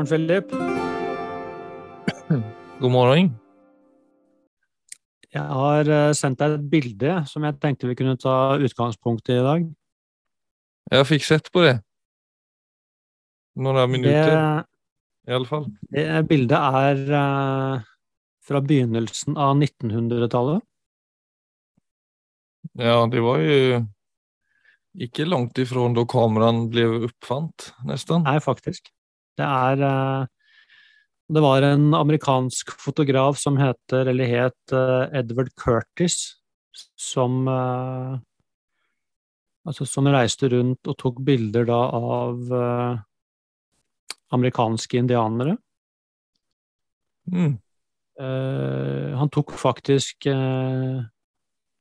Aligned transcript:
morgen, 0.00 0.06
Philip. 0.06 0.50
God 2.80 2.90
morgen. 2.90 3.34
Jeg 5.30 5.42
har 5.46 5.86
eh, 5.86 6.12
sendt 6.16 6.40
deg 6.40 6.56
et 6.56 6.70
bilde 6.72 7.18
som 7.28 7.44
jeg 7.46 7.58
tenkte 7.60 7.88
vi 7.90 7.96
kunne 7.98 8.16
ta 8.18 8.56
utgangspunkt 8.58 9.28
i 9.30 9.36
i 9.36 9.44
dag. 9.44 9.66
Jeg 10.90 11.06
fikk 11.06 11.26
sett 11.26 11.50
på 11.52 11.62
det. 11.66 11.76
Noen 13.60 13.90
minutter, 13.90 14.30
Det, 14.30 14.64
i 15.28 15.36
alle 15.36 15.46
fall. 15.46 15.66
det 15.92 16.06
bildet 16.28 16.56
er 16.56 17.02
eh, 17.20 17.84
fra 18.46 18.60
begynnelsen 18.60 19.36
av 19.36 19.56
1900-tallet. 19.58 20.64
Ja, 22.80 23.04
det 23.10 23.20
var 23.22 23.42
jo 23.42 23.84
ikke 24.98 25.28
langt 25.28 25.58
ifrån 25.58 25.94
da 25.94 26.06
kameraen 26.08 26.70
ble 26.72 26.88
oppfant, 27.06 27.74
nesten. 27.86 28.24
Nei, 28.24 28.40
faktisk. 28.42 28.90
Det 29.40 29.48
er 29.48 29.84
eh, 29.88 30.26
Det 31.30 31.42
var 31.44 31.62
en 31.62 31.94
amerikansk 31.94 32.72
fotograf 32.82 33.38
som 33.38 33.56
heter, 33.56 34.08
eller 34.10 34.26
het, 34.26 34.72
eh, 34.72 35.20
Edward 35.20 35.54
Curtis, 35.56 36.36
som 36.96 37.46
eh, 37.48 38.18
Altså 39.68 39.84
som 39.84 40.06
reiste 40.08 40.48
rundt 40.48 40.88
og 40.88 40.96
tok 40.98 41.18
bilder 41.20 41.66
da 41.68 41.78
av 41.92 42.52
amerikanske 44.32 44.96
indianere. 44.96 45.56
Mm. 47.30 47.58
Uh, 48.20 49.16
han 49.16 49.30
tok 49.32 49.52
faktisk 49.56 50.26
uh, 50.28 51.00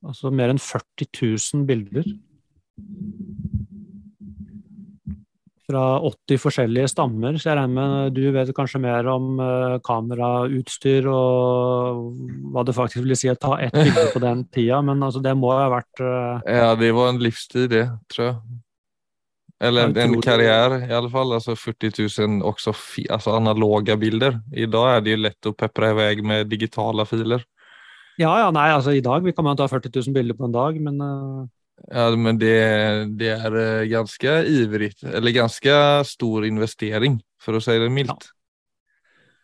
altså 0.06 0.32
mer 0.32 0.54
enn 0.54 0.62
40 0.62 1.10
000 1.56 1.66
bilder. 1.70 2.08
Fra 5.70 5.84
80 6.02 6.40
forskjellige 6.42 6.90
stammer, 6.90 7.36
så 7.38 7.52
jeg 7.52 7.58
regner 7.60 7.76
med 7.76 8.16
du 8.16 8.24
vet 8.34 8.50
kanskje 8.58 8.82
mer 8.82 9.06
om 9.12 9.38
eh, 9.44 9.76
kamerautstyr 9.86 11.06
og 11.12 12.08
hva 12.50 12.64
det 12.66 12.74
faktisk 12.74 13.06
vil 13.06 13.14
si 13.20 13.30
å 13.30 13.38
ta 13.38 13.60
ett 13.62 13.78
bilde 13.78 14.08
på 14.16 14.22
den 14.24 14.42
tida, 14.50 14.80
men 14.86 15.06
altså 15.06 15.22
det 15.22 15.36
må 15.38 15.52
ha 15.54 15.68
vært 15.76 16.02
eh, 16.02 16.58
Ja, 16.58 16.74
det 16.80 16.90
var 16.98 17.14
en 17.14 17.22
livstid, 17.22 17.70
det, 17.76 17.86
tror 18.10 18.32
jeg. 18.32 18.40
Eller 19.60 19.92
en 19.92 20.16
karriere, 20.24 20.86
i 20.88 20.94
alle 20.96 21.10
fall. 21.12 21.34
Altså 21.36 21.52
40 21.60 21.92
000 22.00 22.44
også 22.48 22.72
altså 23.12 23.36
analoge 23.36 23.98
bilder. 24.00 24.40
I 24.56 24.70
dag 24.72 24.94
er 24.94 25.02
det 25.04 25.16
jo 25.16 25.24
lett 25.26 25.50
å 25.50 25.56
pepre 25.58 25.92
i 25.92 25.98
vei 25.98 26.12
med 26.24 26.48
digitale 26.48 27.04
filer. 27.10 27.44
Ja, 28.20 28.32
ja, 28.40 28.50
nei, 28.56 28.70
altså 28.76 28.96
i 28.96 29.04
dag 29.04 29.28
kan 29.36 29.46
man 29.48 29.60
ta 29.60 29.68
40 29.68 29.92
000 29.96 30.16
bilder 30.16 30.36
på 30.36 30.48
en 30.48 30.56
dag, 30.56 30.80
men 30.84 31.04
eh, 31.04 31.44
Ja, 31.88 32.10
men 32.16 32.38
det, 32.42 32.56
det 33.20 33.32
er 33.34 33.56
eh, 33.58 33.88
ganske 33.90 34.36
ivrig, 34.50 34.92
eller 35.06 35.36
ganske 35.36 35.80
stor 36.06 36.46
investering, 36.46 37.18
for 37.42 37.58
å 37.58 37.64
si 37.64 37.78
det 37.80 37.90
mildt. 37.94 38.30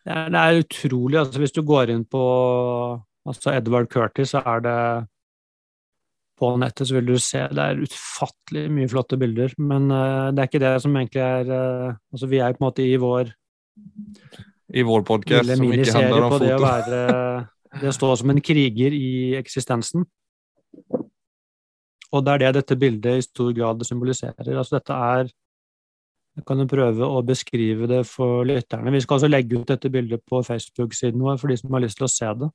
Det 0.06 0.14
er, 0.14 0.30
det 0.30 0.40
er 0.40 0.62
utrolig. 0.62 1.18
altså 1.18 1.42
Hvis 1.42 1.56
du 1.56 1.62
går 1.66 1.90
inn 1.94 2.04
på 2.06 2.22
altså 3.26 3.56
Edward 3.56 3.90
Curtis, 3.90 4.34
så 4.34 4.42
er 4.46 4.62
det 4.62 4.78
På 6.36 6.52
nettet 6.60 6.86
så 6.86 6.98
vil 6.98 7.06
du 7.08 7.16
se 7.18 7.40
det 7.48 7.64
er 7.64 7.82
utfattelig 7.82 8.66
mye 8.70 8.88
flotte 8.92 9.18
bilder. 9.18 9.54
Men 9.58 9.90
uh, 9.90 10.28
det 10.30 10.44
er 10.44 10.50
ikke 10.50 10.62
det 10.62 10.74
som 10.84 10.96
egentlig 11.00 11.24
er 11.24 11.50
uh, 11.50 11.96
Altså 12.12 12.28
Vi 12.30 12.38
er 12.38 12.54
på 12.54 12.62
en 12.62 12.66
måte 12.68 12.84
i 12.86 12.94
vår 13.00 13.32
I 14.76 14.84
vår 14.86 15.02
podcast 15.08 15.56
som 15.56 15.72
ikke 15.72 15.96
handler 15.96 16.28
om 16.28 16.36
foto. 16.36 16.44
det 16.44 16.54
å 16.54 16.62
være 16.62 17.02
Det 17.80 17.90
å 17.90 17.96
stå 17.96 18.14
som 18.16 18.30
en 18.32 18.38
kriger 18.40 18.94
i 18.94 19.34
eksistensen. 19.36 20.06
Og 22.14 22.22
det 22.24 22.32
er 22.32 22.42
det 22.44 22.52
dette 22.60 22.78
bildet 22.78 23.18
i 23.18 23.24
stor 23.24 23.50
grad 23.56 23.82
symboliserer. 23.86 24.52
Altså 24.54 24.78
dette 24.78 24.94
er 24.94 25.32
Jeg 26.36 26.44
kan 26.44 26.60
jo 26.60 26.66
prøve 26.68 27.06
å 27.08 27.22
beskrive 27.24 27.86
det 27.88 28.02
for 28.04 28.44
lytterne. 28.44 28.92
Vi 28.92 29.00
skal 29.00 29.16
altså 29.16 29.28
legge 29.30 29.56
ut 29.56 29.70
dette 29.70 29.88
bildet 29.88 30.20
på 30.28 30.42
Facebook-siden 30.44 31.22
vår 31.24 31.38
for 31.40 31.48
de 31.48 31.56
som 31.56 31.72
har 31.72 31.80
lyst 31.80 31.96
til 31.96 32.04
å 32.04 32.12
se 32.12 32.28
det. 32.42 32.50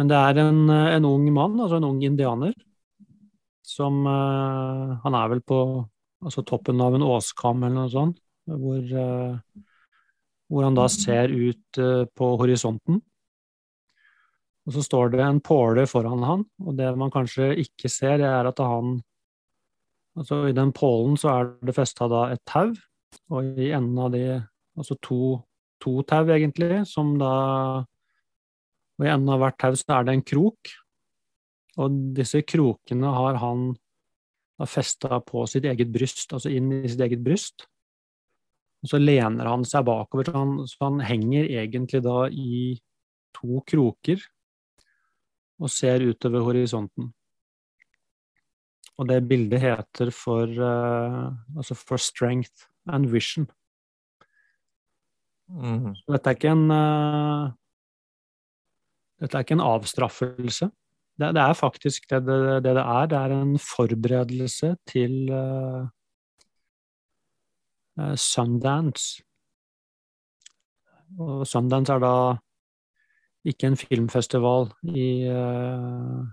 Men 0.00 0.08
det 0.08 0.16
er 0.16 0.40
en, 0.40 0.62
en 0.70 1.04
ung 1.04 1.26
mann, 1.36 1.58
altså 1.60 1.76
en 1.76 1.90
ung 1.90 2.00
indianer, 2.00 2.54
som 3.60 4.00
eh, 4.08 4.96
Han 5.04 5.18
er 5.18 5.28
vel 5.34 5.42
på 5.44 5.58
altså 6.24 6.44
toppen 6.48 6.80
av 6.80 6.96
en 6.96 7.04
åskam 7.04 7.62
eller 7.66 7.82
noe 7.82 7.92
sånt, 7.92 8.16
hvor, 8.48 8.80
eh, 8.80 9.62
hvor 10.48 10.66
han 10.66 10.78
da 10.78 10.86
ser 10.88 11.32
ut 11.32 11.80
eh, 11.80 12.06
på 12.16 12.32
horisonten. 12.40 13.02
Og 14.68 14.74
så 14.76 14.82
står 14.84 15.14
det 15.14 15.22
en 15.24 15.40
påle 15.42 15.86
foran 15.88 16.24
han, 16.26 16.42
og 16.60 16.76
det 16.78 16.90
man 16.98 17.12
kanskje 17.12 17.52
ikke 17.62 17.90
ser, 17.92 18.24
er 18.24 18.50
at 18.50 18.60
han 18.64 19.00
Altså 20.18 20.48
i 20.50 20.52
den 20.52 20.72
pålen 20.74 21.14
så 21.14 21.28
er 21.30 21.50
det 21.62 21.72
festa 21.76 22.08
da 22.10 22.24
et 22.32 22.40
tau, 22.44 22.72
og 23.30 23.60
i 23.62 23.68
enden 23.70 23.98
av 24.02 24.10
de 24.10 24.24
Altså 24.78 24.96
to, 25.02 25.38
to 25.82 26.02
tau, 26.02 26.26
egentlig, 26.34 26.82
som 26.90 27.14
da 27.18 27.30
Og 28.98 29.06
i 29.06 29.10
enden 29.10 29.30
av 29.32 29.38
hvert 29.44 29.58
tau 29.62 29.78
så 29.78 30.00
er 30.00 30.08
det 30.08 30.16
en 30.16 30.26
krok, 30.26 30.72
og 31.80 32.00
disse 32.18 32.42
krokene 32.42 33.14
har 33.14 33.38
han 33.40 33.70
da 34.60 34.66
festa 34.68 35.22
på 35.24 35.46
sitt 35.48 35.64
eget 35.64 35.88
bryst, 35.94 36.34
altså 36.36 36.50
inn 36.52 36.68
i 36.82 36.88
sitt 36.90 37.00
eget 37.00 37.22
bryst. 37.24 37.64
Og 38.84 38.90
så 38.92 39.00
lener 39.00 39.48
han 39.48 39.64
seg 39.64 39.86
bakover, 39.88 40.28
så 40.28 40.34
han, 40.36 40.52
så 40.68 40.84
han 40.84 41.00
henger 41.04 41.48
egentlig 41.48 42.02
da 42.04 42.26
i 42.28 42.74
to 43.36 43.62
kroker 43.64 44.20
og 45.60 45.70
ser 45.72 46.04
utover 46.08 46.44
horisonten. 46.46 47.10
Og 49.00 49.08
det 49.08 49.22
bildet 49.28 49.62
heter 49.62 50.10
for, 50.12 50.48
uh, 50.48 51.30
altså 51.56 51.76
for 51.76 52.00
strength 52.00 52.68
and 52.88 53.08
vision. 53.12 53.46
Mm. 55.48 55.94
Dette 56.08 56.30
er 56.30 56.36
ikke 56.36 56.52
en 56.52 56.68
uh, 56.70 57.50
Dette 59.20 59.36
er 59.36 59.44
ikke 59.44 59.56
en 59.58 59.64
avstraffelse. 59.64 60.70
Det, 61.20 61.32
det 61.36 61.42
er 61.42 61.56
faktisk 61.56 62.06
det 62.08 62.20
det, 62.24 62.36
det 62.64 62.74
det 62.76 62.84
er. 62.84 63.08
Det 63.08 63.18
er 63.18 63.34
en 63.36 63.56
forberedelse 63.60 64.74
til 64.88 65.32
uh, 65.32 65.88
Sundance. 68.16 69.22
Og 71.18 71.46
Sundance 71.46 71.92
er 71.92 72.00
da 72.04 72.14
ikke 73.48 73.70
en 73.70 73.78
filmfestival 73.78 74.68
i, 74.92 75.26
uh, 75.32 76.24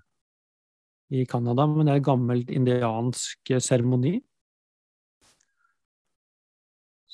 i 1.13 1.23
Canada, 1.29 1.67
men 1.69 1.87
det 1.87 1.93
er 1.93 2.01
en 2.01 2.09
gammel 2.09 2.43
indiansk 2.51 3.53
seremoni. 3.63 4.17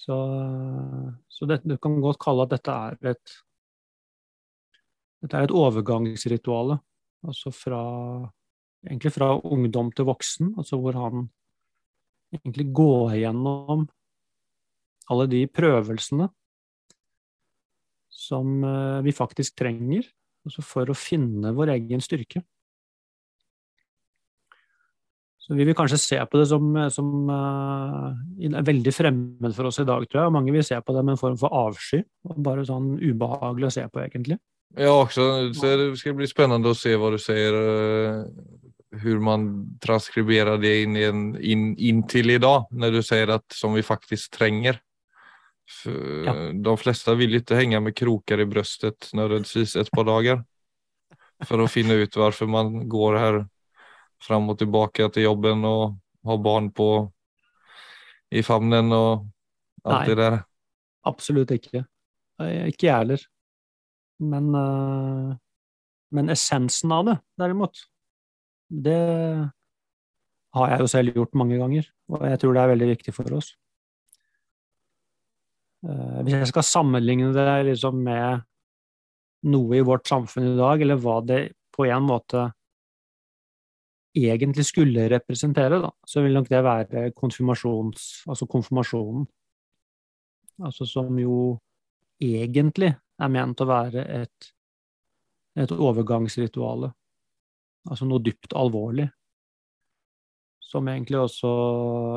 Så, 0.04 0.16
så 1.32 1.48
det, 1.48 1.62
du 1.64 1.78
kan 1.80 2.02
godt 2.04 2.20
kalle 2.24 2.48
at 2.48 2.56
dette 2.58 2.74
er 2.90 3.14
et 3.14 3.36
dette 5.24 5.40
er 5.40 5.48
et 5.48 5.56
overgangsrituale. 5.56 6.82
Altså 7.24 7.54
fra 7.56 7.84
egentlig 8.84 9.14
fra 9.16 9.30
ungdom 9.48 9.92
til 9.96 10.10
voksen, 10.10 10.54
altså 10.60 10.80
hvor 10.82 10.98
han 11.00 11.30
egentlig 12.36 12.66
går 12.76 13.14
gjennom 13.22 13.86
alle 15.12 15.28
de 15.32 15.46
prøvelsene 15.48 16.28
som 18.24 18.64
eh, 18.64 19.04
vi 19.06 19.16
faktisk 19.16 19.58
trenger 19.60 20.08
altså 20.44 20.64
for 20.66 20.92
å 20.92 20.98
finne 20.98 21.54
vår 21.56 21.76
egen 21.78 22.04
styrke. 22.04 22.44
Så 25.44 25.58
vi 25.58 25.66
vil 25.68 25.76
kanskje 25.76 26.00
se 26.00 26.18
på 26.24 26.40
det 26.40 26.46
som, 26.48 26.68
som 26.94 27.30
eh, 27.36 28.48
er 28.48 28.68
veldig 28.68 28.94
fremmed 28.96 29.56
for 29.56 29.68
oss 29.68 29.82
i 29.84 29.88
dag, 29.88 30.06
tror 30.08 30.22
jeg. 30.22 30.36
Mange 30.36 30.56
vil 30.56 30.64
se 30.64 30.80
på 30.80 30.96
det 30.96 31.04
med 31.04 31.18
en 31.18 31.20
form 31.20 31.36
for 31.40 31.56
avsky. 31.66 32.00
og 32.30 32.40
Bare 32.46 32.64
sånn 32.68 32.94
ubehagelig 33.02 33.68
å 33.68 33.74
se 33.76 33.84
på, 33.92 34.04
egentlig. 34.06 34.40
Ja, 34.80 34.94
også, 34.96 35.52
det 35.52 36.00
skal 36.00 36.16
bli 36.18 36.30
spennende 36.32 36.72
å 36.72 36.78
se 36.78 36.96
hva 36.98 37.12
du 37.14 37.20
sier, 37.22 37.58
hvordan 38.96 39.28
man 39.28 39.44
transkriberer 39.84 40.58
det 40.64 40.74
inn, 40.86 40.96
inn, 40.98 41.68
inn 41.78 42.02
i 42.08 42.40
dag, 42.42 42.72
når 42.72 42.96
du 42.96 43.02
sier 43.06 43.36
at 43.36 43.46
som 43.54 43.76
vi 43.76 43.84
faktisk 43.86 44.32
trenger. 44.40 44.80
Ja. 45.88 46.34
De 46.54 46.74
fleste 46.78 47.16
vil 47.18 47.40
ikke 47.40 47.58
henge 47.58 47.80
med 47.84 47.96
kroker 47.96 48.42
i 48.44 48.48
brøstet 48.48 49.10
nødvendigvis 49.16 49.78
et 49.80 49.90
par 49.96 50.06
dager 50.08 50.42
for 51.48 51.64
å 51.64 51.70
finne 51.72 51.98
ut 52.04 52.16
hvorfor 52.20 52.50
man 52.52 52.84
går 52.92 53.18
her 53.20 53.40
fram 54.24 54.50
og 54.52 54.60
tilbake 54.60 55.08
til 55.16 55.28
jobben 55.28 55.64
og 55.68 55.98
har 56.28 56.44
barn 56.44 56.70
på 56.76 56.90
i 58.34 58.44
favnen 58.46 58.92
og 58.96 59.26
alt 59.84 60.04
Nei. 60.04 60.08
det 60.10 60.18
der. 60.20 60.38
Absolutt 61.08 61.52
ikke. 61.56 61.84
Ikke 62.70 62.88
jeg 62.88 62.96
heller. 62.96 63.26
Men, 64.24 64.54
eh, 64.56 65.34
men 66.16 66.32
essensen 66.32 66.94
av 66.96 67.10
det, 67.10 67.18
derimot, 67.40 67.84
det 68.70 69.02
har 70.54 70.72
jeg 70.72 70.80
jo 70.84 70.88
selv 70.90 71.18
gjort 71.18 71.36
mange 71.38 71.58
ganger, 71.60 71.90
og 72.14 72.24
jeg 72.30 72.40
tror 72.42 72.56
det 72.56 72.64
er 72.64 72.72
veldig 72.74 72.90
viktig 72.94 73.14
for 73.16 73.36
oss. 73.36 73.54
Eh, 75.84 76.20
Hvis 76.24 76.38
jeg 76.40 76.52
skal 76.52 76.64
sammenligne 76.68 77.32
det 77.36 77.48
liksom 77.70 78.00
med 78.06 78.44
noe 79.52 79.76
i 79.78 79.84
vårt 79.84 80.08
samfunn 80.08 80.54
i 80.54 80.58
dag, 80.58 80.82
eller 80.82 81.00
hva 81.04 81.20
det 81.26 81.42
på 81.76 81.88
en 81.90 82.06
måte 82.08 82.48
egentlig 84.16 84.66
skulle 84.68 85.10
representere, 85.10 85.82
da, 85.82 85.90
så 86.06 86.22
vil 86.22 86.36
nok 86.38 86.50
det 86.52 86.62
være 86.64 87.08
konfirmasjons, 87.18 88.24
altså 88.30 88.48
konfirmasjonen. 88.48 89.26
altså 90.64 90.86
som 90.86 91.18
jo 91.20 91.60
egentlig 92.22 92.94
er 92.94 93.30
ment 93.30 93.62
å 93.62 93.66
være 93.68 94.06
et, 94.22 94.54
et 95.58 95.72
overgangsrituale. 95.72 96.94
Altså 97.90 98.06
noe 98.08 98.22
dypt 98.24 98.54
alvorlig. 98.56 99.10
Som 100.74 100.88
egentlig 100.90 101.20
også, 101.22 101.50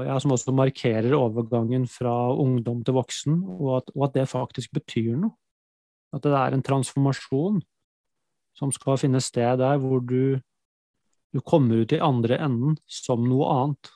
ja, 0.07 0.17
som 0.23 0.33
også 0.33 0.55
markerer 0.57 1.13
overgangen 1.13 1.85
fra 1.91 2.15
ungdom 2.33 2.81
til 2.87 2.97
voksen, 2.97 3.43
og 3.45 3.83
at, 3.83 3.91
og 3.93 4.07
at 4.09 4.15
det 4.17 4.31
faktisk 4.31 4.73
betyr 4.79 5.13
noe. 5.21 5.37
At 6.17 6.25
det 6.25 6.33
er 6.33 6.55
en 6.57 6.65
transformasjon 6.65 7.61
som 8.57 8.73
skal 8.73 8.97
finne 9.01 9.21
sted 9.21 9.61
der 9.61 9.77
hvor 9.83 10.01
du, 10.01 10.39
du 11.37 11.43
kommer 11.45 11.85
ut 11.85 11.93
i 11.93 12.01
andre 12.01 12.39
enden 12.47 12.79
som 12.89 13.27
noe 13.29 13.51
annet. 13.53 13.93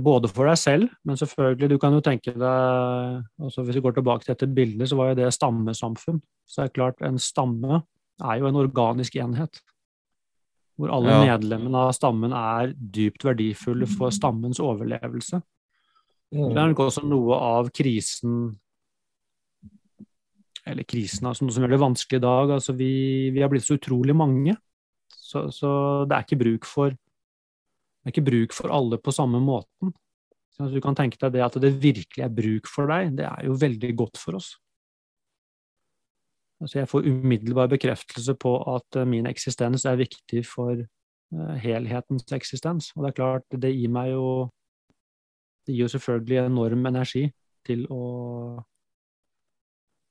Både 0.00 0.30
for 0.32 0.48
deg 0.48 0.56
selv, 0.56 0.92
men 1.04 1.18
selvfølgelig, 1.20 1.68
du 1.68 1.76
kan 1.76 1.92
jo 1.92 2.00
tenke 2.00 2.32
deg 2.32 3.26
altså 3.44 3.60
Hvis 3.66 3.76
vi 3.76 3.82
går 3.84 3.98
tilbake 3.98 4.24
til 4.24 4.32
dette 4.32 4.48
bildet, 4.48 4.88
så 4.88 4.96
var 4.96 5.10
jo 5.10 5.18
det 5.18 5.34
stammesamfunn. 5.36 6.22
Så 6.48 6.62
det 6.62 6.70
er 6.70 6.76
klart, 6.78 7.04
en 7.04 7.20
stamme 7.20 7.82
er 8.22 8.38
jo 8.40 8.48
en 8.48 8.56
organisk 8.62 9.18
enhet. 9.20 9.60
Hvor 10.80 10.92
alle 10.96 11.12
ja. 11.12 11.22
medlemmene 11.34 11.84
av 11.86 11.92
stammen 11.96 12.32
er 12.36 12.72
dypt 12.72 13.26
verdifulle 13.26 13.86
for 13.90 14.14
stammens 14.14 14.60
overlevelse. 14.62 15.42
Mm. 16.32 16.48
Det 16.48 16.58
er 16.58 16.72
nok 16.72 16.84
også 16.86 17.04
noe 17.04 17.36
av 17.36 17.68
krisen 17.76 18.54
Eller 20.64 20.86
krisen, 20.88 21.26
altså 21.28 21.44
noe 21.44 21.52
som 21.52 21.66
gjør 21.66 21.74
det 21.74 21.82
vanskelig 21.82 22.20
i 22.20 22.24
dag. 22.24 22.52
Altså 22.56 22.72
vi, 22.78 22.92
vi 23.34 23.42
har 23.42 23.50
blitt 23.52 23.66
så 23.66 23.76
utrolig 23.76 24.14
mange. 24.16 24.54
Så, 25.12 25.48
så 25.52 25.70
det 26.08 26.16
er 26.16 26.26
ikke 26.26 26.42
bruk 26.44 26.68
for 26.68 26.94
det 28.02 28.10
er 28.10 28.14
ikke 28.16 28.26
bruk 28.26 28.54
for 28.56 28.72
alle 28.74 28.98
på 28.98 29.14
samme 29.14 29.38
måten. 29.42 29.92
Så 30.52 30.66
du 30.72 30.80
kan 30.82 30.96
tenke 30.98 31.20
deg 31.22 31.36
det 31.36 31.44
at 31.44 31.58
det 31.62 31.70
virkelig 31.80 32.24
er 32.24 32.32
bruk 32.34 32.66
for 32.70 32.90
deg, 32.90 33.14
det 33.18 33.28
er 33.28 33.46
jo 33.46 33.54
veldig 33.58 33.92
godt 33.98 34.18
for 34.18 34.40
oss. 34.40 34.56
Altså 36.62 36.78
jeg 36.78 36.88
får 36.88 37.06
umiddelbar 37.10 37.70
bekreftelse 37.72 38.34
på 38.38 38.56
at 38.70 38.98
eh, 39.00 39.08
min 39.08 39.26
eksistens 39.26 39.84
er 39.88 39.98
viktig 39.98 40.44
for 40.46 40.78
uh, 40.78 41.54
helhetens 41.58 42.26
eksistens. 42.32 42.92
Og 42.96 43.02
det 43.02 43.10
er 43.10 43.18
klart, 43.18 43.46
det 43.50 43.74
gir 43.74 43.90
meg 43.90 44.12
jo 44.14 44.50
Det 45.66 45.74
gir 45.76 45.84
jo 45.84 45.92
selvfølgelig 45.92 46.38
enorm 46.42 46.86
energi 46.86 47.28
til 47.66 47.84
å 47.90 48.02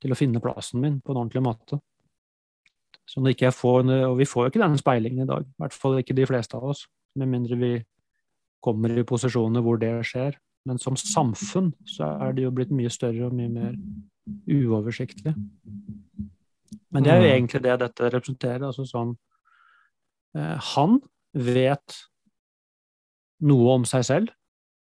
til 0.02 0.14
å 0.14 0.16
finne 0.18 0.40
plassen 0.42 0.80
min 0.82 0.96
på 1.00 1.12
en 1.12 1.18
ordentlig 1.20 1.42
måte. 1.44 1.76
Så 3.06 3.20
når 3.20 3.34
ikke 3.34 3.44
jeg 3.44 3.54
får, 3.54 3.84
Og 4.08 4.16
vi 4.18 4.24
får 4.24 4.44
jo 4.44 4.50
ikke 4.50 4.62
den 4.62 4.78
speilingen 4.78 5.22
i 5.22 5.28
dag. 5.28 5.44
I 5.44 5.62
hvert 5.62 5.74
fall 5.74 5.98
ikke 5.98 6.16
de 6.16 6.26
fleste 6.26 6.56
av 6.56 6.64
oss 6.64 6.86
med 7.14 7.28
mindre 7.28 7.56
vi 7.56 7.84
kommer 8.62 8.96
i 8.98 9.04
posisjoner 9.04 9.60
hvor 9.60 9.76
det 9.76 9.92
skjer. 10.06 10.38
Men 10.66 10.78
som 10.78 10.96
samfunn 10.96 11.72
så 11.84 12.16
er 12.22 12.32
det 12.32 12.46
jo 12.46 12.54
blitt 12.54 12.70
mye 12.74 12.90
større 12.90 13.26
og 13.26 13.34
mye 13.34 13.50
mer 13.50 13.76
uoversiktlig. 14.46 15.34
Men 16.92 17.04
det 17.04 17.12
er 17.12 17.20
jo 17.20 17.26
mm. 17.28 17.32
egentlig 17.34 17.62
det 17.64 17.78
dette 17.82 18.10
representerer. 18.14 18.66
altså 18.68 18.86
sånn 18.88 19.14
eh, 20.36 20.70
Han 20.74 21.00
vet 21.32 21.98
noe 23.42 23.78
om 23.78 23.88
seg 23.88 24.06
selv 24.06 24.32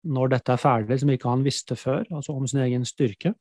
når 0.07 0.37
dette 0.37 0.55
er 0.55 0.63
ferdig, 0.63 1.01
som 1.03 1.11
ikke 1.11 1.33
han 1.33 1.43
visste 1.43 1.75
før, 1.79 2.05
altså 2.15 2.37
om 2.37 2.47
sin 2.47 2.63
egen 2.63 2.85
styrke. 2.87 3.33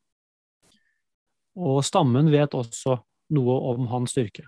Og 1.56 1.84
stammen 1.86 2.32
vet 2.34 2.58
også 2.58 2.98
noe 3.38 3.58
om 3.72 3.86
hans 3.92 4.16
styrke 4.16 4.48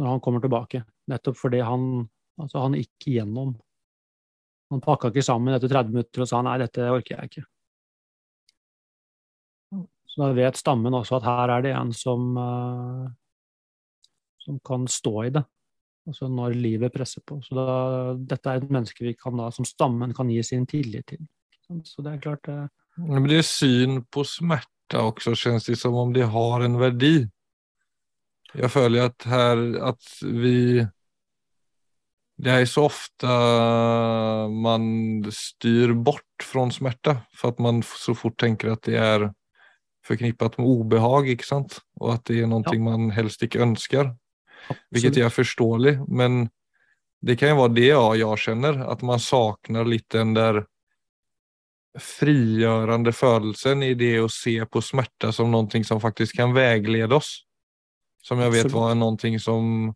når 0.00 0.08
han 0.08 0.22
kommer 0.24 0.42
tilbake, 0.42 0.82
nettopp 1.10 1.38
fordi 1.38 1.62
han 1.62 2.08
Altså, 2.40 2.62
han 2.64 2.72
gikk 2.72 3.06
igjennom. 3.10 3.50
Han 4.72 4.80
pakka 4.82 5.10
ikke 5.12 5.22
sammen 5.22 5.52
etter 5.52 5.68
30 5.68 5.92
minutter 5.92 6.22
og 6.24 6.28
sa 6.30 6.38
nei, 6.42 6.54
dette 6.62 6.86
orker 6.88 7.18
jeg 7.18 7.28
ikke. 7.28 7.42
Så 10.12 10.20
da 10.20 10.32
vet 10.36 10.58
stammen 10.60 10.92
også 10.92 11.16
at 11.16 11.24
her 11.24 11.54
er 11.54 11.64
det 11.64 11.72
en 11.72 11.92
som, 11.96 12.36
uh, 12.36 13.08
som 14.44 14.58
kan 14.64 14.84
stå 14.90 15.14
i 15.24 15.30
det. 15.32 15.44
Altså 16.08 16.28
når 16.28 16.58
livet 16.58 16.92
presser 16.92 17.24
på. 17.24 17.38
Så 17.46 17.56
da, 17.56 17.76
dette 18.34 18.50
er 18.50 18.60
et 18.60 18.74
menneske 18.74 19.06
vi 19.06 19.14
kan 19.16 19.38
da, 19.40 19.48
som 19.54 19.64
stammen 19.64 20.12
kan 20.16 20.28
gi 20.28 20.42
sin 20.44 20.68
tillit 20.68 21.14
til. 21.14 21.24
Så 21.88 22.04
det 22.04 22.12
er 22.12 22.24
klart 22.26 22.52
uh, 22.52 22.66
Men 23.00 23.30
det 23.30 23.40
er 23.40 23.48
syn 23.48 24.02
på 24.12 24.26
smerte 24.28 25.00
også, 25.00 25.32
kjennes 25.32 25.70
det 25.70 25.78
som 25.80 25.96
om 25.96 26.12
det 26.12 26.28
har 26.28 26.66
en 26.66 26.76
verdi. 26.76 27.14
Jeg 28.52 28.68
føler 28.68 29.08
at 29.08 29.24
her 29.32 29.62
at 29.88 30.16
vi 30.20 30.82
det 32.42 32.50
er 32.50 32.64
så 32.66 32.88
ofte 32.88 33.32
man 34.50 34.84
styr 35.32 35.92
bort 35.94 36.42
fra 36.42 36.66
smerte, 36.74 37.14
for 37.38 37.54
at 37.54 37.60
man 37.62 37.80
så 37.86 38.12
fort 38.18 38.36
tenker 38.40 38.74
at 38.74 38.82
det 38.84 38.98
är 38.98 39.30
förknippat 40.06 40.58
med 40.58 40.66
obehag, 40.66 41.28
ikke 41.30 41.46
sant? 41.46 41.78
Og 42.00 42.16
at 42.16 42.26
det 42.30 42.42
er 42.42 42.50
noe 42.50 42.64
ja. 42.66 42.80
man 42.82 43.10
helst 43.14 43.42
ikke 43.44 43.62
ønsker. 43.62 44.12
Hvilket 44.94 45.18
er 45.18 45.32
forståelig, 45.32 45.96
men 46.08 46.46
det 47.22 47.36
kan 47.38 47.52
jo 47.52 47.62
være 47.62 47.74
det 47.76 47.88
ja, 47.88 48.02
jeg 48.18 48.42
kjenner, 48.44 48.82
at 48.90 49.02
man 49.06 49.22
savner 49.22 49.86
litt 49.86 50.08
den 50.14 50.34
der 50.34 50.64
frigjørende 52.00 53.12
følelsen 53.12 53.82
i 53.84 53.92
det 53.98 54.14
å 54.22 54.30
se 54.32 54.56
på 54.64 54.80
smerte 54.82 55.32
som 55.34 55.50
noe 55.52 55.82
som 55.84 56.00
faktisk 56.02 56.38
kan 56.40 56.54
veilede 56.56 57.18
oss. 57.18 57.42
Som 58.22 58.40
jeg 58.40 58.54
vet 58.54 58.72
var 58.72 58.94
noe 58.96 59.38
som 59.42 59.92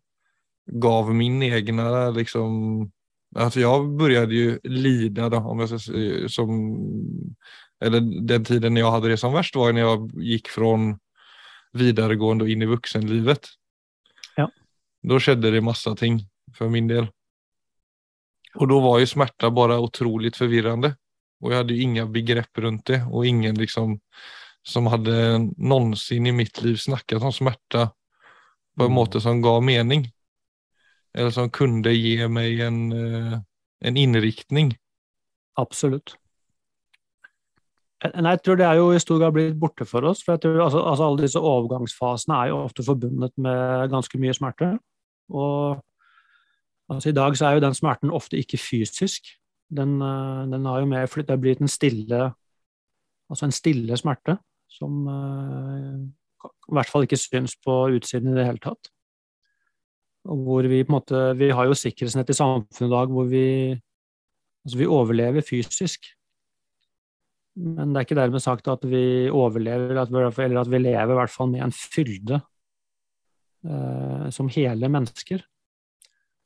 gav 0.67 1.13
min 1.15 1.41
egen 1.47 1.79
liksom 2.15 2.91
At 3.35 3.55
jeg 3.55 3.87
begynte 3.99 4.33
jo 4.33 4.57
lida 4.63 5.27
da, 5.29 5.41
om 5.43 5.59
jeg 5.59 5.67
skal 5.67 5.79
si, 5.83 6.27
som, 6.31 6.51
eller 7.85 8.27
den 8.27 8.45
tiden 8.45 8.77
jag 8.77 8.91
hade 8.91 9.07
det 9.07 9.17
som 9.17 9.33
värst 9.33 9.55
var 9.55 9.73
när 9.73 9.81
jag 9.81 10.11
gick 10.15 10.47
från 10.47 10.99
videregående 11.73 12.43
och 12.43 12.49
in 12.49 12.61
i 12.61 12.65
vuxenlivet. 12.65 13.47
Ja. 14.35 14.51
Då 15.01 15.19
skedde 15.19 15.51
det 15.51 15.61
massa 15.61 15.95
ting 15.95 16.29
för 16.53 16.69
min 16.69 16.87
del. 16.87 17.07
Och 18.55 18.67
då 18.67 18.79
var 18.79 18.99
ju 18.99 19.05
smärta 19.05 19.51
bara 19.51 19.79
otroligt 19.79 20.37
förvirrande. 20.37 20.95
Och 21.39 21.51
jag 21.51 21.57
hade 21.57 21.73
ju 21.73 21.81
inga 21.81 22.05
begrepp 22.05 22.57
runt 22.57 22.85
det 22.85 23.03
och 23.11 23.25
ingen 23.25 23.55
liksom 23.55 23.99
som 24.63 24.87
hade 24.87 25.39
någonsin 25.57 26.27
i 26.27 26.31
mitt 26.31 26.61
liv 26.61 26.75
snackat 26.75 27.23
om 27.23 27.33
smärta 27.33 27.91
på 28.77 28.83
en 28.83 28.85
mm. 28.85 28.95
måte 28.95 29.21
som 29.21 29.41
gav 29.41 29.63
mening 29.63 30.11
eller 31.13 31.31
som 31.31 31.49
kunne 31.49 31.91
gi 31.91 32.27
meg 32.27 32.59
en, 32.59 32.91
eh, 32.91 33.39
en 33.79 33.97
innriktning. 33.97 34.75
Absolutt. 35.53 36.15
Nei, 37.97 38.35
jeg 38.35 38.43
tror 38.45 38.57
det 38.59 38.65
er 38.67 38.77
jo 38.77 38.91
i 38.93 38.99
stor 39.01 39.17
grad 39.17 39.33
blitt 39.33 39.55
borte 39.57 39.85
for 39.89 40.05
oss. 40.05 40.21
for 40.23 40.35
jeg 40.35 40.43
tror 40.43 40.59
altså, 40.67 40.83
altså 40.85 41.05
Alle 41.07 41.23
disse 41.23 41.39
overgangsfasene 41.39 42.35
er 42.35 42.51
jo 42.51 42.59
ofte 42.61 42.83
forbundet 42.85 43.33
med 43.37 43.89
ganske 43.89 44.19
mye 44.21 44.35
smerte. 44.37 44.77
Og 45.33 45.79
altså, 46.89 47.09
I 47.09 47.17
dag 47.17 47.37
så 47.37 47.45
er 47.47 47.57
jo 47.57 47.65
den 47.65 47.73
smerten 47.73 48.13
ofte 48.13 48.37
ikke 48.37 48.57
fysisk. 48.61 49.31
Den, 49.73 49.97
eh, 50.01 50.43
den 50.51 50.65
har 50.65 50.79
jo 50.79 50.85
mer 50.85 51.05
Det 51.05 51.29
er 51.29 51.41
blitt 51.41 51.59
en 51.59 51.67
stille 51.67 52.31
altså 53.29 53.47
en 53.47 53.55
stille 53.55 53.97
smerte 53.99 54.37
som 54.71 55.07
uh, 55.07 55.97
i 56.47 56.75
hvert 56.75 56.91
fall 56.91 57.07
ikke 57.07 57.19
syns 57.19 57.57
på 57.63 57.73
utsiden 57.97 58.31
i 58.31 58.37
det 58.37 58.45
hele 58.47 58.63
tatt 58.63 58.91
hvor 60.27 60.67
vi 60.67 60.83
på 60.83 60.91
en 60.91 60.97
måte 60.97 61.19
Vi 61.39 61.49
har 61.55 61.65
jo 61.65 61.75
sikkerhetsnett 61.77 62.29
i 62.29 62.35
samfunnet 62.35 62.89
i 62.89 62.93
dag 62.93 63.11
hvor 63.11 63.29
vi 63.31 63.45
Altså, 64.67 64.77
vi 64.81 64.85
overlever 64.91 65.41
fysisk. 65.47 66.09
Men 67.57 67.93
det 67.93 67.99
er 67.99 68.05
ikke 68.05 68.19
dermed 68.19 68.43
sagt 68.43 68.67
at 68.69 68.83
vi 68.85 69.29
overlever, 69.33 69.95
eller 69.97 70.61
at 70.61 70.69
vi 70.69 70.81
lever 70.81 71.13
i 71.13 71.17
hvert 71.17 71.33
fall 71.33 71.49
med 71.49 71.63
en 71.65 71.73
fylde 71.73 72.37
eh, 73.65 74.27
som 74.33 74.51
hele 74.53 74.89
mennesker. 74.93 75.41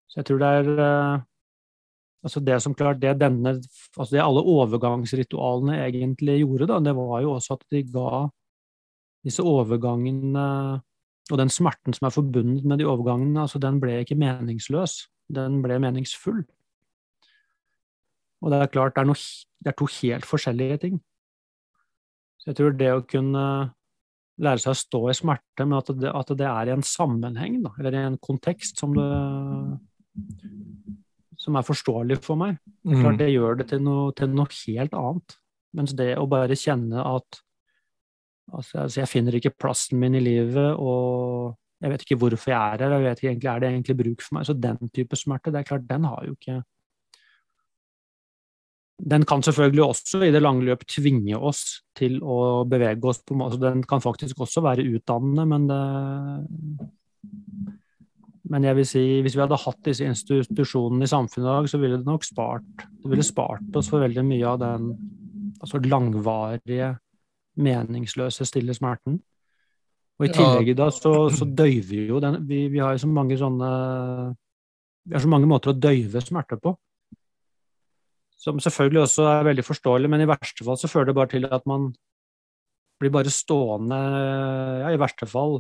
Så 0.08 0.22
jeg 0.22 0.30
tror 0.30 0.42
det 0.42 0.54
er 0.62 0.72
eh, 0.78 1.28
Altså 2.22 2.38
det 2.46 2.60
som 2.62 2.76
klart 2.78 3.00
det 3.02 3.16
denne 3.18 3.56
Altså 3.98 4.12
det 4.12 4.20
alle 4.22 4.44
overgangsritualene 4.46 5.80
egentlig 5.88 6.36
gjorde, 6.44 6.68
da, 6.70 6.78
det 6.86 6.94
var 6.94 7.24
jo 7.24 7.32
også 7.34 7.56
at 7.58 7.64
de 7.74 7.82
ga 7.90 8.28
disse 9.26 9.42
overgangene 9.42 10.44
og 11.32 11.38
den 11.40 11.50
smerten 11.50 11.96
som 11.98 12.08
er 12.08 12.14
forbundet 12.14 12.66
med 12.68 12.82
de 12.82 12.88
overgangene, 12.90 13.42
altså 13.42 13.60
den 13.62 13.80
ble 13.82 14.02
ikke 14.02 14.18
meningsløs, 14.20 15.08
den 15.34 15.62
ble 15.64 15.78
meningsfull. 15.82 16.42
Og 18.42 18.52
det 18.52 18.60
er 18.60 18.72
klart, 18.74 18.96
det 18.96 19.04
er, 19.04 19.10
noe, 19.12 19.22
det 19.62 19.72
er 19.72 19.78
to 19.78 19.88
helt 20.00 20.26
forskjellige 20.28 20.80
ting. 20.86 20.98
Så 22.42 22.52
jeg 22.52 22.58
tror 22.58 22.74
det 22.78 22.90
å 22.96 23.06
kunne 23.06 23.44
lære 24.42 24.64
seg 24.64 24.74
å 24.74 24.80
stå 24.80 25.02
i 25.12 25.18
smerte, 25.18 25.66
men 25.68 25.78
at 25.78 25.92
det, 26.02 26.10
at 26.10 26.34
det 26.40 26.48
er 26.50 26.72
i 26.72 26.74
en 26.74 26.86
sammenheng, 26.86 27.60
da, 27.66 27.74
eller 27.78 27.98
i 27.98 28.02
en 28.08 28.18
kontekst 28.22 28.82
som, 28.82 28.96
det, 28.98 29.06
som 31.42 31.60
er 31.60 31.68
forståelig 31.68 32.18
for 32.26 32.40
meg, 32.42 32.58
det, 32.82 32.98
klart, 32.98 33.14
mm. 33.14 33.22
det 33.22 33.30
gjør 33.30 33.62
det 33.62 33.70
til 33.70 33.86
noe, 33.86 34.10
til 34.18 34.34
noe 34.34 34.50
helt 34.64 34.98
annet. 34.98 35.38
Mens 35.78 35.94
det 35.96 36.12
å 36.20 36.28
bare 36.30 36.58
kjenne 36.60 37.06
at 37.06 37.44
Altså, 38.52 38.82
altså, 38.82 38.98
jeg 39.00 39.08
finner 39.08 39.36
ikke 39.38 39.54
plassen 39.56 40.00
min 40.02 40.18
i 40.18 40.20
livet, 40.20 40.74
og 40.76 41.54
jeg 41.80 41.92
vet 41.94 42.02
ikke 42.04 42.18
hvorfor 42.20 42.52
jeg 42.52 42.58
er 42.60 42.82
her. 42.84 42.96
jeg 42.98 43.04
vet 43.06 43.22
ikke 43.22 43.30
egentlig, 43.30 43.50
Er 43.50 43.60
det 43.60 43.70
egentlig 43.70 43.96
bruk 43.98 44.22
for 44.26 44.36
meg? 44.36 44.46
Så 44.46 44.54
den 44.54 44.90
type 44.92 45.16
smerte, 45.16 45.54
det 45.54 45.62
er 45.62 45.70
klart, 45.70 45.88
den 45.88 46.04
har 46.04 46.26
jo 46.26 46.36
ikke 46.36 46.58
den 49.02 49.26
kan 49.26 49.42
selvfølgelig 49.42 49.84
også 49.84 50.22
i 50.28 50.32
det 50.34 50.42
lange 50.44 50.66
løp 50.68 50.84
tvinge 50.90 51.38
oss 51.38 51.82
til 51.98 52.20
å 52.22 52.64
bevege 52.70 53.08
oss 53.10 53.22
på 53.26 53.38
altså 53.42 53.58
Den 53.62 53.82
kan 53.88 54.04
faktisk 54.04 54.44
også 54.46 54.62
være 54.66 54.86
utdannende, 54.86 55.46
men 55.50 55.70
det 55.70 55.82
men 58.52 58.66
jeg 58.68 58.76
vil 58.76 58.88
si, 58.88 59.02
hvis 59.24 59.36
vi 59.38 59.44
hadde 59.46 59.60
hatt 59.64 59.78
disse 59.86 60.04
institusjonene 60.04 61.08
i 61.08 61.10
samfunnet 61.10 61.46
i 61.46 61.52
dag, 61.54 61.68
så 61.72 61.80
ville 61.80 62.00
det 62.02 62.08
nok 62.10 62.26
spart 62.28 62.84
det 62.84 63.10
ville 63.14 63.24
spart 63.24 63.78
oss 63.80 63.88
for 63.90 64.04
veldig 64.04 64.26
mye 64.28 64.48
av 64.50 64.60
den 64.60 64.90
altså 65.62 65.80
langvarige, 65.86 66.96
meningsløse, 67.62 68.46
stille 68.50 68.74
smerten. 68.76 69.20
Og 70.20 70.28
i 70.28 70.32
tillegg 70.34 70.74
da, 70.78 70.90
så, 70.94 71.30
så 71.34 71.48
døyver 71.48 72.10
jo 72.12 72.20
den 72.22 72.42
vi, 72.50 72.66
vi, 72.74 72.82
har 72.82 72.94
jo 72.94 73.02
så 73.02 73.10
mange 73.10 73.38
sånne 73.40 73.70
Vi 75.08 75.16
har 75.16 75.24
så 75.24 75.32
mange 75.32 75.50
måter 75.50 75.72
å 75.72 75.78
døyve 75.78 76.22
smerte 76.22 76.60
på. 76.62 76.76
Som 78.42 78.62
selvfølgelig 78.62 79.04
også 79.04 79.28
er 79.30 79.46
veldig 79.52 79.66
forståelig, 79.68 80.10
men 80.10 80.24
i 80.24 80.30
verste 80.30 80.66
fall 80.66 80.80
så 80.82 80.90
fører 80.90 81.12
det 81.12 81.18
bare 81.18 81.30
til 81.36 81.46
at 81.46 81.68
man 81.70 81.92
blir 83.02 83.14
bare 83.14 83.34
stående, 83.34 83.98
ja, 84.82 84.90
i 84.94 85.00
verste 85.02 85.28
fall, 85.30 85.60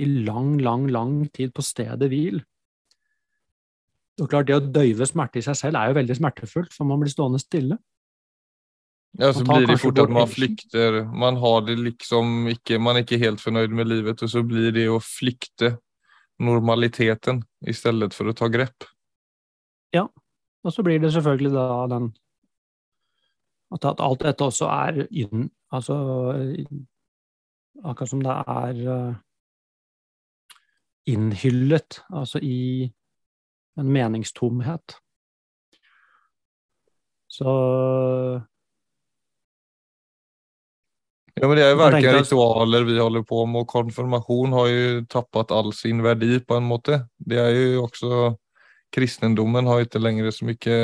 i 0.00 0.08
lang, 0.26 0.58
lang, 0.60 0.86
lang 0.92 1.14
tid 1.32 1.52
på 1.56 1.64
stedet 1.64 2.08
hvil. 2.12 2.40
Og 4.20 4.28
klart, 4.28 4.48
Det 4.48 4.58
å 4.58 4.64
døyve 4.64 5.08
smerte 5.08 5.40
i 5.40 5.44
seg 5.44 5.56
selv 5.56 5.80
er 5.80 5.90
jo 5.90 5.96
veldig 6.00 6.16
smertefullt, 6.18 6.74
for 6.76 6.88
man 6.88 7.00
blir 7.00 7.12
stående 7.12 7.40
stille. 7.40 7.80
Ja, 9.18 9.32
så 9.34 9.42
blir 9.42 9.66
det 9.66 9.80
fort 9.82 9.98
at 9.98 10.12
man 10.12 10.28
flykter. 10.30 11.00
Man 11.08 11.40
har 11.42 11.64
det 11.66 11.80
liksom 11.80 12.46
ikke 12.52 12.78
Man 12.78 12.96
er 12.96 13.02
ikke 13.02 13.18
helt 13.18 13.40
fornøyd 13.42 13.72
med 13.74 13.88
livet, 13.90 14.22
og 14.22 14.30
så 14.30 14.44
blir 14.46 14.70
det 14.76 14.86
å 14.92 15.00
flykte 15.02 15.78
normaliteten 16.40 17.42
i 17.66 17.74
stedet 17.74 18.14
for 18.16 18.30
å 18.30 18.36
ta 18.36 18.48
grep. 18.52 18.86
Ja, 19.92 20.06
og 20.64 20.72
så 20.72 20.82
blir 20.84 21.00
det 21.00 21.12
selvfølgelig 21.12 21.52
da 21.54 21.86
den 21.94 22.12
At 23.70 23.84
alt 23.86 24.22
dette 24.26 24.44
også 24.44 24.66
er 24.66 25.06
inn 25.10 25.48
Altså 25.72 25.96
Akkurat 27.84 28.10
som 28.10 28.20
det 28.20 28.32
er 28.34 28.80
uh, 28.90 29.14
innhyllet, 31.08 32.02
altså 32.12 32.38
i 32.42 32.90
en 33.78 33.92
meningstomhet. 33.92 34.96
Så 37.30 37.50
Ja, 41.40 41.48
men 41.48 41.56
Det 41.56 41.64
er 41.64 41.70
jo 41.70 41.76
verken 41.78 42.16
ritualer 42.18 42.84
vi 42.84 42.98
holder 42.98 43.22
på 43.24 43.46
med, 43.46 43.62
og 43.62 43.68
konfirmasjon 43.70 44.52
har 44.52 44.66
jo 44.68 45.04
tappet 45.08 45.54
all 45.56 45.72
sin 45.72 46.02
verdi 46.04 46.40
på 46.44 46.58
en 46.58 46.66
måte. 46.68 47.06
Det 47.16 47.38
er 47.38 47.54
jo 47.54 47.86
også 47.86 48.34
Kristendommen 48.94 49.68
har 49.70 49.84
ikke 49.84 50.02
lenger 50.02 50.30
så 50.34 50.48
mye 50.48 50.78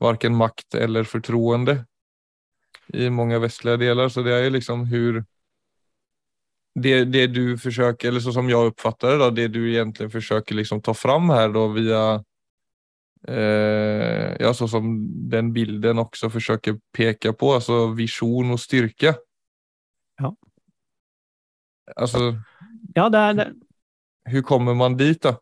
verken 0.00 0.36
makt 0.36 0.74
eller 0.80 1.04
fortroende 1.04 1.82
i 2.94 3.10
mange 3.12 3.38
vestlige 3.42 3.78
deler, 3.84 4.08
så 4.08 4.24
det 4.26 4.32
er 4.34 4.46
jo 4.46 4.54
liksom 4.56 4.86
hvor 4.88 5.20
det, 6.74 7.04
det, 7.04 7.26
du 7.34 7.58
försöker, 7.58 8.08
eller 8.08 8.20
så 8.20 8.32
som 8.32 8.48
jeg 8.48 8.72
uppfattar 8.72 9.18
det, 9.18 9.30
det 9.36 9.48
du 9.54 9.62
egentlig 9.66 10.10
forsøker 10.12 10.54
liksom 10.54 10.80
ta 10.82 10.94
fram 10.94 11.30
her 11.30 11.48
då 11.52 11.66
via 11.74 12.02
eh, 13.28 14.36
ja, 14.40 14.54
så 14.54 14.68
som 14.68 14.92
den 15.30 15.52
bilden 15.52 15.98
også 15.98 16.30
forsøker 16.30 16.78
peke 16.94 17.32
på, 17.32 17.54
altså 17.54 17.90
visjon 17.94 18.54
og 18.54 18.60
styrke. 18.60 19.14
Ja. 20.20 20.32
Altså 21.96 22.38
Ja, 22.96 23.08
det 23.08 23.18
er 23.18 23.32
det. 23.32 23.52
Hvordan 24.30 24.44
kommer 24.44 24.74
man 24.74 24.96
dit, 24.96 25.22
da? 25.22 25.34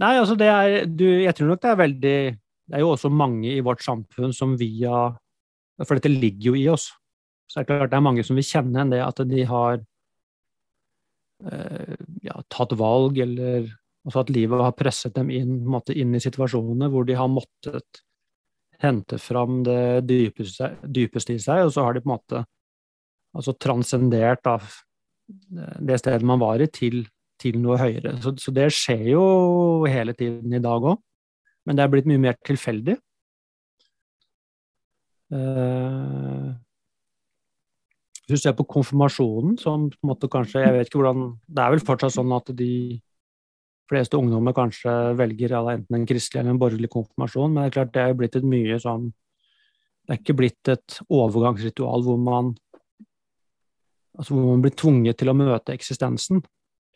Nei, 0.00 0.14
altså 0.16 0.36
det 0.40 0.48
er 0.48 0.86
du, 0.88 1.04
Jeg 1.04 1.34
tror 1.36 1.50
nok 1.50 1.60
det 1.60 1.68
er 1.68 1.80
veldig 1.82 2.18
Det 2.32 2.76
er 2.76 2.80
jo 2.80 2.92
også 2.94 3.10
mange 3.12 3.50
i 3.52 3.60
vårt 3.64 3.82
samfunn 3.84 4.32
som 4.32 4.54
via 4.56 5.10
For 5.84 5.98
dette 5.98 6.12
ligger 6.12 6.52
jo 6.52 6.54
i 6.56 6.68
oss. 6.72 6.88
Så 7.50 7.60
det 7.60 7.64
er 7.64 7.68
klart 7.82 7.92
det 7.92 7.98
er 7.98 8.06
mange 8.08 8.24
som 8.24 8.38
vil 8.38 8.46
kjenne 8.46 8.80
enn 8.80 8.92
det 8.92 9.02
at 9.04 9.18
de 9.28 9.42
har 9.48 9.80
eh, 11.50 11.96
ja, 12.24 12.36
tatt 12.48 12.72
valg, 12.78 13.18
eller 13.20 13.66
altså 14.06 14.22
at 14.22 14.32
livet 14.32 14.62
har 14.62 14.76
presset 14.78 15.16
dem 15.18 15.28
inn, 15.34 15.58
måte, 15.68 15.92
inn 15.92 16.14
i 16.16 16.22
situasjoner 16.22 16.88
hvor 16.92 17.04
de 17.08 17.18
har 17.18 17.28
måttet 17.28 18.02
hente 18.82 19.18
fram 19.20 19.60
det 19.66 20.06
dypeste, 20.08 20.72
dypeste, 20.82 21.36
i 21.36 21.42
seg, 21.42 21.66
og 21.66 21.74
så 21.74 21.84
har 21.86 21.96
de 21.96 22.02
på 22.02 22.10
en 22.10 22.14
måte 22.16 22.44
altså 23.36 23.54
transcendert 23.60 24.48
av 24.50 24.64
det 25.80 25.98
stedet 26.00 26.26
man 26.26 26.40
var 26.42 26.62
i, 26.62 26.68
til, 26.72 27.04
til 27.42 27.58
noe 27.62 27.78
høyere. 27.80 28.16
Så, 28.22 28.34
så, 28.40 28.54
det 28.54 28.70
skjer 28.74 29.06
jo 29.12 29.22
hele 29.90 30.14
tiden 30.18 30.54
i 30.54 30.62
dag 30.62 30.84
òg, 30.92 31.00
men 31.66 31.78
det 31.78 31.84
er 31.84 31.92
blitt 31.92 32.08
mye 32.10 32.22
mer 32.22 32.38
tilfeldig. 32.46 32.98
Uh, 35.32 36.52
hvis 38.26 38.40
du 38.40 38.42
ser 38.42 38.54
på 38.56 38.66
konfirmasjonen, 38.68 39.56
som 39.58 39.88
på 39.90 39.98
en 40.04 40.10
måte 40.10 40.28
kanskje 40.30 40.60
Jeg 40.60 40.74
vet 40.74 40.90
ikke 40.90 40.98
hvordan 41.00 41.22
Det 41.48 41.62
er 41.62 41.70
vel 41.72 41.80
fortsatt 41.80 42.12
sånn 42.12 42.34
at 42.36 42.50
de 42.56 43.00
fleste 43.88 44.18
ungdommer 44.18 44.54
kanskje 44.56 44.92
velger 45.18 45.54
enten 45.56 45.96
en 45.96 46.04
kristelig 46.08 46.40
eller 46.40 46.54
en 46.54 46.60
borgerlig 46.60 46.90
konfirmasjon, 46.92 47.52
men 47.52 47.62
det 47.62 47.70
er 47.70 47.74
klart 47.78 47.94
det 47.94 48.02
er 48.02 48.12
jo 48.12 48.18
blitt 48.20 48.36
et 48.38 48.46
mye 48.48 48.78
sånn 48.80 49.08
Det 49.10 50.14
er 50.14 50.20
ikke 50.20 50.38
blitt 50.38 50.72
et 50.72 50.98
overgangsritual 51.08 52.04
hvor 52.06 52.20
man 52.20 52.52
altså 54.18 54.36
hvor 54.36 54.50
man 54.52 54.64
blir 54.64 54.76
tvunget 54.76 55.18
til 55.20 55.32
å 55.32 55.36
møte 55.36 55.74
eksistensen, 55.74 56.42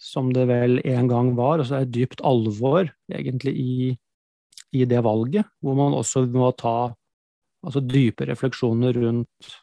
som 0.00 0.30
det 0.34 0.46
vel 0.50 0.80
en 0.84 1.08
gang 1.10 1.32
var. 1.38 1.60
Og 1.60 1.68
så 1.68 1.80
er 1.80 1.86
det 1.86 1.96
dypt 1.96 2.22
alvor 2.26 2.88
egentlig 3.12 3.54
i, 3.56 3.74
i 4.76 4.86
det 4.88 5.02
valget, 5.04 5.48
hvor 5.60 5.78
man 5.78 5.96
også 5.96 6.26
må 6.32 6.50
ta 6.58 6.92
altså 7.66 7.82
dype 7.82 8.28
refleksjoner 8.28 8.96
rundt 9.04 9.54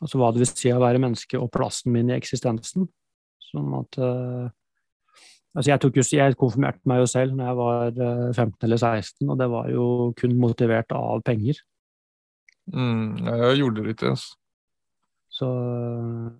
Altså 0.00 0.16
hva 0.16 0.30
det 0.32 0.40
vil 0.40 0.48
si 0.48 0.70
å 0.72 0.78
være 0.80 0.96
menneske, 0.96 1.36
og 1.36 1.50
plassen 1.52 1.92
min 1.92 2.08
i 2.08 2.14
eksistensen. 2.14 2.86
Sånn 3.50 3.74
at 3.76 3.98
uh, 4.00 4.46
Altså 5.50 5.72
jeg, 5.72 5.80
jo, 5.82 6.04
jeg 6.14 6.36
konfirmerte 6.38 6.86
meg 6.86 7.00
jo 7.02 7.06
selv 7.10 7.34
når 7.34 7.48
jeg 7.48 7.58
var 7.58 7.88
15 8.36 8.44
eh, 8.46 8.66
eller 8.68 8.78
16, 8.78 9.24
og 9.26 9.38
det 9.40 9.48
var 9.50 9.70
jo 9.72 9.86
kun 10.20 10.36
motivert 10.38 10.94
av 10.94 11.24
penger. 11.26 11.58
Mm, 12.70 13.26
jeg 13.26 13.56
gjorde 13.58 13.82
det 13.82 13.96
ikke. 13.96 14.12
Så, 15.34 15.48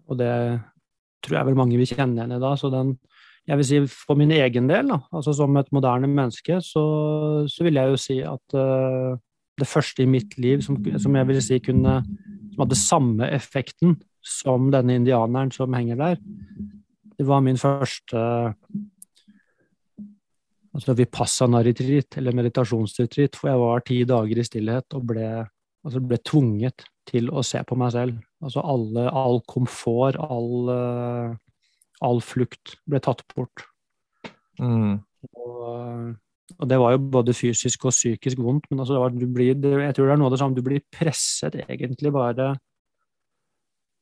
og 0.07 0.21
det 0.21 0.31
tror 1.25 1.39
jeg 1.39 1.49
vel 1.51 1.59
mange 1.59 1.79
vil 1.81 1.89
kjenne 1.89 2.27
i 2.27 2.41
da. 2.43 2.53
Så 2.59 2.71
den, 2.73 2.95
jeg 3.49 3.61
vil 3.61 3.69
si 3.69 3.81
for 3.93 4.19
min 4.19 4.33
egen 4.37 4.69
del, 4.71 4.93
da, 4.93 5.01
altså 5.13 5.35
som 5.37 5.57
et 5.61 5.73
moderne 5.75 6.11
menneske, 6.11 6.61
så, 6.65 6.85
så 7.51 7.67
vil 7.67 7.81
jeg 7.81 7.93
jo 7.93 8.01
si 8.01 8.21
at 8.25 8.57
uh, 8.57 9.19
det 9.61 9.69
første 9.69 10.05
i 10.05 10.11
mitt 10.11 10.37
liv 10.41 10.63
som, 10.65 10.79
som 10.99 11.17
jeg 11.17 11.29
vil 11.29 11.43
si 11.45 11.61
kunne 11.65 12.01
som 12.51 12.65
hadde 12.65 12.79
samme 12.79 13.29
effekten 13.33 13.99
som 14.25 14.69
denne 14.73 14.99
indianeren 14.99 15.53
som 15.55 15.75
henger 15.77 16.01
der. 16.01 16.19
Det 17.17 17.27
var 17.29 17.43
min 17.45 17.61
første 17.61 18.21
altså 20.71 20.95
vipassana-retreat, 20.95 22.17
eller 22.21 22.37
meditasjonsretreat, 22.37 23.37
for 23.37 23.51
jeg 23.51 23.61
var 23.63 23.83
ti 23.87 23.99
dager 24.09 24.39
i 24.39 24.47
stillhet 24.47 24.97
og 24.97 25.07
ble, 25.11 25.27
altså 25.85 26.03
ble 26.05 26.19
tvunget 26.23 26.87
til 27.09 27.31
å 27.33 27.45
se 27.47 27.63
på 27.67 27.79
meg 27.81 27.93
selv. 27.95 28.19
Altså 28.45 28.65
alle, 28.65 29.07
all 29.09 29.41
komfort, 29.49 30.19
all, 30.21 30.73
all 32.05 32.21
flukt 32.25 32.77
ble 32.89 33.01
tatt 33.05 33.25
bort. 33.35 33.65
Mm. 34.61 34.99
Og 35.33 36.17
og 36.59 36.69
det 36.69 36.79
var 36.81 36.95
jo 36.95 37.05
både 37.13 37.35
fysisk 37.37 37.87
og 37.87 37.95
psykisk 37.95 38.41
vondt, 38.43 38.67
men 38.71 38.83
altså 38.83 38.99
var, 38.99 39.15
blir, 39.15 39.55
jeg 39.55 39.95
tror 39.97 40.09
det 40.09 40.15
er 40.15 40.21
noe 40.21 40.31
av 40.31 40.35
det 40.35 40.41
samme. 40.43 40.57
Du 40.57 40.65
blir 40.67 40.83
presset 40.93 41.57
egentlig 41.63 42.13
bare 42.15 42.55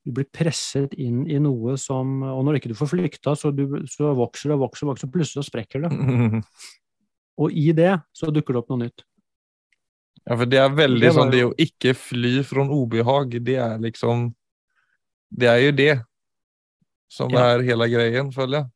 Du 0.06 0.12
blir 0.16 0.28
presset 0.32 0.94
inn 0.96 1.26
i 1.28 1.38
noe 1.42 1.76
som 1.76 2.22
Og 2.22 2.44
når 2.46 2.58
ikke 2.58 2.72
du 2.72 2.78
får 2.78 2.92
flykta, 2.94 3.34
så, 3.36 3.52
du, 3.52 3.82
så 3.90 4.14
vokser 4.16 4.50
det 4.50 4.56
og 4.56 4.64
vokser, 4.66 4.88
vokser, 4.88 5.12
plutselig 5.12 5.44
så 5.44 5.50
sprekker 5.50 5.84
det. 5.84 6.42
Og 7.42 7.54
i 7.54 7.70
det 7.76 7.92
så 8.16 8.32
dukker 8.34 8.56
det 8.56 8.62
opp 8.62 8.72
noe 8.72 8.86
nytt. 8.86 9.04
Ja, 10.28 10.36
for 10.36 10.48
det 10.50 10.58
er 10.60 10.74
veldig 10.76 11.06
det 11.06 11.14
sånn 11.16 11.32
det 11.32 11.44
å 11.46 11.54
ikke 11.56 11.94
fly 11.96 12.42
fra 12.44 12.66
ubehag, 12.68 13.38
det 13.44 13.56
er 13.64 13.78
liksom 13.80 14.28
Det 15.28 15.48
er 15.48 15.62
jo 15.62 15.72
det 15.76 15.94
som 17.12 17.32
ja. 17.32 17.54
er 17.54 17.64
hele 17.64 17.88
greien, 17.88 18.28
føler 18.32 18.60
jeg. 18.60 18.68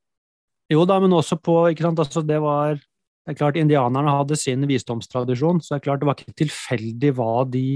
Jo 0.73 0.87
da, 0.89 0.97
men 1.03 1.13
også 1.13 1.37
på 1.37 1.57
ikke 1.73 1.85
sant, 1.85 2.01
altså 2.01 2.23
Det 2.25 2.39
var 2.41 2.79
det 3.23 3.37
er 3.37 3.39
klart 3.39 3.59
Indianerne 3.61 4.17
hadde 4.17 4.35
sin 4.35 4.65
visdomstradisjon, 4.67 5.61
så 5.63 5.75
det 5.75 5.77
er 5.77 5.85
klart 5.85 6.01
det 6.03 6.09
var 6.09 6.19
ikke 6.19 6.41
tilfeldig 6.41 7.13
hva 7.15 7.45
de, 7.47 7.67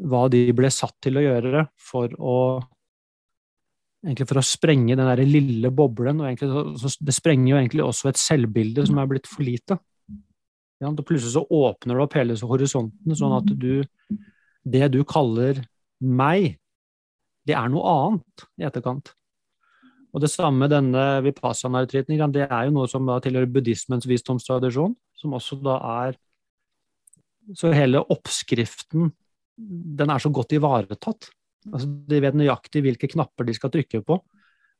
hva 0.00 0.22
de 0.32 0.46
ble 0.56 0.70
satt 0.72 0.94
til 1.04 1.20
å 1.20 1.24
gjøre 1.26 1.66
for 1.76 2.14
å 2.16 2.38
egentlig 4.04 4.28
for 4.30 4.40
å 4.40 4.44
sprenge 4.44 4.96
den 4.96 5.10
der 5.10 5.22
lille 5.28 5.70
boblen. 5.72 6.22
og 6.22 6.28
egentlig, 6.28 6.78
så, 6.80 6.92
Det 7.00 7.14
sprenger 7.16 7.50
jo 7.50 7.58
egentlig 7.60 7.84
også 7.84 8.08
et 8.10 8.20
selvbilde 8.20 8.86
som 8.88 9.00
er 9.00 9.10
blitt 9.10 9.28
for 9.28 9.44
lite. 9.44 9.78
Og 10.88 11.04
plutselig 11.06 11.34
så 11.34 11.44
åpner 11.44 11.96
det 11.96 12.04
opp 12.04 12.16
hele 12.18 12.36
horisonten, 12.40 13.16
sånn 13.16 13.38
at 13.38 13.50
du 13.50 13.84
Det 14.64 14.88
du 14.88 15.02
kaller 15.04 15.58
meg, 16.00 16.56
det 17.44 17.52
er 17.52 17.68
noe 17.68 17.84
annet 17.84 18.44
i 18.56 18.64
etterkant. 18.64 19.10
Og 20.14 20.22
det 20.22 20.30
samme 20.32 20.70
denne 20.72 21.20
vipassana-retreaten, 21.26 22.16
det 22.32 22.46
er 22.46 22.62
jo 22.64 22.72
noe 22.72 22.88
som 22.88 23.04
da 23.04 23.18
tilhører 23.20 23.50
buddhismens 23.50 24.06
visdomstradisjon, 24.08 24.94
som 25.20 25.36
også 25.36 25.58
da 25.60 25.76
er 26.06 26.16
så 27.52 27.74
hele 27.76 28.00
oppskriften 28.00 29.10
den 29.58 30.10
er 30.10 30.22
så 30.22 30.30
godt 30.32 30.54
ivaretatt. 30.56 31.28
Altså, 31.72 31.88
de 32.08 32.20
vet 32.24 32.36
nøyaktig 32.36 32.82
hvilke 32.84 33.10
knapper 33.12 33.46
de 33.48 33.56
skal 33.56 33.72
trykke 33.74 34.00
på 34.04 34.18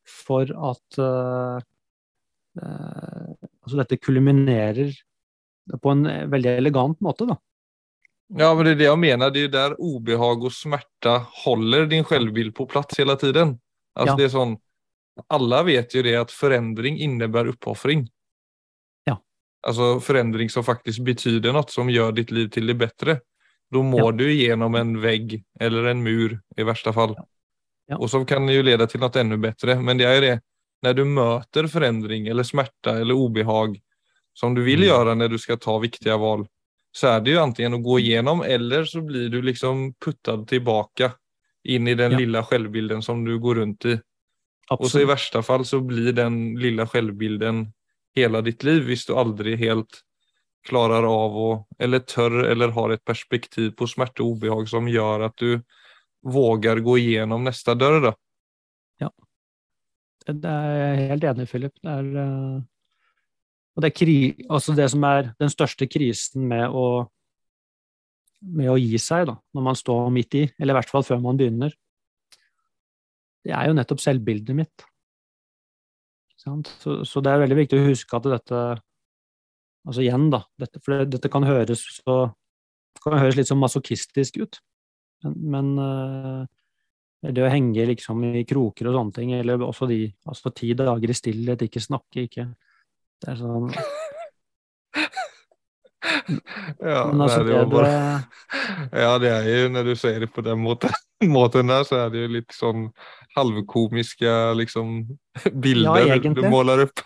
for 0.05 0.51
at 0.71 0.99
uh, 1.01 1.61
uh, 2.61 3.31
altså 3.65 3.79
dette 3.81 4.01
kulminerer 4.03 4.93
på 5.83 5.91
en 5.91 6.05
veldig 6.31 6.57
elegant 6.59 7.01
måte. 7.05 7.27
Da. 7.29 7.39
Ja, 8.35 8.55
men 8.55 8.65
det 8.67 8.75
er 8.75 8.81
det 8.81 8.89
jeg 8.89 9.01
mener. 9.01 9.33
Det 9.33 9.47
er 9.49 9.53
der 9.53 9.77
obehag 9.79 10.45
og 10.45 10.55
smerte 10.55 11.19
holder 11.45 11.87
din 11.91 12.07
selvbild 12.09 12.55
på 12.57 12.67
plass 12.71 12.97
hele 12.99 13.17
tiden. 13.21 13.59
Altså, 13.95 14.15
ja. 14.15 14.17
det 14.19 14.29
er 14.29 14.33
sånn, 14.35 14.57
Alle 15.31 15.61
vet 15.69 15.95
jo 15.95 16.03
det 16.03 16.17
at 16.19 16.33
forandring 16.35 16.97
innebærer 17.05 17.53
oppofring. 17.53 18.01
Ja. 19.07 19.21
Altså 19.63 20.01
forandring 20.03 20.51
som 20.51 20.67
faktisk 20.67 21.05
betyr 21.07 21.39
noe, 21.45 21.63
som 21.71 21.93
gjør 21.93 22.17
ditt 22.17 22.33
liv 22.35 22.49
til 22.51 22.67
det 22.67 22.75
bedre. 22.81 23.21
Da 23.71 23.83
må 23.83 24.01
ja. 24.01 24.11
du 24.17 24.27
gjennom 24.27 24.75
en 24.79 24.97
vegg 25.03 25.37
eller 25.61 25.93
en 25.93 26.03
mur, 26.03 26.35
i 26.57 26.67
verste 26.67 26.93
fall. 26.97 27.15
Ja. 27.91 28.01
Og 28.01 28.09
som 28.11 28.25
kan 28.27 28.49
jo 28.49 28.65
lede 28.65 28.89
til 28.91 29.03
noe 29.05 29.21
enda 29.21 29.39
bedre. 29.39 29.79
Men 29.79 30.01
det 30.01 30.09
er 30.09 30.17
jo 30.17 30.25
det, 30.25 30.35
når 30.85 30.99
du 30.99 31.05
møter 31.09 31.69
forandring 31.71 32.27
eller 32.33 32.47
smerte 32.47 32.99
eller 33.05 33.15
ubehag, 33.15 33.79
som 34.35 34.55
du 34.55 34.63
vil 34.67 34.83
mm. 34.83 34.89
gjøre 34.89 35.15
når 35.19 35.35
du 35.35 35.39
skal 35.39 35.61
ta 35.63 35.77
viktige 35.83 36.17
valg, 36.21 36.49
så 36.95 37.15
er 37.17 37.23
det 37.25 37.35
jo 37.35 37.43
enten 37.43 37.75
å 37.75 37.83
gå 37.83 37.99
igjennom, 38.03 38.43
eller 38.47 38.87
så 38.87 39.03
blir 39.03 39.31
du 39.31 39.41
liksom 39.43 39.93
puttet 40.03 40.47
tilbake 40.51 41.11
inn 41.65 41.89
i 41.89 41.97
den 41.99 42.15
ja. 42.15 42.21
lille 42.23 42.43
selvbilden 42.47 43.03
som 43.03 43.25
du 43.25 43.35
går 43.43 43.63
rundt 43.63 43.87
i. 43.91 43.95
Absolutt. 44.69 44.85
Og 44.85 44.93
så 44.93 45.03
i 45.03 45.09
verste 45.09 45.43
fall 45.45 45.65
så 45.67 45.81
blir 45.85 46.15
den 46.17 46.55
lille 46.61 46.87
selvbilden 46.89 47.67
hele 48.15 48.43
ditt 48.47 48.63
liv, 48.67 48.85
hvis 48.87 49.07
du 49.09 49.15
aldri 49.19 49.57
helt 49.61 50.03
klarer 50.65 51.05
av 51.05 51.35
å, 51.37 51.49
eller 51.83 52.05
tør 52.09 52.45
eller 52.47 52.73
har 52.77 52.95
et 52.95 53.03
perspektiv 53.05 53.75
på 53.77 53.89
smerte 53.91 54.25
og 54.25 54.39
ubehag 54.39 54.71
som 54.71 54.87
gjør 54.89 55.27
at 55.27 55.35
du 55.43 55.59
våger 56.25 56.81
gå 56.85 56.99
igjennom 57.03 57.43
neste 57.45 57.75
dør. 57.77 57.99
da. 58.07 58.15
Ja. 59.03 59.11
Det 60.25 60.55
er 60.55 60.79
jeg 60.79 61.11
helt 61.11 61.27
enig 61.33 61.51
Philip. 61.51 61.75
Det 61.83 61.99
er 61.99 62.15
uh 62.23 62.63
og 63.75 63.83
det, 63.83 63.91
kri, 63.97 64.17
altså 64.47 64.75
det 64.77 64.87
som 64.93 65.03
er 65.09 65.33
den 65.41 65.51
største 65.51 65.89
krisen 65.91 66.47
med 66.51 66.71
å, 66.71 67.09
med 68.55 68.71
å 68.71 68.79
gi 68.79 69.01
seg, 69.03 69.27
da, 69.31 69.35
når 69.57 69.67
man 69.67 69.79
står 69.79 70.13
midt 70.15 70.39
i, 70.39 70.45
eller 70.61 70.77
i 70.77 70.79
hvert 70.79 70.93
fall 70.93 71.07
før 71.07 71.23
man 71.25 71.41
begynner, 71.41 71.75
det 73.45 73.53
er 73.53 73.69
jo 73.69 73.77
nettopp 73.77 74.01
selvbildet 74.01 74.57
mitt. 74.57 74.87
Så, 76.39 76.55
så, 77.09 77.23
det 77.25 77.33
er 77.33 77.41
veldig 77.41 77.57
viktig 77.63 77.79
å 77.81 77.87
huske 77.89 78.19
at 78.19 78.27
dette 78.29 78.65
Altså 79.85 80.01
igjen, 80.01 80.31
da, 80.33 80.39
dette, 80.57 80.81
for 80.81 81.05
dette 81.05 81.29
kan 81.29 81.45
høres, 81.45 81.83
så, 81.99 82.15
kan 83.05 83.19
høres 83.21 83.37
litt 83.37 83.51
sånn 83.51 83.61
masochistisk 83.61 84.39
ut, 84.41 84.57
men, 85.21 85.35
men 85.53 85.67
uh, 85.77 86.47
det 87.21 87.45
å 87.45 87.51
henge 87.53 87.85
liksom 87.91 88.23
i 88.31 88.47
kroker 88.49 88.89
og 88.89 88.97
sånne 88.97 89.17
ting, 89.19 89.35
eller 89.37 89.61
også 89.61 89.85
de 89.91 89.99
altså 90.25 90.55
ti 90.57 90.71
dager 90.79 91.13
i 91.13 91.17
stillhet, 91.19 91.67
ikke 91.67 91.85
snakke, 91.85 92.25
ikke 92.25 92.47
det 93.23 93.33
er 93.33 93.39
sånn 93.41 93.71
ja, 96.81 97.01
altså, 97.11 97.43
det, 97.45 97.55
det, 97.55 97.67
bare... 97.71 97.93
ja, 99.05 99.15
det 99.23 99.31
er 99.31 99.49
jo 99.49 99.71
når 99.73 99.89
du 99.89 99.95
sier 99.99 100.21
det 100.25 100.31
på 100.35 100.45
den 100.45 100.61
måten, 100.63 100.93
måten 101.37 101.73
der, 101.73 101.87
så 101.89 102.05
er 102.05 102.13
det 102.13 102.25
jo 102.25 102.35
litt 102.37 102.55
sånn 102.55 102.89
halvkomiske 103.37 104.35
liksom, 104.61 105.01
bilder 105.65 106.09
ja, 106.13 106.19
du 106.21 106.45
måler 106.53 106.87
opp. 106.87 107.03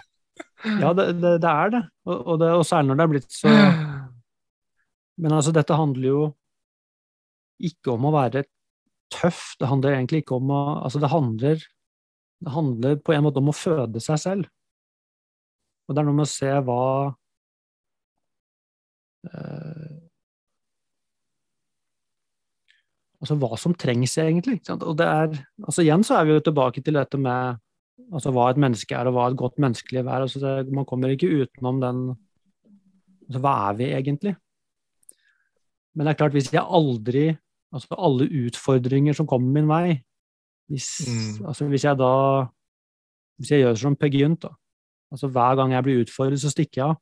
ja, 0.65 0.93
det, 0.97 1.13
det, 1.23 1.39
det, 1.45 1.53
er 1.53 1.73
det. 1.77 1.83
Og, 2.09 2.19
og 2.19 2.43
det. 2.43 2.51
Og 2.59 2.67
særlig 2.67 2.91
når 2.91 2.99
det 2.99 3.07
er 3.07 3.15
blitt 3.15 3.33
så 3.33 3.55
Men 5.19 5.35
altså, 5.35 5.51
dette 5.55 5.75
handler 5.75 6.07
jo 6.07 6.21
ikke 7.67 7.97
om 7.97 8.05
å 8.07 8.15
være 8.15 8.45
tøff. 9.11 9.57
Det 9.59 9.67
handler 9.67 9.97
egentlig 9.97 10.23
ikke 10.23 10.37
om 10.37 10.53
å 10.55 10.61
Altså, 10.85 11.01
det 11.03 11.11
handler, 11.11 11.65
det 12.45 12.53
handler 12.55 13.01
på 13.03 13.17
en 13.17 13.25
måte 13.27 13.43
om 13.43 13.51
å 13.51 13.57
føde 13.57 14.03
seg 14.05 14.21
selv. 14.23 14.51
Og 15.89 15.97
det 15.97 16.03
er 16.03 16.09
noe 16.09 16.19
med 16.19 16.29
å 16.29 16.31
se 16.31 16.51
hva 16.69 16.83
eh, 19.31 19.95
Altså 23.19 23.35
hva 23.35 23.57
som 23.59 23.73
trengs, 23.75 24.13
egentlig. 24.23 24.61
Og 24.77 24.93
det 24.99 25.07
er, 25.11 25.33
altså 25.65 25.83
Igjen 25.83 26.05
så 26.07 26.21
er 26.21 26.29
vi 26.29 26.37
jo 26.37 26.43
tilbake 26.47 26.85
til 26.87 26.95
dette 26.95 27.19
med 27.19 27.59
altså 28.15 28.31
hva 28.31 28.45
et 28.53 28.61
menneske 28.63 28.95
er, 28.95 29.09
og 29.11 29.17
hva 29.17 29.25
et 29.27 29.39
godt 29.41 29.59
menneskeliv 29.59 30.07
er. 30.07 30.27
Altså 30.27 30.43
det, 30.43 30.53
man 30.71 30.87
kommer 30.87 31.11
ikke 31.11 31.31
utenom 31.43 31.81
den 31.83 32.05
altså 33.27 33.43
Hva 33.45 33.55
er 33.69 33.81
vi 33.81 33.89
egentlig? 33.97 34.35
Men 35.95 36.07
det 36.07 36.13
er 36.13 36.21
klart, 36.21 36.37
hvis 36.37 36.53
jeg 36.53 36.63
aldri 36.63 37.27
Altså 37.75 37.99
alle 38.01 38.25
utfordringer 38.47 39.13
som 39.13 39.27
kommer 39.29 39.51
min 39.53 39.67
vei 39.69 39.99
Hvis, 40.71 40.87
mm. 41.05 41.49
altså 41.51 41.67
hvis 41.69 41.85
jeg 41.85 41.99
da 42.01 42.13
Hvis 43.37 43.51
jeg 43.53 43.61
gjør 43.61 43.77
som 43.83 43.97
Peer 43.99 44.15
Gynt, 44.15 44.47
da 44.47 44.55
Altså 45.13 45.29
Hver 45.33 45.57
gang 45.57 45.73
jeg 45.73 45.85
blir 45.87 46.03
utfordret, 46.05 46.41
så 46.41 46.51
stikker 46.53 46.81
jeg 46.81 46.89
av. 46.89 46.97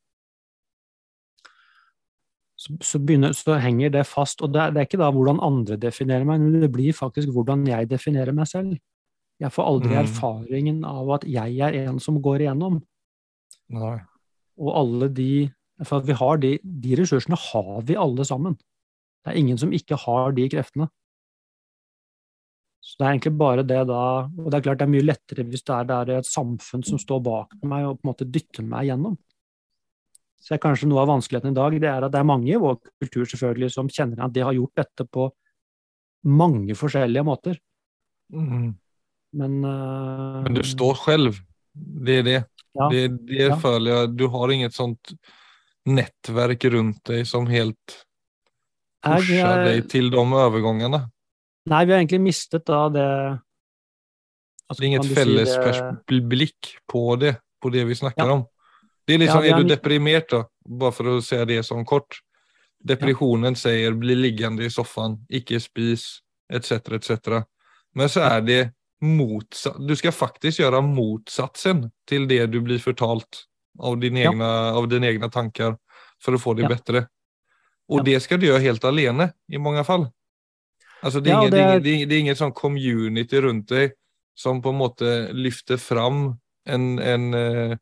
Så, 2.57 2.73
så, 2.81 2.99
begynner, 2.99 3.35
så, 3.37 3.59
henger 3.61 3.93
det 3.93 4.07
fast. 4.09 4.41
Og 4.43 4.53
det 4.55 4.63
er, 4.63 4.75
det 4.75 4.81
er, 4.81 4.89
ikke 4.89 5.01
da 5.03 5.11
hvordan 5.13 5.43
andre 5.45 5.77
definerer 5.81 6.25
meg, 6.25 6.41
men 6.41 6.63
det 6.63 6.73
blir 6.73 6.97
faktisk 6.97 7.33
hvordan 7.35 7.67
jeg 7.69 7.91
definerer 7.91 8.33
meg 8.37 8.49
selv. 8.49 8.77
Jeg 9.43 9.53
får 9.53 9.69
aldri 9.69 9.93
mm. 9.93 9.99
erfaringen 10.01 10.79
av 10.89 11.11
at 11.19 11.27
jeg 11.29 11.59
er 11.61 11.77
en 11.83 11.99
som 12.01 12.17
går 12.25 12.47
igjennom. 12.47 12.81
Nei. 13.77 13.99
Og 14.57 14.73
alle 14.73 15.11
de 15.13 15.31
For 15.85 16.01
vi 16.01 16.15
har 16.17 16.39
de, 16.41 16.55
de 16.65 16.95
ressursene 16.97 17.37
har 17.37 17.83
vi 17.85 17.99
alle 18.01 18.25
sammen. 18.25 18.55
Det 19.21 19.35
er 19.35 19.37
ingen 19.37 19.59
som 19.61 19.75
ikke 19.77 19.99
har 20.07 20.33
de 20.33 20.47
kreftene. 20.49 20.87
Så 22.87 23.01
det 23.01 23.07
er 23.07 23.15
egentlig 23.17 23.33
bare 23.35 23.65
det 23.67 23.81
da 23.89 24.01
Og 24.27 24.47
det 24.47 24.59
er 24.59 24.67
klart 24.69 24.79
det 24.79 24.87
er 24.87 24.93
mye 24.93 25.07
lettere 25.07 25.45
hvis 25.49 25.65
det 25.67 25.75
er, 25.75 25.87
det 25.89 26.15
er 26.15 26.21
et 26.23 26.29
samfunn 26.29 26.85
som 26.87 27.01
står 27.03 27.23
bak 27.27 27.57
meg 27.67 27.89
og 27.89 27.99
på 27.99 28.07
en 28.07 28.13
måte 28.13 28.29
dytter 28.31 28.67
meg 28.67 28.91
gjennom. 28.91 29.17
Så 30.39 30.55
er 30.55 30.63
kanskje 30.63 30.87
noe 30.87 31.03
av 31.03 31.11
vanskeligheten 31.11 31.57
i 31.57 31.59
dag 31.59 31.79
det 31.83 31.91
er 31.91 32.07
at 32.07 32.15
det 32.15 32.21
er 32.21 32.29
mange 32.29 32.53
i 32.53 32.61
vår 32.63 32.79
kultur 33.03 33.27
selvfølgelig 33.27 33.73
som 33.75 33.91
kjenner 33.91 34.23
at 34.23 34.35
de 34.37 34.45
har 34.47 34.55
gjort 34.55 34.83
dette 34.85 35.07
på 35.11 35.27
mange 36.27 36.77
forskjellige 36.79 37.27
måter. 37.27 37.59
Mm. 38.35 38.71
Men 39.37 39.59
uh, 39.67 40.45
Men 40.47 40.55
du 40.55 40.63
står 40.67 41.03
selv. 41.03 41.41
Det 41.75 42.21
er 42.21 42.25
det. 42.27 42.39
Ja. 42.77 42.89
Det, 42.93 43.03
det 43.27 43.43
ja. 43.49 43.57
føler 43.59 43.91
jeg 43.91 44.15
Du 44.17 44.27
har 44.33 44.53
inget 44.53 44.77
sånt 44.77 45.13
nettverk 45.87 46.65
rundt 46.75 47.03
deg 47.09 47.27
som 47.29 47.47
helt 47.51 47.99
pusher 49.07 49.67
deg 49.67 49.87
til 49.91 50.11
de 50.13 50.23
overgangene. 50.23 51.07
Nei, 51.67 51.83
vi 51.87 51.95
har 51.95 51.99
egentlig 51.99 52.23
mistet 52.23 52.67
da 52.69 52.85
det 52.95 53.07
altså, 54.71 54.85
inget 54.87 55.09
felles 55.17 55.57
si 55.57 56.21
blikk 56.23 56.77
på 56.91 57.17
det, 57.21 57.37
på 57.63 57.73
det 57.75 57.87
vi 57.89 57.97
snakker 57.99 58.27
ja. 58.27 58.37
om. 58.39 58.45
Det 59.07 59.15
Er 59.15 59.19
liksom, 59.23 59.45
ja, 59.45 59.55
er 59.55 59.63
du 59.63 59.71
deprimert, 59.71 60.31
da? 60.31 60.45
Bare 60.67 60.95
for 60.95 61.11
å 61.11 61.19
si 61.23 61.39
det 61.47 61.61
sånn 61.67 61.87
kort. 61.87 62.21
Depresjonen 62.87 63.55
ja. 63.55 63.61
sier 63.61 63.95
'bli 63.95 64.15
liggende 64.19 64.67
i 64.67 64.71
sofaen, 64.71 65.21
ikke 65.31 65.61
spis', 65.63 66.23
etc., 66.51 66.99
etc. 66.99 67.43
Men 67.95 68.11
så 68.11 68.27
er 68.27 68.41
det 68.41 68.63
motsatt 69.01 69.77
Du 69.87 69.93
skal 69.97 70.13
faktisk 70.13 70.63
gjøre 70.63 70.81
motsatsen 70.83 71.91
til 72.09 72.27
det 72.27 72.47
du 72.51 72.61
blir 72.65 72.81
fortalt 72.81 73.45
av 73.79 73.99
dine, 74.01 74.23
ja. 74.25 74.31
egna, 74.33 74.51
av 74.73 74.89
dine 74.89 75.11
egne 75.11 75.31
tanker 75.31 75.77
for 76.23 76.35
å 76.35 76.41
få 76.41 76.55
det 76.57 76.67
ja. 76.67 76.73
bedre. 76.75 77.07
Og 77.93 78.03
det 78.07 78.19
skal 78.25 78.41
du 78.41 78.49
gjøre 78.49 78.65
helt 78.65 78.85
alene 78.89 79.31
i 79.53 79.61
mange 79.63 79.85
fall. 79.87 80.09
Altså, 81.03 81.21
det, 81.21 81.31
er 81.31 81.35
ja, 81.35 81.41
ingen, 81.41 81.53
det, 81.53 81.61
er... 81.61 81.81
det, 81.81 81.95
er, 81.95 82.07
det 82.09 82.17
er 82.17 82.25
ingen 82.25 82.39
sånn 82.39 82.55
community 82.57 83.41
rundt 83.45 83.69
deg 83.73 83.97
som 84.37 84.61
på 84.63 84.73
en 84.73 84.81
måte 84.81 85.13
løfter 85.33 85.81
fram 85.81 86.37
en, 86.69 86.99
en, 86.99 87.35
eh, 87.35 87.77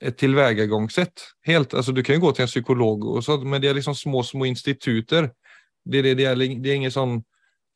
et 0.00 0.18
tilvägagångssätt. 0.18 1.24
Helt, 1.46 1.74
alltså 1.74 1.92
du 1.92 2.02
kan 2.02 2.18
jo 2.18 2.26
gå 2.26 2.32
til 2.32 2.46
en 2.46 2.50
psykolog, 2.50 3.06
och 3.16 3.24
så, 3.24 3.38
men 3.38 3.60
det 3.60 3.68
er 3.68 3.74
liksom 3.74 3.94
små, 3.94 4.22
små 4.22 4.46
instituter. 4.46 5.30
Det, 5.84 6.02
det, 6.02 6.14
det, 6.14 6.24
er, 6.24 6.36
det 6.36 6.70
er 6.70 6.78
ingen 6.82 6.94
sånn 6.94 7.20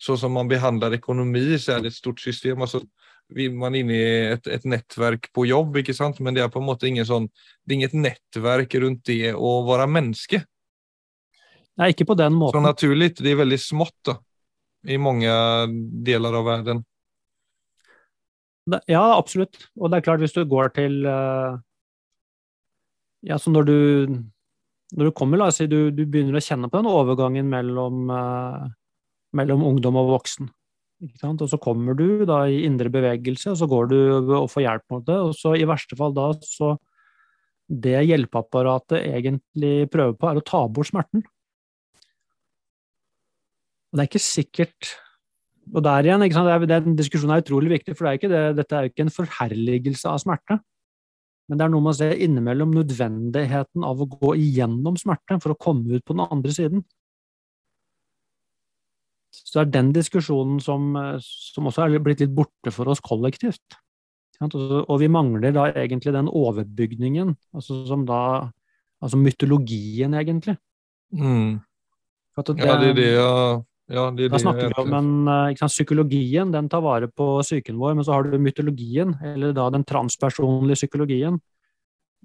så 0.00 0.16
som 0.16 0.32
man 0.32 0.48
behandler 0.48 0.96
økonomi, 0.96 1.58
så 1.60 1.74
er 1.74 1.82
det 1.84 1.90
et 1.92 1.98
stort 1.98 2.22
system. 2.22 2.62
Altså, 2.64 2.80
man 3.52 3.74
er 3.74 3.82
inne 3.82 3.96
i 3.96 4.06
et, 4.30 4.46
et, 4.48 4.64
nettverk 4.64 5.28
på 5.36 5.44
jobb, 5.46 5.76
ikke 5.82 5.94
sant? 5.94 6.22
men 6.24 6.34
det 6.34 6.42
er 6.44 6.48
på 6.52 6.62
en 6.62 6.70
måte 6.70 6.88
ingen 6.88 7.06
sånn, 7.06 7.28
det 7.64 7.74
er 7.74 7.78
inget 7.80 7.98
nettverk 7.98 8.78
rundt 8.80 9.04
det 9.10 9.34
å 9.36 9.52
være 9.68 9.90
menneske. 9.92 10.40
Nei, 11.80 11.92
ikke 11.92 12.08
på 12.08 12.16
den 12.16 12.32
måten. 12.36 12.56
Så 12.56 12.64
naturlig, 12.64 13.12
det 13.20 13.34
er 13.34 13.42
veldig 13.42 13.60
smått. 13.60 13.98
da 14.08 14.16
i 14.88 14.96
mange 15.00 15.32
deler 16.06 16.36
av 16.38 16.46
verden. 16.46 16.84
Ja, 18.88 19.16
absolutt. 19.16 19.56
Og 19.78 19.90
det 19.90 19.98
er 19.98 20.06
klart, 20.06 20.22
hvis 20.22 20.36
du 20.36 20.44
går 20.48 20.72
til 20.76 21.02
eh, 21.08 21.56
Ja, 23.26 23.36
så 23.40 23.50
når 23.52 23.66
du, 23.68 23.78
når 24.96 25.10
du 25.10 25.16
kommer, 25.16 25.40
la 25.40 25.50
oss 25.50 25.58
si 25.60 25.66
du, 25.68 25.90
du, 25.92 26.04
begynner 26.06 26.38
å 26.38 26.44
kjenne 26.44 26.70
på 26.70 26.80
den 26.80 26.88
overgangen 26.88 27.50
mellom, 27.52 28.08
uh, 28.08 28.64
mellom 29.36 29.66
ungdom 29.66 29.98
og 30.00 30.14
voksen. 30.14 30.48
Og 31.00 31.42
så 31.48 31.58
kommer 31.60 31.96
du 31.96 32.24
da 32.28 32.42
i 32.48 32.62
indre 32.64 32.92
bevegelse, 32.92 33.52
og 33.52 33.58
så 33.60 33.68
går 33.68 33.90
du 33.92 33.98
og 34.38 34.48
får 34.52 34.64
hjelp 34.64 34.94
mot 34.94 35.04
det. 35.04 35.18
Og 35.20 35.34
så 35.36 35.52
i 35.56 35.68
verste 35.68 35.98
fall 36.00 36.16
da, 36.16 36.30
så 36.44 36.76
Det 37.70 38.00
hjelpeapparatet 38.02 39.04
egentlig 39.06 39.86
prøver 39.92 40.16
på, 40.18 40.26
er 40.26 40.40
å 40.40 40.42
ta 40.42 40.64
bort 40.66 40.88
smerten. 40.88 41.22
Og 43.90 43.98
det 43.98 44.02
er 44.02 44.10
ikke 44.10 44.22
sikkert 44.22 44.90
Og 45.70 45.82
der 45.84 46.06
igjen, 46.06 46.22
ikke 46.24 46.34
sant, 46.34 46.48
det 46.66 46.74
er, 46.74 46.82
den 46.82 46.96
diskusjonen 46.98 47.36
er 47.36 47.44
utrolig 47.44 47.70
viktig, 47.70 47.94
for 47.94 48.06
det 48.06 48.10
er 48.10 48.18
ikke 48.18 48.30
det, 48.32 48.42
dette 48.58 48.74
er 48.74 48.86
jo 48.86 48.90
ikke 48.90 49.04
en 49.06 49.12
forherligelse 49.14 50.08
av 50.10 50.18
smerte. 50.18 50.56
Men 51.46 51.60
det 51.60 51.66
er 51.66 51.70
noe 51.70 51.84
med 51.84 51.92
å 51.92 51.98
se 51.98 52.08
innimellom 52.24 52.72
nødvendigheten 52.74 53.84
av 53.86 54.02
å 54.02 54.08
gå 54.10 54.32
igjennom 54.40 54.98
smerte 54.98 55.38
for 55.42 55.54
å 55.54 55.58
komme 55.60 55.94
ut 55.94 56.02
på 56.06 56.16
den 56.16 56.24
andre 56.24 56.54
siden. 56.56 56.82
Så 59.30 59.60
det 59.60 59.62
er 59.62 59.72
den 59.76 59.92
diskusjonen 59.94 60.58
som, 60.64 60.90
som 61.22 61.70
også 61.70 61.86
er 61.86 62.02
blitt 62.02 62.24
litt 62.24 62.34
borte 62.34 62.74
for 62.74 62.90
oss 62.90 63.02
kollektivt. 63.04 63.78
Og 64.42 64.94
vi 65.02 65.10
mangler 65.12 65.54
da 65.54 65.68
egentlig 65.70 66.16
den 66.16 66.30
overbygningen, 66.30 67.36
altså 67.54 67.84
som 67.86 68.08
da 68.08 68.22
Altså 69.00 69.16
mytologien, 69.16 70.12
egentlig. 70.12 70.58
Mm. 71.16 71.60
Det, 72.36 72.56
ja, 72.60 72.74
det 72.76 72.88
er 72.90 72.96
det 72.98 73.06
jeg 73.14 73.62
ja, 73.90 74.04
de, 74.14 74.28
da 74.30 74.38
snakker 74.38 74.70
vi 74.70 74.82
om 74.84 74.92
en, 74.94 75.12
eh, 75.28 75.56
sant, 75.58 75.72
Psykologien 75.74 76.52
den 76.54 76.68
tar 76.70 76.82
vare 76.84 77.08
på 77.10 77.26
psyken 77.42 77.78
vår, 77.80 77.96
men 77.98 78.06
så 78.06 78.14
har 78.14 78.28
du 78.28 78.36
mytologien, 78.38 79.16
eller 79.32 79.54
da 79.56 79.66
den 79.74 79.84
transpersonlige 79.86 80.78
psykologien, 80.78 81.40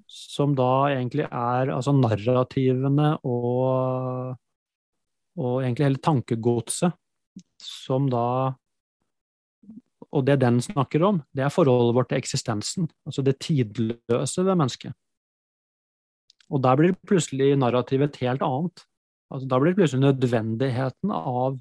som 0.06 0.54
da 0.54 0.86
egentlig 0.92 1.26
er 1.26 1.72
altså 1.74 1.94
narrativene 1.96 3.16
og, 3.26 4.36
og 5.36 5.56
egentlig 5.64 5.88
hele 5.88 6.02
tankegodset, 6.04 6.94
som 7.62 8.06
da 8.12 8.54
Og 10.16 10.22
det 10.24 10.38
den 10.40 10.60
snakker 10.62 11.02
om, 11.02 11.18
det 11.34 11.42
er 11.44 11.52
forholdet 11.52 11.94
vårt 11.96 12.08
til 12.08 12.18
eksistensen, 12.22 12.86
altså 13.04 13.24
det 13.26 13.40
tidløse 13.42 14.44
ved 14.46 14.54
mennesket. 14.54 14.94
Og 16.48 16.62
der 16.62 16.78
blir 16.78 16.94
plutselig 17.04 17.56
narrativet 17.58 18.14
et 18.14 18.20
helt 18.22 18.44
annet. 18.46 18.84
Altså, 19.32 19.48
da 19.50 19.58
blir 19.58 19.72
det 19.72 19.80
plutselig 19.80 20.04
nødvendigheten 20.04 21.12
av, 21.14 21.56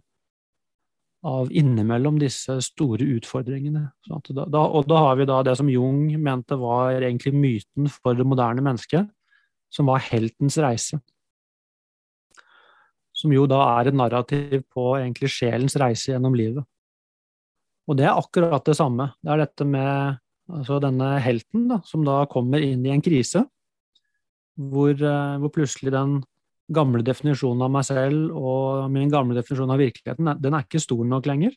av 1.26 1.50
innimellom 1.50 2.20
disse 2.22 2.60
store 2.68 3.08
utfordringene. 3.18 3.88
Da, 4.06 4.46
da, 4.46 4.62
og 4.62 4.86
da 4.90 5.02
har 5.08 5.18
vi 5.20 5.28
da 5.30 5.42
det 5.48 5.56
som 5.58 5.72
Jung 5.72 6.08
mente 6.22 6.60
var 6.62 7.00
egentlig 7.00 7.34
myten 7.34 7.90
for 7.90 8.18
det 8.18 8.28
moderne 8.28 8.64
mennesket, 8.66 9.10
som 9.74 9.90
var 9.90 10.06
heltens 10.06 10.60
reise. 10.62 11.02
Som 13.16 13.34
jo 13.34 13.48
da 13.50 13.64
er 13.80 13.90
et 13.90 13.98
narrativ 13.98 14.62
på 14.70 14.92
egentlig 15.00 15.32
sjelens 15.34 15.78
reise 15.82 16.12
gjennom 16.12 16.38
livet. 16.38 16.68
Og 17.90 17.98
det 17.98 18.06
er 18.06 18.18
akkurat 18.18 18.66
det 18.66 18.78
samme. 18.78 19.12
Det 19.22 19.34
er 19.34 19.42
dette 19.42 19.66
med 19.66 20.22
altså 20.52 20.78
denne 20.84 21.16
helten 21.26 21.68
da, 21.72 21.80
som 21.86 22.06
da 22.06 22.22
kommer 22.30 22.62
inn 22.62 22.86
i 22.86 22.94
en 22.94 23.04
krise, 23.06 23.42
hvor, 24.56 24.94
eh, 24.94 25.38
hvor 25.42 25.52
plutselig 25.54 25.94
den 25.94 26.20
gamle 26.74 27.04
definisjonen 27.06 27.66
av 27.68 27.74
meg 27.74 27.86
selv 27.88 28.36
og 28.36 28.88
min 28.94 29.12
gamle 29.12 29.38
definisjon 29.38 29.74
av 29.74 29.82
virkeligheten, 29.82 30.32
den 30.42 30.56
er 30.58 30.66
ikke 30.66 30.82
stor 30.82 31.04
nok 31.08 31.28
lenger. 31.30 31.54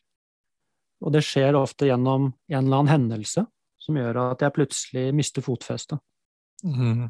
Og 0.99 1.13
det 1.15 1.23
skjer 1.25 1.57
ofte 1.57 1.87
gjennom 1.87 2.29
en 2.29 2.59
eller 2.59 2.81
annen 2.81 2.91
hendelse 2.91 3.45
som 3.79 3.97
gjør 3.97 4.19
at 4.27 4.43
jeg 4.43 4.55
plutselig 4.55 5.05
mister 5.15 5.45
fotfestet. 5.45 6.01
Mm. 6.63 7.07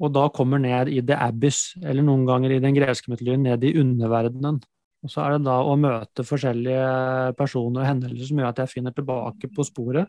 Og 0.00 0.12
da 0.16 0.24
kommer 0.32 0.62
ned 0.62 0.88
i 0.88 1.02
the 1.04 1.16
abyss, 1.20 1.76
eller 1.84 2.04
noen 2.06 2.24
ganger 2.28 2.56
i 2.56 2.62
den 2.62 2.76
greske 2.76 3.12
mytologien 3.12 3.44
ned 3.44 3.66
i 3.68 3.74
underverdenen. 3.82 4.62
Og 5.04 5.12
så 5.12 5.22
er 5.24 5.36
det 5.36 5.44
da 5.46 5.58
å 5.64 5.76
møte 5.80 6.24
forskjellige 6.26 7.34
personer 7.36 7.84
og 7.84 7.88
hendelser 7.88 8.28
som 8.28 8.40
gjør 8.40 8.50
at 8.50 8.62
jeg 8.64 8.72
finner 8.74 8.96
tilbake 8.96 9.48
på 9.52 9.64
sporet. 9.68 10.08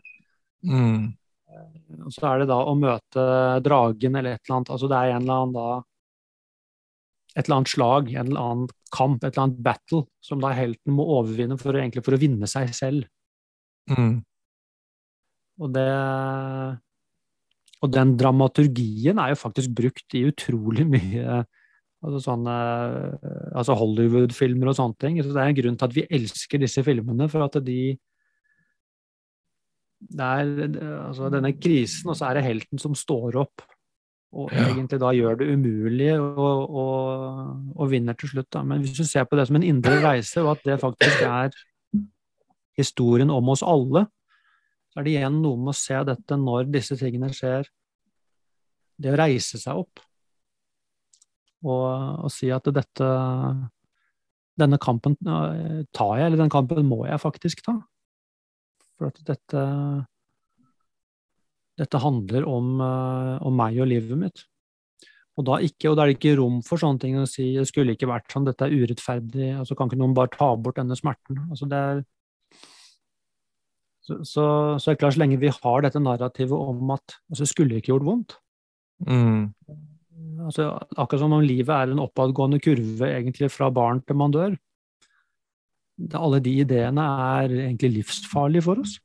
Mm. 0.64 1.12
Og 2.06 2.12
så 2.12 2.26
er 2.30 2.42
det 2.42 2.50
da 2.50 2.58
å 2.64 2.74
møte 2.76 3.24
dragen 3.64 4.16
eller 4.16 4.36
et 4.36 4.42
eller 4.44 4.58
annet. 4.58 4.72
Altså 4.72 4.88
det 4.88 4.98
er 4.98 5.12
en 5.12 5.24
eller 5.24 5.42
annen 5.42 5.56
da 5.56 5.68
et 7.32 7.46
eller 7.46 7.56
annet 7.58 7.72
slag, 7.72 8.12
en 8.12 8.28
eller 8.28 8.42
annen 8.42 8.68
kamp, 8.92 9.22
et 9.24 9.32
eller 9.32 9.46
annet 9.46 9.62
battle, 9.64 10.04
som 10.24 10.42
da 10.42 10.52
helten 10.56 10.92
må 10.96 11.06
overvinne 11.18 11.56
for, 11.60 11.76
egentlig 11.80 12.04
for 12.04 12.16
å 12.16 12.20
vinne 12.20 12.48
seg 12.50 12.72
selv. 12.76 13.08
Mm. 13.90 14.20
Og 15.62 15.72
det 15.74 15.88
Og 17.82 17.90
den 17.90 18.12
dramaturgien 18.14 19.18
er 19.18 19.32
jo 19.32 19.40
faktisk 19.40 19.72
brukt 19.74 20.14
i 20.14 20.28
utrolig 20.28 20.86
mye 20.86 21.42
altså 22.02 22.20
sånne 22.22 22.54
altså 23.54 23.76
Hollywood-filmer 23.78 24.70
og 24.70 24.78
sånne 24.78 24.98
ting. 24.98 25.18
Så 25.22 25.34
det 25.34 25.42
er 25.42 25.50
en 25.50 25.58
grunn 25.58 25.76
til 25.78 25.88
at 25.88 25.94
vi 25.94 26.06
elsker 26.18 26.62
disse 26.62 26.82
filmene, 26.86 27.28
for 27.30 27.46
at 27.46 27.58
de 27.62 27.98
det 30.02 30.26
er 30.26 30.48
altså 31.06 31.28
denne 31.30 31.52
krisen, 31.54 32.10
og 32.10 32.16
så 32.18 32.26
er 32.26 32.40
det 32.40 32.48
helten 32.48 32.80
som 32.82 32.94
står 32.98 33.38
opp 33.44 33.62
og 34.32 34.52
ja. 34.54 34.64
egentlig 34.70 34.98
da 35.02 35.10
gjør 35.12 35.36
det 35.42 35.50
umulig 35.52 36.12
og, 36.16 36.38
og, 36.40 37.02
og, 37.76 37.84
vinner 37.92 38.16
til 38.16 38.32
slutt. 38.32 38.48
Da. 38.54 38.62
Men 38.64 38.80
hvis 38.80 38.96
du 38.96 39.04
ser 39.04 39.26
på 39.28 39.36
det 39.36 39.44
som 39.48 39.58
en 39.58 39.66
indre 39.66 39.98
reise, 40.00 40.40
og 40.40 40.54
at 40.54 40.64
det 40.64 40.80
faktisk 40.80 41.24
er 41.26 41.52
historien 42.78 43.30
om 43.30 43.52
oss 43.52 43.64
alle, 43.66 44.06
så 44.92 45.00
er 45.00 45.06
det 45.06 45.14
igjen 45.14 45.36
noe 45.44 45.60
med 45.60 45.72
å 45.72 45.76
se 45.76 46.00
dette 46.08 46.38
når 46.40 46.72
disse 46.72 46.96
tingene 47.00 47.28
skjer. 47.36 47.68
Det 49.02 49.12
å 49.12 49.20
reise 49.20 49.60
seg 49.60 49.84
opp 49.84 50.00
og, 51.62 51.86
og 52.26 52.32
si 52.32 52.50
at 52.52 52.66
dette 52.74 53.12
Denne 54.60 54.76
kampen 54.76 55.14
tar 55.16 56.18
jeg, 56.20 56.26
eller 56.26 56.42
den 56.42 56.50
kampen 56.52 56.84
må 56.84 57.06
jeg 57.08 57.16
faktisk 57.22 57.62
ta. 57.64 57.72
For 59.00 59.08
at 59.08 59.22
dette 59.24 59.62
dette 61.80 62.00
handler 62.02 62.46
om, 62.48 62.72
eh, 62.84 63.36
om, 63.46 63.54
meg 63.56 63.78
og 63.80 63.88
livet 63.90 64.18
mitt. 64.18 64.44
Og 65.40 65.46
da, 65.48 65.58
ikke, 65.64 65.88
og 65.90 65.96
da, 65.96 66.04
er 66.04 66.12
det 66.12 66.18
ikke 66.18 66.36
rom 66.36 66.58
for 66.66 66.80
sånne 66.80 67.00
ting 67.00 67.14
å 67.16 67.28
si 67.28 67.54
det 67.56 67.64
skulle 67.70 67.94
ikke 67.96 68.10
vært 68.10 68.28
sånn, 68.32 68.44
dette 68.44 68.66
er 68.66 68.74
urettferdig, 68.74 69.54
altså 69.56 69.76
kan 69.78 69.88
ikke 69.88 70.00
noen 70.02 70.16
bare 70.16 70.32
ta 70.34 70.50
bort 70.60 70.76
denne 70.76 70.98
smerten? 70.98 71.40
Altså 71.48 71.68
det 71.70 71.78
er, 71.78 72.02
så, 74.02 74.18
så, 74.26 74.44
så 74.82 74.90
er 74.90 74.96
det 74.96 75.00
klart, 75.00 75.14
så 75.16 75.22
lenge 75.22 75.40
vi 75.40 75.52
har 75.54 75.84
dette 75.84 76.02
narrativet 76.02 76.58
om 76.58 76.90
at 76.92 77.16
altså, 77.30 77.46
skulle 77.48 77.78
ikke 77.78 77.92
gjort 77.92 78.06
vondt 78.08 78.34
mm. 79.06 79.38
altså, 80.48 80.72
Akkurat 80.98 81.22
som 81.22 81.36
om 81.36 81.44
livet 81.46 81.70
er 81.70 81.94
en 81.94 82.02
oppadgående 82.02 82.58
kurve 82.64 83.12
egentlig 83.14 83.48
fra 83.54 83.70
barn 83.72 84.02
til 84.02 84.18
man 84.18 84.34
dør. 84.34 84.58
Det, 86.02 86.18
alle 86.18 86.42
de 86.42 86.56
ideene 86.64 87.06
er 87.38 87.56
egentlig 87.68 87.92
livsfarlige 88.00 88.66
for 88.66 88.82
oss. 88.82 88.98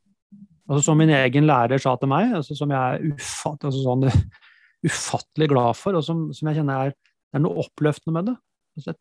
Altså, 0.67 0.81
som 0.89 0.99
min 0.99 1.13
egen 1.15 1.47
lærer 1.47 1.79
sa 1.79 1.95
til 1.99 2.11
meg, 2.11 2.33
altså, 2.35 2.55
som 2.57 2.71
jeg 2.75 2.77
er 2.97 3.15
ufatt, 3.15 3.63
altså, 3.69 3.83
sånn, 3.85 4.07
ufattelig 4.87 5.49
glad 5.53 5.77
for, 5.79 5.97
og 5.97 6.03
som, 6.05 6.27
som 6.35 6.49
jeg 6.49 6.59
kjenner 6.59 6.89
er, 6.89 6.95
det 7.27 7.39
er 7.39 7.43
noe 7.43 7.63
oppløftende 7.63 8.15
med 8.15 8.31
det. 8.31 8.35
Altså, 8.77 8.95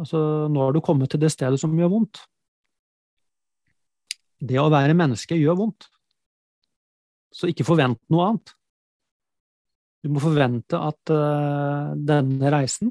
altså, 0.00 0.22
nå 0.52 0.64
har 0.64 0.74
du 0.74 0.80
kommet 0.84 1.12
til 1.12 1.20
det 1.20 1.32
stedet 1.34 1.60
som 1.60 1.74
gjør 1.78 1.92
vondt. 1.92 2.24
Det 4.44 4.58
å 4.60 4.70
være 4.72 4.96
menneske 4.96 5.38
gjør 5.38 5.60
vondt. 5.60 5.88
Så 7.34 7.50
ikke 7.50 7.66
forvent 7.66 8.00
noe 8.12 8.28
annet. 8.28 8.52
Du 10.04 10.10
må 10.12 10.20
forvente 10.20 10.76
at 10.76 11.12
uh, 11.12 11.94
denne 11.96 12.50
reisen 12.52 12.90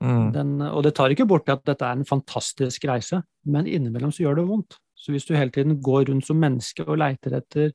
mm. 0.00 0.30
den, 0.32 0.54
Og 0.70 0.80
det 0.86 0.94
tar 0.96 1.12
ikke 1.12 1.28
bort 1.28 1.50
at 1.52 1.64
dette 1.68 1.84
er 1.84 1.98
en 1.98 2.08
fantastisk 2.08 2.86
reise, 2.88 3.20
men 3.44 3.68
innimellom 3.68 4.14
så 4.14 4.24
gjør 4.24 4.40
det 4.40 4.46
vondt. 4.48 4.78
Så 5.02 5.10
hvis 5.10 5.26
du 5.26 5.34
hele 5.34 5.50
tiden 5.50 5.80
går 5.82 6.06
rundt 6.10 6.26
som 6.26 6.38
menneske 6.38 6.84
og 6.86 7.00
leiter 7.02 7.34
etter 7.40 7.72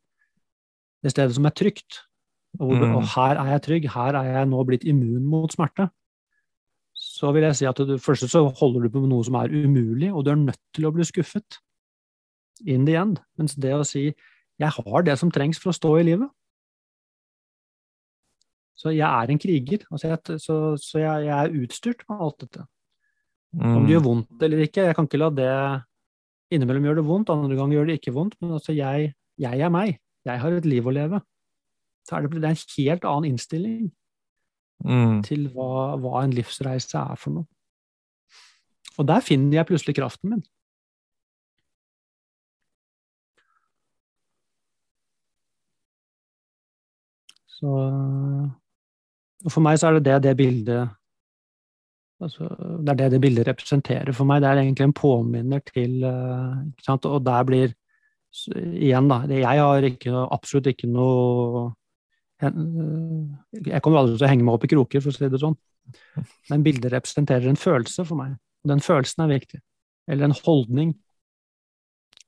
det 1.03 1.11
stedet 1.11 1.35
som 1.35 1.45
er 1.45 1.55
trygt, 1.55 2.01
og, 2.57 2.71
mm. 2.71 2.95
og 2.95 3.03
her 3.13 3.41
er 3.41 3.51
jeg 3.51 3.63
trygg, 3.65 3.89
her 3.93 4.17
er 4.17 4.29
jeg 4.31 4.49
nå 4.49 4.63
blitt 4.65 4.85
immun 4.87 5.25
mot 5.27 5.51
smerte, 5.53 5.89
så 6.97 7.29
vil 7.35 7.45
jeg 7.45 7.59
si 7.59 7.67
at 7.69 7.77
du, 7.77 7.97
først 8.01 8.29
så 8.31 8.41
holder 8.47 8.87
du 8.87 8.93
på 8.93 9.03
med 9.03 9.11
noe 9.11 9.25
som 9.27 9.37
er 9.37 9.51
umulig, 9.53 10.09
og 10.13 10.25
du 10.25 10.31
er 10.31 10.39
nødt 10.39 10.61
til 10.73 10.87
å 10.87 10.93
bli 10.95 11.05
skuffet. 11.05 11.59
In 12.65 12.87
the 12.87 12.95
end. 12.97 13.19
Mens 13.37 13.53
det 13.53 13.75
å 13.75 13.83
si 13.85 14.15
'jeg 14.57 14.71
har 14.73 15.01
det 15.03 15.19
som 15.19 15.29
trengs 15.29 15.59
for 15.61 15.69
å 15.69 15.77
stå 15.77 15.91
i 15.99 16.03
livet', 16.03 16.31
så 18.77 18.89
jeg 18.89 19.05
er 19.05 19.29
en 19.29 19.39
kriger. 19.39 19.85
Altså 19.91 20.07
jeg, 20.07 20.39
så, 20.41 20.55
så 20.77 20.99
jeg, 20.99 21.25
jeg, 21.25 21.37
er 21.37 21.63
utstyrt 21.63 22.01
med 22.09 22.17
alt 22.21 22.39
dette. 22.41 22.65
Om 23.57 23.85
det 23.85 23.93
gjør 23.93 24.03
mm. 24.03 24.09
vondt 24.09 24.43
eller 24.43 24.57
ikke, 24.57 24.85
jeg 24.85 24.95
kan 24.95 25.07
ikke 25.07 25.21
la 25.21 25.29
det 25.29 25.53
Innimellom 26.53 26.85
gjør 26.87 26.99
det 27.01 27.07
vondt, 27.07 27.31
andre 27.33 27.57
ganger 27.59 27.77
gjør 27.77 27.89
det 27.89 27.97
ikke 27.99 28.15
vondt, 28.15 28.37
men 28.41 28.53
altså 28.55 28.75
jeg, 28.75 29.11
jeg 29.41 29.63
er 29.63 29.71
meg. 29.73 29.97
Jeg 30.27 30.39
har 30.43 30.55
et 30.55 30.67
liv 30.67 30.87
å 30.87 30.93
leve. 30.95 31.21
Så 32.07 32.15
er 32.15 32.23
det, 32.23 32.39
det 32.39 32.47
er 32.47 32.55
en 32.55 32.61
helt 32.77 33.07
annen 33.07 33.33
innstilling 33.33 33.87
mm. 34.83 35.23
til 35.27 35.47
hva, 35.51 35.97
hva, 35.99 36.21
en 36.23 36.35
livsreise 36.35 36.99
er 36.99 37.19
for 37.19 37.39
noe. 37.39 37.49
Og 38.97 39.07
der 39.07 39.21
finner 39.21 39.59
jeg 39.59 39.69
plutselig 39.69 39.97
kraften 39.97 40.31
min. 40.33 40.45
Så 47.57 47.73
og 49.45 49.53
For 49.53 49.61
meg 49.61 49.77
så 49.79 49.89
er 49.89 49.97
det 49.97 50.05
det, 50.07 50.15
det 50.25 50.37
bildet 50.37 50.95
Altså, 52.17 52.47
det 52.81 52.93
er 52.93 52.97
det 52.97 53.11
det 53.13 53.21
bildet 53.21 53.47
representerer 53.47 54.15
for 54.15 54.25
meg. 54.25 54.41
Det 54.41 54.49
er 54.49 54.61
egentlig 54.63 54.87
en 54.87 54.95
påminner 54.97 55.61
til 55.67 56.01
uh, 56.01 56.93
Og 56.95 57.19
der 57.25 57.43
blir 57.45 57.75
Igjen, 58.47 59.07
da. 59.09 59.23
Jeg 59.31 59.61
har 59.63 59.85
ikke, 59.87 60.11
absolutt 60.13 60.67
ikke 60.69 60.89
noe 60.91 61.71
Jeg 62.43 63.81
kommer 63.81 64.01
aldri 64.01 64.17
til 64.17 64.27
å 64.27 64.29
henge 64.29 64.45
meg 64.45 64.57
opp 64.57 64.65
i 64.67 64.69
kroker, 64.69 65.01
for 65.01 65.09
å 65.09 65.15
si 65.15 65.29
det 65.31 65.39
sånn. 65.41 65.55
Men 66.51 66.65
bildet 66.65 66.93
representerer 66.93 67.47
en 67.49 67.57
følelse 67.57 68.05
for 68.05 68.19
meg. 68.19 68.35
Og 68.61 68.73
Den 68.73 68.83
følelsen 68.83 69.23
er 69.25 69.31
viktig. 69.31 69.61
Eller 70.11 70.27
en 70.27 70.37
holdning. 70.45 70.93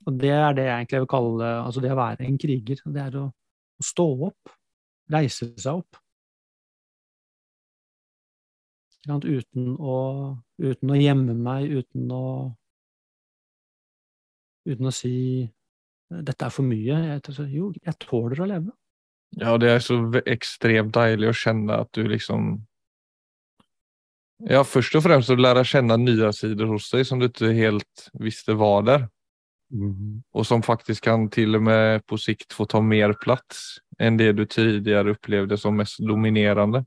Og 0.07 0.17
det 0.17 0.33
er 0.33 0.55
det 0.57 0.65
jeg 0.65 0.75
egentlig 0.77 1.03
vil 1.03 1.11
kalle 1.11 1.51
altså 1.59 1.83
det 1.83 1.93
å 1.93 1.99
være 1.99 2.25
en 2.25 2.39
kriger. 2.41 2.81
Det 2.85 3.03
er 3.03 3.19
å, 3.19 3.27
å 3.29 3.85
stå 3.85 4.07
opp. 4.31 4.55
Reise 5.13 5.51
seg 5.59 5.83
opp. 5.83 5.99
Uten 9.07 9.75
å, 9.79 9.95
uten 10.59 10.91
å 10.91 10.97
gjemme 10.99 11.35
meg, 11.37 11.71
uten 11.71 12.11
å 12.11 12.25
Uten 14.69 14.85
å 14.85 14.91
si 14.93 15.49
'dette 16.09 16.45
er 16.45 16.51
for 16.53 16.67
mye'. 16.67 16.97
Jeg, 17.07 17.45
jo, 17.53 17.71
jeg 17.73 17.95
tåler 18.03 18.41
å 18.43 18.47
leve. 18.49 18.73
Ja, 19.37 19.57
det 19.57 19.69
er 19.69 19.79
så 19.81 19.99
ekstremt 20.25 20.93
deilig 20.93 21.29
å 21.29 21.37
kjenne 21.37 21.79
at 21.85 21.91
du 21.93 22.03
liksom 22.07 22.57
Ja, 24.47 24.63
først 24.63 24.95
og 24.95 25.03
fremst 25.03 25.31
å 25.33 25.35
lære 25.35 25.65
å 25.65 25.67
kjenne 25.67 25.97
nye 25.99 26.29
sider 26.31 26.69
hos 26.69 26.87
deg 26.93 27.03
som 27.07 27.19
du 27.19 27.25
ikke 27.27 27.49
helt 27.57 28.05
visste 28.23 28.55
var 28.55 28.85
der. 28.87 29.01
Mm. 29.69 30.21
Og 30.31 30.45
som 30.47 30.63
faktisk 30.63 31.03
kan 31.03 31.27
til 31.29 31.57
og 31.59 31.65
med 31.67 32.05
på 32.07 32.17
sikt 32.17 32.55
få 32.55 32.63
ta 32.65 32.79
mer 32.79 33.13
plass 33.19 33.81
enn 33.99 34.15
det 34.17 34.31
du 34.37 34.45
tidligere 34.47 35.17
opplevde 35.17 35.57
som 35.59 35.75
mest 35.75 35.99
dominerende. 35.99 36.85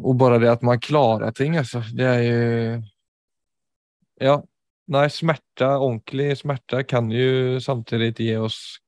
Og 0.00 0.16
bare 0.20 0.40
det 0.42 0.50
at 0.50 0.62
man 0.66 0.80
klarer 0.82 1.32
ting, 1.36 1.56
altså. 1.60 1.82
Det 1.94 2.06
er 2.06 2.22
jo 2.24 2.82
Ja. 4.20 4.40
Nei, 4.90 5.06
smerte, 5.06 5.68
ordentlig 5.78 6.40
smerte, 6.40 6.82
kan 6.82 7.12
jo 7.14 7.60
samtidig 7.62 8.16
gi 8.18 8.32
oss 8.36 8.80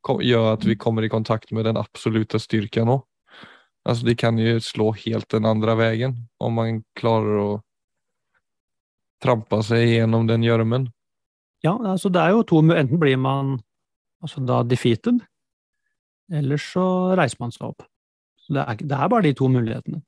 Gjøre 0.00 0.54
at 0.56 0.64
vi 0.64 0.78
kommer 0.80 1.04
i 1.04 1.10
kontakt 1.12 1.50
med 1.52 1.66
den 1.68 1.76
absolutte 1.76 2.38
styrken 2.40 2.88
òg. 2.88 3.02
Altså, 3.84 4.06
de 4.06 4.14
kan 4.16 4.38
jo 4.40 4.58
slå 4.60 4.90
helt 4.96 5.28
den 5.32 5.44
andre 5.48 5.74
veien 5.76 6.14
om 6.40 6.56
man 6.56 6.82
klarer 6.96 7.36
å 7.40 7.50
trampe 9.20 9.60
seg 9.64 9.86
gjennom 9.88 10.26
den 10.28 10.44
gjørmen. 10.44 10.88
Ja, 11.64 11.74
altså 11.76 12.08
det 12.08 12.22
er 12.22 12.32
jo 12.32 12.44
to 12.48 12.62
Enten 12.64 13.00
blir 13.00 13.18
man 13.20 13.58
altså 14.24 14.40
da 14.44 14.62
defeated, 14.64 15.20
eller 16.32 16.60
så 16.60 17.16
reiser 17.16 17.40
man 17.40 17.52
seg 17.52 17.68
opp. 17.68 17.84
Så 18.40 18.56
det 18.56 18.64
er, 18.64 18.80
det 18.80 18.96
er 18.96 19.12
bare 19.12 19.28
de 19.28 19.34
to 19.36 19.48
mulighetene. 19.52 20.00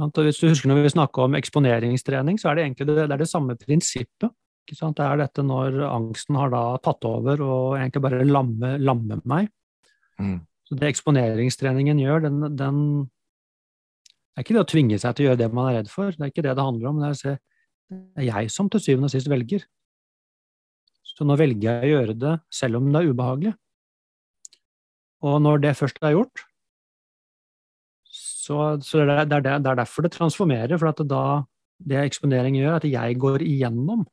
Hvis 0.00 0.40
du 0.40 0.48
husker 0.48 0.70
når 0.70 0.84
vi 0.84 0.92
snakker 0.94 1.26
om 1.26 1.36
eksponeringstrening, 1.36 2.38
så 2.40 2.50
er 2.50 2.56
det 2.56 2.64
egentlig 2.64 2.86
det, 2.88 2.96
det, 3.02 3.10
er 3.14 3.22
det 3.22 3.28
samme 3.30 3.56
prinsippet. 3.60 4.30
Det 4.70 5.02
er 5.02 5.18
dette 5.18 5.42
når 5.42 5.80
angsten 5.88 6.36
har 6.38 6.52
da 6.52 6.62
tatt 6.84 7.04
over 7.08 7.40
og 7.42 7.78
egentlig 7.78 8.02
bare 8.04 8.26
lammer 8.28 8.78
lamme 8.78 9.18
meg. 9.28 9.48
Mm. 10.20 10.38
Så 10.68 10.76
det 10.78 10.92
eksponeringstreningen 10.92 11.98
gjør, 11.98 12.26
den, 12.28 12.42
den 12.54 12.76
Det 14.30 14.38
er 14.38 14.46
ikke 14.46 14.56
det 14.56 14.62
å 14.62 14.70
tvinge 14.70 14.98
seg 15.02 15.16
til 15.16 15.26
å 15.26 15.28
gjøre 15.30 15.40
det 15.42 15.48
man 15.52 15.70
er 15.70 15.80
redd 15.80 15.90
for, 15.90 16.14
det 16.14 16.22
er 16.22 16.32
ikke 16.32 16.44
det 16.46 16.54
det 16.54 16.66
handler 16.68 16.92
om. 16.92 17.00
Det 17.00 17.08
er 17.08 17.16
å 17.16 17.20
se 17.20 17.36
det 17.90 18.22
er 18.22 18.28
jeg 18.28 18.52
som 18.54 18.68
til 18.70 18.82
syvende 18.84 19.08
og 19.10 19.14
sist 19.16 19.30
velger. 19.30 19.64
Så 21.02 21.26
nå 21.26 21.34
velger 21.36 21.82
jeg 21.82 21.88
å 21.88 21.96
gjøre 21.96 22.14
det 22.16 22.36
selv 22.54 22.78
om 22.78 22.86
det 22.92 23.00
er 23.00 23.10
ubehagelig. 23.10 23.52
Og 25.26 25.40
når 25.42 25.64
det 25.66 25.74
først 25.76 25.98
er 26.06 26.14
gjort, 26.14 26.44
så, 28.40 28.56
så 28.84 29.02
det, 29.04 29.14
er, 29.14 29.28
det, 29.28 29.36
er, 29.36 29.44
det, 29.46 29.52
er, 29.58 29.78
derfor 29.82 30.06
det 30.06 30.14
transformerer. 30.14 30.78
For 30.80 30.90
at 30.92 31.02
da, 31.08 31.24
det 31.80 32.00
eksponering 32.00 32.56
gjør, 32.56 32.78
at 32.78 32.88
jeg 32.88 33.18
går 33.20 33.44
igjennom. 33.44 34.06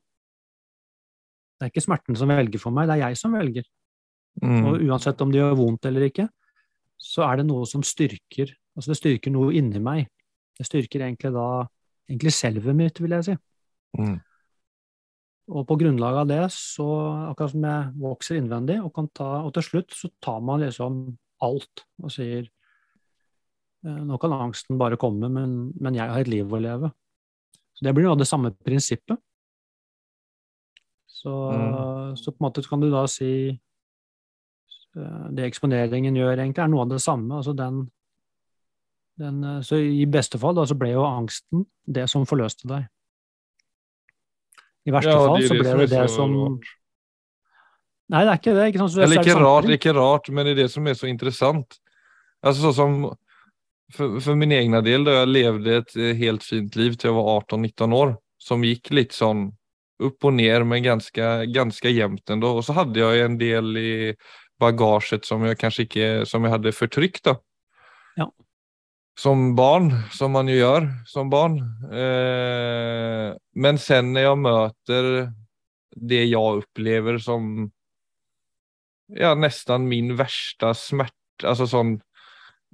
Det 1.57 1.67
er 1.67 1.71
ikke 1.71 1.85
smerten 1.87 2.17
som 2.19 2.29
velger 2.29 2.61
for 2.61 2.75
meg, 2.75 2.89
det 2.89 2.97
er 2.97 3.07
jeg 3.07 3.19
som 3.19 3.33
velger. 3.37 3.65
Mm. 4.43 4.59
Og 4.69 4.83
uansett 4.85 5.21
om 5.23 5.31
det 5.33 5.39
gjør 5.39 5.57
vondt 5.57 5.87
eller 5.89 6.05
ikke, 6.09 6.27
så 7.01 7.23
er 7.25 7.39
det 7.39 7.47
noe 7.49 7.65
som 7.69 7.83
styrker 7.85 8.53
Altså 8.77 8.91
det 8.91 8.99
styrker 8.99 9.31
noe 9.33 9.55
inni 9.57 9.79
meg. 9.81 10.03
Det 10.53 10.67
styrker 10.67 11.01
egentlig 11.01 11.31
da 11.33 11.47
egentlig 12.05 12.29
selvet 12.35 12.75
mitt, 12.77 12.99
vil 13.01 13.15
jeg 13.15 13.25
si. 13.25 13.33
Mm. 13.97 14.19
Og 15.57 15.63
på 15.65 15.77
grunnlag 15.81 16.19
av 16.21 16.27
det, 16.29 16.43
så 16.53 16.85
akkurat 17.31 17.55
som 17.55 17.65
jeg 17.65 17.87
vokser 18.03 18.37
innvendig, 18.37 18.75
og, 18.83 18.91
kan 18.93 19.09
ta, 19.17 19.31
og 19.47 19.49
til 19.55 19.65
slutt 19.65 19.97
så 19.97 20.11
tar 20.21 20.43
man 20.45 20.61
liksom 20.61 20.99
alt 21.47 21.83
og 22.03 22.13
sier 22.13 22.45
nå 23.85 24.17
kan 24.21 24.33
angsten 24.33 24.79
bare 24.79 24.97
komme, 24.99 25.29
men, 25.29 25.71
men, 25.79 25.95
jeg 25.95 26.09
har 26.09 26.23
et 26.23 26.31
liv 26.31 26.53
å 26.53 26.61
leve. 26.61 26.91
Så 27.77 27.85
Det 27.85 27.93
blir 27.93 28.07
jo 28.09 28.15
det 28.17 28.27
samme 28.27 28.51
prinsippet. 28.51 29.19
Så, 31.07 31.33
mm. 31.51 32.17
så 32.17 32.31
på 32.31 32.37
en 32.37 32.45
måte 32.45 32.63
kan 32.65 32.81
du 32.81 32.91
da 32.93 33.07
si 33.09 33.29
eh, 33.49 35.23
Det 35.33 35.47
eksponeringen 35.47 36.15
gjør, 36.15 36.35
egentlig, 36.37 36.61
er 36.61 36.69
noe 36.69 36.83
av 36.85 36.91
det 36.91 37.01
samme. 37.01 37.39
altså 37.39 37.55
den, 37.57 37.87
den 39.17 39.43
eh, 39.43 39.61
så 39.65 39.79
i 39.81 40.05
beste 40.05 40.37
fall 40.41 40.57
da, 40.57 40.65
så 40.69 40.77
ble 40.77 40.91
jo 40.93 41.05
angsten 41.07 41.65
det 41.85 42.05
som 42.11 42.27
forløste 42.29 42.69
deg. 42.69 42.85
I 44.87 44.93
verste 44.93 45.11
ja, 45.11 45.23
fall 45.25 45.47
så 45.47 45.57
ble 45.57 45.77
det 45.81 45.89
det 45.91 46.05
som 46.13 46.35
Nei, 48.07 48.21
det 48.23 48.31
er 48.31 48.37
ikke 48.39 48.53
det. 48.55 48.65
Ikke 48.71 48.79
sant? 48.79 49.01
Eller 49.03 49.19
ikke 49.19 49.39
rart, 49.41 49.65
ikke 49.75 49.93
rart, 49.97 50.29
men 50.31 50.47
det 50.47 50.53
er 50.53 50.59
det 50.61 50.69
som 50.71 50.85
er 50.87 50.95
så 50.95 51.09
interessant. 51.09 51.75
Altså 52.39 52.69
sånn 52.69 52.77
som 52.77 52.93
for, 53.93 54.19
för, 54.19 54.35
min 54.35 54.51
egen 54.51 54.83
del, 54.83 55.03
då 55.03 55.11
jeg 55.11 55.27
levde 55.27 55.77
et 55.77 55.95
eh, 55.95 56.15
helt 56.17 56.43
fint 56.43 56.75
liv 56.75 56.97
til 56.97 57.11
jeg 57.11 57.17
var 57.17 57.41
18-19 57.45 57.95
år, 57.95 58.15
som 58.37 58.65
gikk 58.65 58.91
litt 58.91 59.15
sånn 59.15 59.51
opp 60.03 60.27
og 60.29 60.33
ned, 60.37 60.65
men 60.67 60.83
ganske, 60.83 61.45
ganska 61.53 61.89
jämnt 61.89 62.29
ändå. 62.29 62.51
Og 62.57 62.65
så 62.65 62.75
hadde 62.77 62.99
jeg 62.99 63.25
en 63.25 63.37
del 63.39 63.77
i 63.77 63.93
bagaget 64.61 65.25
som 65.25 65.45
jeg 65.45 65.57
kanskje 65.57 65.87
ikke 65.87 66.09
som 66.25 66.43
jag 66.43 66.51
hadde 66.51 66.71
förtryckt 66.71 67.23
då. 67.23 67.37
Ja 68.15 68.31
som 69.17 69.55
barn, 69.55 69.91
som 70.13 70.31
man 70.31 70.49
jo 70.49 70.59
gjør 70.59 70.87
som 71.09 71.29
barn. 71.33 71.57
Eh, 71.89 73.33
men 73.57 73.79
sen 73.81 74.13
når 74.13 74.27
jeg 74.27 74.41
møter 74.43 75.09
det 75.97 76.23
jeg 76.27 76.59
opplever 76.61 77.17
som 77.21 77.71
ja, 79.09 79.33
nesten 79.33 79.87
min 79.89 80.17
värsta 80.19 80.73
smerte 80.77 81.15
Altså 81.45 81.67
sånn 81.69 81.91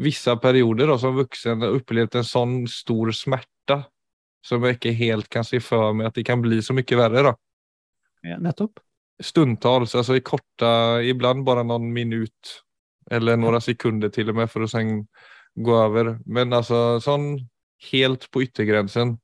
Visse 0.03 0.35
perioder 0.41 0.89
da, 0.91 0.97
som 0.99 1.15
voksen 1.17 1.63
har 1.63 1.77
opplevd 1.79 2.19
en 2.19 2.27
sånn 2.27 2.55
stor 2.71 3.11
smerte 3.15 3.79
som 4.43 4.65
jeg 4.67 4.77
ikke 4.77 4.95
helt 4.99 5.29
kan 5.31 5.45
se 5.47 5.61
for 5.63 5.95
meg 5.95 6.09
at 6.09 6.17
det 6.17 6.25
kan 6.27 6.41
bli 6.43 6.59
så 6.63 6.75
mye 6.75 6.99
verre. 6.99 7.23
da. 7.29 7.33
Ja, 8.27 8.39
nettopp. 8.43 8.81
Stundtals, 9.23 9.93
altså 9.95 10.17
i 10.17 10.23
korte, 10.25 10.69
iblant 11.07 11.45
bare 11.47 11.63
noen 11.63 11.91
minutt 11.95 12.57
eller 13.11 13.37
noen 13.39 13.61
sekunder 13.63 14.11
til 14.11 14.31
og 14.31 14.39
med, 14.39 14.49
for 14.51 14.65
å 14.65 14.69
sen 14.69 15.05
gå 15.55 15.75
over. 15.77 16.17
Men 16.25 16.55
altså 16.55 16.99
sånn 17.03 17.35
helt 17.91 18.29
på 18.31 18.45
yttergrensen. 18.47 19.17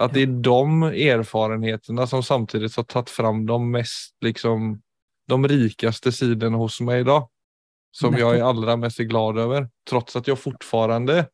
At 0.00 0.14
det 0.16 0.22
er 0.24 0.36
de 0.46 0.92
erfarenhetene 1.10 2.06
som 2.08 2.22
samtidig 2.24 2.70
har 2.76 2.86
tatt 2.88 3.10
fram 3.12 3.44
de 3.48 3.58
mest 3.72 4.14
liksom 4.24 4.78
de 5.30 5.50
rikeste 5.52 6.12
sidene 6.14 6.60
hos 6.60 6.78
meg 6.84 7.02
i 7.02 7.08
dag. 7.10 7.26
Som 7.90 8.14
jeg 8.14 8.38
er 8.38 8.46
aller 8.46 8.78
mest 8.78 9.02
glad 9.10 9.40
over. 9.42 9.66
Trots 9.88 10.18
at 10.20 10.28
jeg 10.30 10.38
fortfarande 10.38 11.24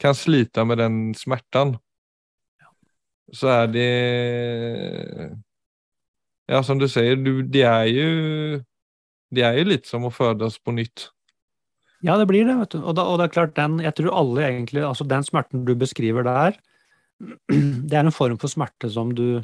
kan 0.00 0.16
slite 0.16 0.64
med 0.64 0.80
den 0.80 0.98
smerten. 1.18 1.76
Så 3.32 3.50
er 3.52 3.70
det 3.70 3.90
Ja, 6.50 6.62
som 6.66 6.80
du 6.80 6.88
sier, 6.90 7.14
du, 7.14 7.42
det 7.46 7.62
er 7.62 7.86
jo 7.92 8.08
Det 9.30 9.44
er 9.46 9.60
jo 9.60 9.68
litt 9.70 9.86
som 9.86 10.08
å 10.08 10.10
fødes 10.10 10.58
på 10.58 10.74
nytt. 10.74 11.10
Ja, 12.02 12.16
det 12.18 12.26
blir 12.26 12.48
det. 12.48 12.56
vet 12.58 12.72
du. 12.74 12.80
Og, 12.80 12.96
da, 12.96 13.04
og 13.06 13.20
det 13.20 13.28
er 13.28 13.34
klart, 13.36 13.54
den, 13.54 13.78
jeg 13.84 13.94
tror 13.94 14.16
alle 14.16 14.42
egentlig, 14.48 14.82
altså 14.82 15.04
den 15.06 15.22
smerten 15.22 15.62
du 15.68 15.74
beskriver 15.78 16.24
der, 16.26 16.56
det 17.90 17.94
er 17.94 18.02
en 18.02 18.14
form 18.14 18.40
for 18.40 18.50
smerte 18.50 18.90
som 18.90 19.12
du 19.14 19.42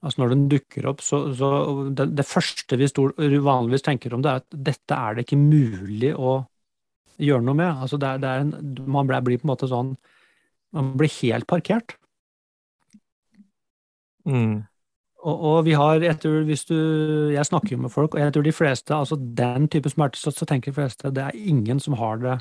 altså 0.00 0.22
Når 0.22 0.30
den 0.32 0.46
dukker 0.48 0.86
opp, 0.88 1.02
så, 1.04 1.18
så 1.36 1.50
det, 1.92 2.06
det, 2.16 2.24
første 2.24 2.78
vi 2.80 2.88
stor, 2.88 3.12
vanligvis 3.18 3.84
tenker 3.84 4.14
om 4.16 4.22
det, 4.24 4.32
er 4.32 4.40
at 4.40 4.62
dette 4.70 4.96
er 4.96 5.16
det 5.16 5.26
ikke 5.26 5.40
mulig 5.40 6.14
å 6.16 6.38
gjøre 7.20 7.44
noe 7.44 7.58
med. 7.58 7.82
Altså 7.84 7.98
det 8.00 8.08
er, 8.08 8.22
det 8.22 8.30
er 8.30 8.46
en, 8.46 8.74
man 8.88 9.10
blir 9.10 9.40
på 9.40 9.44
en 9.44 9.52
måte 9.52 9.68
sånn 9.70 9.94
Man 10.72 10.92
blir 10.94 11.10
helt 11.20 11.48
parkert. 11.50 11.96
Mm. 14.22 14.60
Og, 15.20 15.34
og, 15.34 15.56
vi 15.66 15.72
har, 15.76 16.00
jeg 16.00 16.16
tror, 16.22 16.44
hvis 16.48 16.62
du, 16.68 16.76
jeg 17.34 17.44
snakker 17.44 17.74
jo 17.74 17.80
med 17.82 17.92
folk, 17.92 18.14
og 18.14 18.22
jeg 18.22 18.32
tror 18.32 18.44
de 18.46 18.52
fleste, 18.54 18.94
altså 18.94 19.18
den 19.18 19.66
type 19.68 19.90
smerte, 19.90 20.20
så, 20.20 20.32
så 20.32 20.46
tenker 20.48 20.70
de 20.70 20.78
fleste 20.78 21.10
det 21.12 21.24
er 21.26 21.36
ingen 21.36 21.80
som 21.82 21.98
har 22.00 22.22
det 22.22 22.36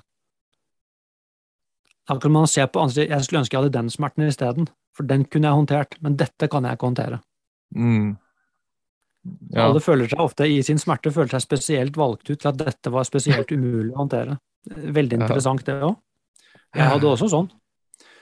Da 2.07 2.19
kan 2.21 2.31
man 2.31 2.47
se 2.47 2.63
på 2.65 2.79
andre 2.85 3.07
Jeg 3.09 3.25
skulle 3.25 3.41
ønske 3.43 3.57
jeg 3.57 3.63
hadde 3.63 3.75
den 3.75 3.89
smerten 3.89 4.27
isteden, 4.27 4.69
for 4.95 5.09
den 5.09 5.25
kunne 5.25 5.49
jeg 5.49 5.59
håndtert, 5.59 5.97
men 5.99 6.15
dette 6.21 6.47
kan 6.47 6.63
jeg 6.63 6.77
ikke 6.77 6.91
håndtere. 6.91 7.19
Mm. 7.75 8.17
Ja. 9.53 9.67
Alle 9.67 9.81
føler 9.83 10.09
seg 10.09 10.21
ofte 10.23 10.47
i 10.47 10.61
sin 10.65 10.79
smerte 10.81 11.11
føler 11.13 11.31
seg 11.35 11.43
spesielt 11.43 11.97
valgt 11.99 12.29
ut 12.29 12.39
til 12.39 12.49
at 12.49 12.59
dette 12.59 12.91
var 12.93 13.07
spesielt 13.07 13.51
umulig 13.51 13.91
å 13.93 14.03
håndtere. 14.03 14.37
Veldig 14.69 15.19
interessant, 15.21 15.65
det 15.67 15.75
òg. 15.83 15.97
Jeg 16.75 16.91
hadde 16.93 17.09
også 17.09 17.29
sånn. 17.31 17.49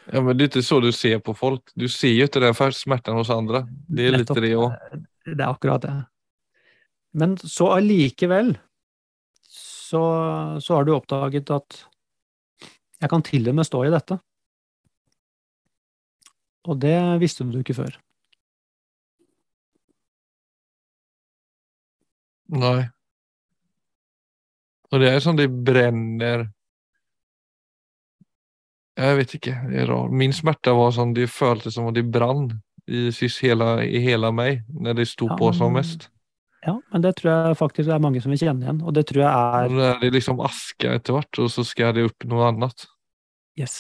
Ja, 0.08 0.22
men 0.24 0.38
det 0.38 0.46
er 0.46 0.52
ikke 0.52 0.64
så 0.64 0.80
du 0.84 0.90
ser 0.96 1.20
på 1.24 1.36
folk. 1.36 1.74
Du 1.76 1.88
ser 1.92 2.14
jo 2.16 2.28
ikke 2.28 2.42
den 2.44 2.56
smerten 2.76 3.18
hos 3.20 3.32
andre. 3.34 3.66
Det 3.68 4.08
er 4.08 4.16
litt 4.22 4.32
det 4.32 4.54
òg. 4.56 4.78
Det 5.28 5.36
er 5.36 5.50
akkurat 5.50 5.84
det. 5.84 5.96
Men 7.18 7.36
så 7.42 7.74
allikevel 7.76 8.56
så, 9.44 10.02
så 10.64 10.78
har 10.78 10.88
du 10.88 10.94
oppdaget 10.96 11.52
at 11.56 11.82
jeg 13.02 13.12
kan 13.12 13.24
til 13.26 13.50
og 13.52 13.58
med 13.58 13.68
stå 13.68 13.84
i 13.86 13.94
dette. 13.94 14.18
Og 16.68 16.80
det 16.82 16.98
visste 17.22 17.46
du 17.48 17.60
ikke 17.62 17.78
før. 17.78 17.98
Nei. 22.54 22.88
Og 24.88 25.02
det 25.04 25.10
er 25.12 25.24
sånn 25.24 25.40
det 25.40 25.50
brenner 25.52 26.46
Jeg 28.98 29.18
vet 29.20 29.34
ikke. 29.38 29.56
Det 29.70 29.82
er 29.84 29.90
rart. 29.92 30.14
Min 30.16 30.32
smerte 30.34 30.74
var 30.74 30.94
sånn 30.96 31.12
Det 31.14 31.28
føltes 31.30 31.76
som 31.76 31.90
om 31.90 31.94
det 31.94 32.06
brann 32.08 32.48
i, 32.88 33.10
hele, 33.12 33.68
i 33.84 34.00
hele 34.00 34.32
meg 34.32 34.64
når 34.72 35.02
det 35.02 35.10
sto 35.12 35.28
på 35.38 35.52
som 35.54 35.76
mest. 35.76 36.08
Ja, 36.66 36.74
men 36.92 37.04
det 37.04 37.14
tror 37.20 37.30
jeg 37.32 37.60
faktisk 37.60 37.88
det 37.88 37.96
er 37.96 38.04
mange 38.04 38.22
som 38.24 38.32
vil 38.34 38.42
kjenne 38.42 38.66
igjen. 38.66 38.82
Og 38.82 38.96
det 38.96 39.06
tror 39.10 39.24
jeg 39.26 39.30
er 39.30 39.70
og 39.70 40.02
Det 40.02 40.08
er 40.08 40.16
liksom 40.16 40.42
aske 40.44 40.96
etter 40.96 41.18
hvert, 41.18 41.40
og 41.44 41.52
så 41.54 41.66
skal 41.68 41.94
det 41.96 42.08
opp 42.08 42.28
noe 42.32 42.48
annet. 42.48 42.88
Yes. 43.60 43.78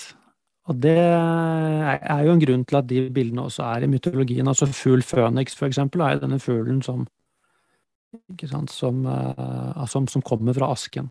Og 0.67 0.75
det 0.83 0.97
er 0.99 2.23
jo 2.27 2.33
en 2.35 2.43
grunn 2.43 2.63
til 2.67 2.77
at 2.79 2.87
de 2.89 3.05
bildene 3.15 3.45
også 3.47 3.63
er 3.63 3.85
i 3.85 3.91
mytologien. 3.91 4.47
Altså 4.51 4.67
fugl 4.67 5.03
føniks, 5.03 5.55
for 5.55 5.69
eksempel, 5.69 6.03
er 6.03 6.19
denne 6.19 6.39
fuglen 6.43 6.81
som 6.83 7.05
sant, 8.49 8.71
som, 8.73 9.05
altså, 9.07 10.03
som 10.11 10.23
kommer 10.25 10.57
fra 10.57 10.71
asken. 10.73 11.09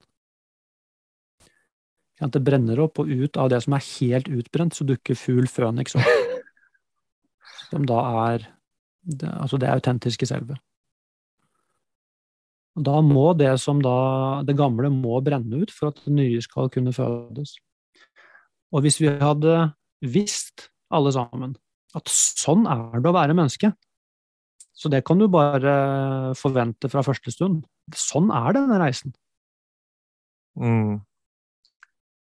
Det 2.17 2.41
brenner 2.41 2.81
opp, 2.81 3.03
og 3.03 3.11
ut 3.11 3.37
av 3.37 3.51
det 3.53 3.61
som 3.65 3.77
er 3.77 3.85
helt 3.85 4.29
utbrent, 4.33 4.77
så 4.77 4.87
dukker 4.89 5.19
fugl 5.19 5.49
føniks 5.51 5.99
opp. 5.99 6.13
Som 7.67 7.83
da 7.83 7.99
er 8.31 8.45
det, 9.03 9.27
altså 9.27 9.59
det 9.59 9.67
autentiske 9.67 10.27
selve. 10.29 10.55
Da 12.77 13.01
må 13.03 13.31
det 13.39 13.55
som 13.63 13.81
da 13.81 14.43
Det 14.47 14.57
gamle 14.59 14.91
må 14.93 15.17
brenne 15.25 15.63
ut 15.65 15.73
for 15.73 15.91
at 15.91 16.01
det 16.05 16.13
nye 16.13 16.43
skal 16.45 16.71
kunne 16.73 16.93
fødes. 16.93 17.57
Og 18.75 18.85
hvis 18.85 19.01
vi 19.01 19.09
hadde 19.09 19.73
visst, 20.05 20.69
alle 20.95 21.11
sammen, 21.15 21.57
at 21.97 22.11
sånn 22.13 22.67
er 22.71 23.01
det 23.01 23.11
å 23.11 23.17
være 23.17 23.35
menneske, 23.35 23.73
så 24.77 24.91
det 24.93 25.03
kan 25.09 25.21
du 25.21 25.27
bare 25.33 25.73
forvente 26.37 26.91
fra 26.93 27.05
første 27.07 27.33
stund. 27.33 27.63
Sånn 27.97 28.29
er 28.35 28.57
denne 28.59 28.79
reisen. 28.83 29.15
Mm. 30.61 31.01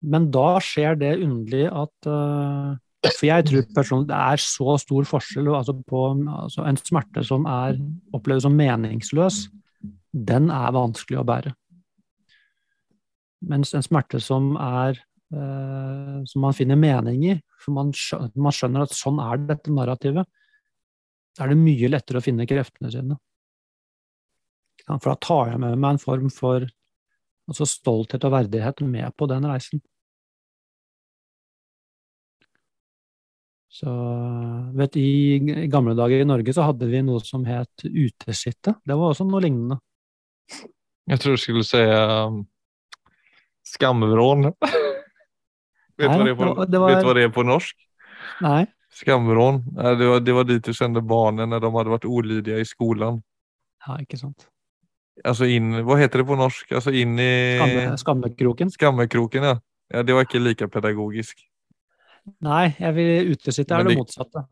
Men 0.06 0.28
da 0.34 0.60
skjer 0.62 0.98
det 1.02 1.16
underlig 1.26 1.66
at 1.70 2.10
uh, 2.10 2.78
For 3.06 3.26
jeg 3.28 3.46
tror 3.48 3.66
personlig 3.74 4.10
det 4.10 4.18
er 4.18 4.42
så 4.42 4.78
stor 4.82 5.06
forskjell 5.10 5.50
altså 5.54 5.76
på 5.78 6.06
altså 6.26 6.66
en 6.66 6.78
smerte 6.78 7.22
som 7.26 7.46
er 7.50 7.78
oppleves 8.18 8.46
som 8.46 8.58
meningsløs, 8.58 9.44
den 10.14 10.50
er 10.54 10.74
vanskelig 10.74 11.22
å 11.22 11.28
bære. 11.28 11.54
Mens 13.46 13.76
en 13.78 13.86
smerte 13.86 14.22
som 14.22 14.54
er 14.58 15.02
Eh, 15.34 16.18
som 16.30 16.44
man 16.46 16.54
finner 16.54 16.78
mening 16.80 17.24
i. 17.32 17.36
For 17.62 17.76
man 17.76 17.92
skjønner, 17.96 18.32
man 18.38 18.56
skjønner, 18.56 18.86
at 18.86 18.96
sånn 18.96 19.22
er 19.24 19.42
dette 19.50 19.74
narrativet. 19.74 20.30
Da 21.36 21.46
er 21.46 21.52
det 21.52 21.60
mye 21.60 21.92
lettere 21.92 22.22
å 22.22 22.24
finne 22.24 22.48
kreftene 22.48 22.92
sine. 22.94 23.18
For 24.86 25.12
da 25.12 25.18
tar 25.20 25.52
jeg 25.52 25.62
med 25.64 25.80
meg 25.82 25.96
en 25.96 26.02
form 26.02 26.32
for 26.34 26.66
altså 27.50 27.68
stolthet 27.70 28.24
og 28.26 28.34
verdighet 28.34 28.82
med 28.86 29.14
på 29.18 29.28
den 29.30 29.48
reisen. 29.50 29.82
Så 33.76 33.92
vet 34.78 34.96
I 34.96 35.68
gamle 35.68 35.98
dager 35.98 36.22
i 36.24 36.28
Norge 36.28 36.54
så 36.56 36.70
hadde 36.70 36.88
vi 36.88 37.02
noe 37.04 37.20
som 37.26 37.44
het 37.48 37.84
utesitte. 37.84 38.78
Det 38.88 38.96
var 38.96 39.12
også 39.12 39.28
noe 39.28 39.42
lignende. 39.44 39.82
Jeg 41.06 41.22
tror 41.22 41.36
du 41.36 41.42
skulle 41.42 41.66
si 41.68 41.82
um, 41.84 42.46
skamvrån. 43.68 44.54
Vet 46.00 46.12
du 46.12 46.32
hva 46.36 46.66
det, 46.68 46.80
det, 46.80 47.26
er 47.26 47.34
på 47.36 47.44
norsk? 47.48 47.76
Nei. 48.44 48.64
Skamvrån. 48.96 49.62
Det 49.76 50.08
var, 50.08 50.20
det 50.24 50.36
var 50.38 50.46
dit 50.48 50.66
du 50.66 50.74
sendte 50.76 51.04
barna 51.04 51.48
når 51.50 51.64
de 51.64 51.72
hadde 51.74 51.96
vært 51.98 52.08
ulydige 52.08 52.62
i 52.64 52.68
skolen. 52.68 53.20
Ja, 53.86 53.98
ikke 54.02 54.20
sant. 54.20 54.48
Altså 55.24 55.48
inn, 55.48 55.72
Hva 55.88 55.98
heter 56.00 56.22
det 56.22 56.28
på 56.28 56.38
norsk? 56.40 56.72
Altså 56.76 56.92
inn 56.96 57.16
i 57.22 57.32
Skamme, 57.60 57.98
Skammekroken. 58.02 58.72
Skammekroken, 58.74 59.48
ja. 59.48 59.58
ja. 59.94 60.04
Det 60.04 60.16
var 60.16 60.28
ikke 60.28 60.42
like 60.44 60.68
pedagogisk. 60.72 61.44
Nei, 62.44 62.74
jeg 62.80 62.96
vil 62.98 63.36
utesitte 63.36 63.78
er 63.78 63.86
det, 63.86 63.94
det 63.94 64.02
motsatte. 64.02 64.46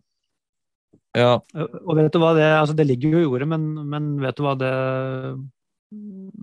Ja. 1.17 1.37
Og 1.55 1.97
vet 1.97 2.13
du 2.13 2.19
hva 2.21 2.31
det 2.37 2.45
Altså, 2.45 2.75
det 2.77 2.87
ligger 2.89 3.15
jo 3.15 3.21
i 3.21 3.29
ordet, 3.29 3.47
men, 3.49 3.65
men 3.89 4.13
vet 4.21 4.37
du 4.37 4.45
hva 4.45 4.53
det 4.57 4.73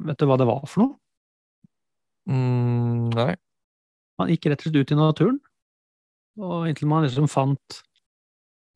Vet 0.07 0.21
du 0.21 0.29
hva 0.31 0.39
det 0.39 0.47
var 0.47 0.67
for 0.71 0.85
noe? 0.85 0.97
Mm, 2.31 3.11
nei. 3.17 3.33
Man 4.21 4.31
gikk 4.31 4.51
rett 4.51 4.61
og 4.61 4.69
slett 4.69 4.77
ut 4.85 4.93
i 4.95 4.99
naturen, 4.99 5.39
og 6.39 6.69
inntil 6.69 6.87
man 6.91 7.03
liksom 7.07 7.27
fant 7.33 7.81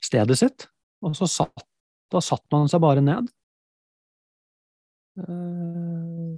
stedet 0.05 0.37
sitt, 0.40 0.67
og 1.05 1.17
så 1.19 1.29
satt, 1.31 1.64
da 2.12 2.21
satt 2.25 2.45
man 2.53 2.69
seg 2.71 2.83
bare 2.85 3.05
ned. 3.05 3.31
Uh, 5.14 6.35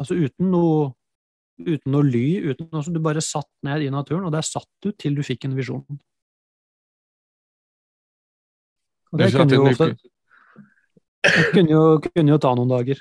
altså 0.00 0.16
uten 0.16 0.52
noe, 0.52 0.92
uten 1.60 1.92
noe 1.92 2.06
ly, 2.06 2.26
uten 2.52 2.70
noe 2.72 2.94
du 2.94 3.00
bare 3.02 3.24
satt 3.24 3.50
ned 3.66 3.86
i 3.86 3.90
naturen, 3.92 4.28
og 4.28 4.34
der 4.34 4.46
satt 4.46 4.68
du 4.84 4.92
til 4.92 5.18
du 5.18 5.24
fikk 5.26 5.48
en 5.48 5.58
visjon. 5.58 5.84
Og 9.10 9.18
det 9.18 9.32
kunne 9.34 9.56
jo, 9.56 9.66
ofte, 9.66 9.88
det 11.26 11.46
kunne 11.50 11.72
jo, 11.72 11.86
kunne 12.04 12.30
jo 12.30 12.42
ta 12.42 12.52
noen 12.54 12.70
dager. 12.70 13.00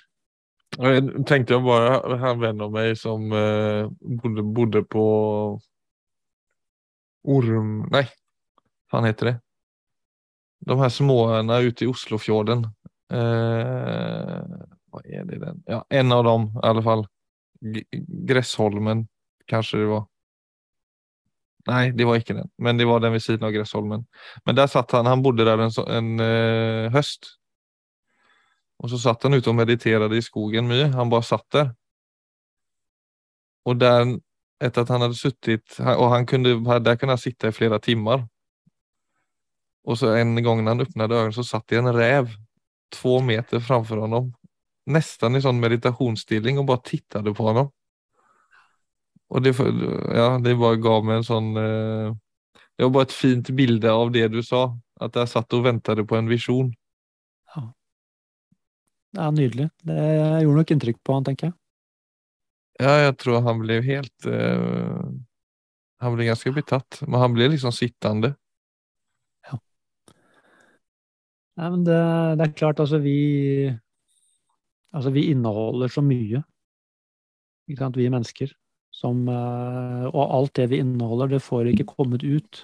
Jeg 0.77 1.25
tenkte 1.27 1.57
jeg 1.57 1.65
bare 1.65 2.17
en 2.29 2.41
venn 2.41 2.63
av 2.63 2.73
meg 2.73 2.95
som 2.97 3.33
eh, 3.35 3.89
bodde, 3.99 4.45
bodde, 4.45 4.83
på 4.85 5.03
Orm... 7.29 7.71
Nei, 7.91 8.05
hva 8.89 9.01
heter 9.05 9.31
det? 9.31 9.35
De 10.67 10.75
her 10.79 10.91
småøyene 10.91 11.61
ute 11.69 11.85
i 11.85 11.89
Oslofjorden. 11.89 12.65
Eh, 13.11 14.41
vad 14.91 15.05
är 15.05 15.23
det 15.25 15.39
den? 15.39 15.63
Ja, 15.65 15.85
en 15.89 16.11
av 16.11 16.23
dem 16.23 16.47
i 16.63 16.67
alle 16.67 16.83
fall. 16.83 17.07
G 17.61 17.83
Gressholmen, 18.27 19.07
kanskje 19.47 19.79
det 19.79 19.85
var. 19.85 20.05
Nei, 21.67 21.89
det 21.91 22.05
var 22.07 22.17
ikke 22.17 22.33
den, 22.37 22.47
men 22.57 22.77
det 22.79 22.87
var 22.87 23.01
den 23.03 23.13
ved 23.13 23.21
siden 23.21 23.43
av 23.45 23.51
Gressholmen. 23.51 24.05
Men 24.45 24.55
der 24.55 24.69
satt 24.71 24.91
han, 24.95 25.05
han 25.05 25.23
bodde 25.23 25.45
der 25.45 25.59
en, 25.59 25.73
en 25.87 26.23
eh, 26.23 26.91
höst. 26.93 27.35
Og 28.79 28.89
så 28.89 28.97
satt 29.01 29.23
han 29.23 29.35
ute 29.35 29.51
og 29.51 29.57
mediterade 29.59 30.17
i 30.17 30.23
skogen 30.23 30.69
mye. 30.69 30.87
Han 30.95 31.11
bare 31.11 31.27
satt 31.27 31.45
der. 31.53 31.73
Og 33.67 33.75
der, 33.79 34.15
etter 34.63 34.85
at 34.85 34.93
han 34.93 35.03
hadde 35.03 35.19
suttit, 35.19 35.79
og 35.79 36.07
han 36.13 36.25
kunde, 36.25 36.55
der 36.79 36.95
kunne 36.95 37.17
han 37.17 37.21
sitte 37.21 37.51
i 37.51 37.55
flere 37.55 37.79
timer. 37.83 38.23
Og 39.89 39.97
så 39.97 40.13
en 40.19 40.37
gang 40.45 40.61
han 40.67 40.83
öppnade 40.83 41.17
øynene, 41.17 41.33
så 41.33 41.45
satt 41.45 41.67
det 41.71 41.79
en 41.81 41.93
räv 41.93 42.29
två 42.93 43.19
meter 43.25 43.59
framfor 43.59 44.03
honom. 44.05 44.31
Nesten 44.89 45.37
i 45.37 45.41
sånn 45.41 45.61
meditationsstilling 45.61 46.59
og 46.61 46.67
bare 46.69 46.85
tittet 46.85 47.29
på 47.37 47.45
honom. 47.45 47.69
Og 49.29 49.45
det, 49.45 49.53
ja, 50.17 50.29
det 50.41 50.57
bare 50.57 50.81
ga 50.81 50.95
meg 51.05 51.19
en 51.19 51.27
sånn 51.27 51.49
eh, 51.61 52.13
Det 52.73 52.87
var 52.87 52.93
bare 52.95 53.09
et 53.09 53.13
fint 53.13 53.51
bilde 53.53 53.91
av 53.93 54.09
det 54.13 54.25
du 54.33 54.39
sa. 54.45 54.69
At 54.99 55.15
jeg 55.15 55.31
satt 55.31 55.53
og 55.55 55.65
ventet 55.67 56.01
på 56.07 56.17
en 56.17 56.29
visjon. 56.31 56.71
Ja. 57.55 57.63
er 59.17 59.31
nydelig. 59.35 59.69
Det 59.85 59.99
gjorde 60.43 60.57
nok 60.61 60.73
inntrykk 60.75 61.01
på 61.05 61.17
han, 61.17 61.27
tenker 61.27 61.49
jeg. 61.49 61.55
Ja, 62.79 62.93
jeg 63.03 63.15
tror 63.19 63.41
han 63.43 63.59
ble 63.59 63.81
helt 63.83 64.27
eh, 64.31 64.99
Han 65.99 66.13
ble 66.15 66.29
ganske 66.29 66.51
betatt, 66.55 67.01
men 67.05 67.19
han 67.19 67.33
ble 67.35 67.49
liksom 67.51 67.73
sittende. 67.75 68.33
Ja. 69.49 69.59
Nei, 71.59 71.69
men 71.73 71.83
det, 71.83 71.99
det, 72.39 72.45
er 72.45 72.55
klart, 72.55 72.79
altså 72.79 73.01
vi 73.03 73.69
Altså, 74.89 75.11
vi 75.13 75.27
inneholder 75.29 75.91
så 75.93 76.01
mye, 76.01 76.39
ikke 77.69 77.83
sant, 77.83 77.97
vi 77.99 78.07
mennesker, 78.09 78.55
som 78.89 79.27
uh, 79.29 80.07
Og 80.09 80.23
alt 80.23 80.55
det 80.57 80.69
vi 80.71 80.79
inneholder, 80.81 81.35
det 81.35 81.43
får 81.45 81.69
ikke 81.69 81.91
kommet 81.91 82.25
ut 82.25 82.63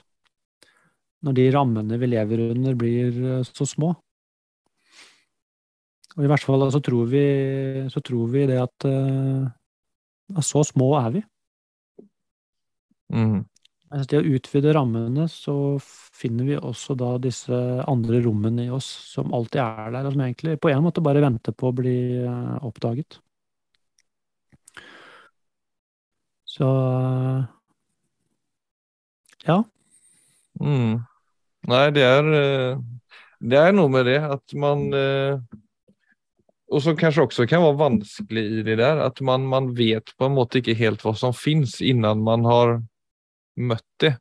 når 1.26 1.36
de 1.38 1.46
rammene 1.54 1.98
vi 2.02 2.10
lever 2.10 2.41
under, 2.52 2.76
blir 2.78 3.16
uh, 3.22 3.46
så 3.46 3.66
små. 3.66 3.91
Og 6.16 6.26
i 6.26 6.30
hvert 6.30 6.43
fall 6.46 6.66
så 6.72 6.82
tror 6.86 7.08
vi, 7.12 7.24
så 7.91 8.02
tror 8.06 8.30
vi 8.34 8.46
det 8.50 8.60
at 8.62 8.88
uh, 8.89 10.41
så 10.41 10.64
små 10.66 10.91
er 11.02 11.10
vi. 11.18 11.24
Mm. 13.14 13.41
Mens 13.96 14.10
det 14.12 14.20
å 14.20 14.28
utvide 14.28 14.74
rammene, 14.76 15.24
så 15.32 15.54
finner 15.80 16.43
vi 16.50 16.56
også 16.60 16.98
da 17.00 17.14
disse 17.24 17.56
andre 17.88 18.18
rommene 18.26 18.66
i 18.66 18.72
oss 18.76 18.89
som 19.14 19.30
alltid 19.32 19.62
er 19.64 19.93
der, 19.93 20.08
og 20.10 20.12
som 20.12 20.24
egentlig 20.26 20.56
på 20.60 20.68
en 20.68 20.82
måte 20.84 21.04
bare 21.06 21.22
venter 21.24 21.56
på 21.56 21.70
å 21.70 21.76
bli 21.78 21.93
uh, 22.28 22.58
oppdaget. 22.68 23.22
Så 26.43 26.68
ja. 29.48 29.62
Mm. 30.60 31.00
Nei, 31.72 31.86
det 31.96 32.04
er 32.04 32.28
eh, 32.39 32.84
Det 33.43 33.60
er 33.60 33.74
noe 33.76 33.91
med 33.91 34.08
det 34.08 34.18
at 34.24 34.56
man 34.60 34.86
og 36.66 36.82
som 36.84 36.98
kanskje 36.98 37.26
også 37.26 37.46
kan 37.48 37.64
være 37.64 37.80
vanskelig 37.80 38.43
i 38.60 38.66
det 38.66 38.78
der, 38.80 39.00
at 39.06 39.20
man, 39.24 39.46
man 39.48 39.72
vet 39.78 40.12
på 40.18 40.28
en 40.28 40.36
måte 40.36 40.60
ikke 40.60 40.78
helt 40.80 41.04
hva 41.06 41.14
som 41.16 41.36
finnes 41.36 41.78
innan 41.84 42.24
man 42.26 42.48
har 42.48 42.78
møtt 43.56 43.88
det. 44.03 44.16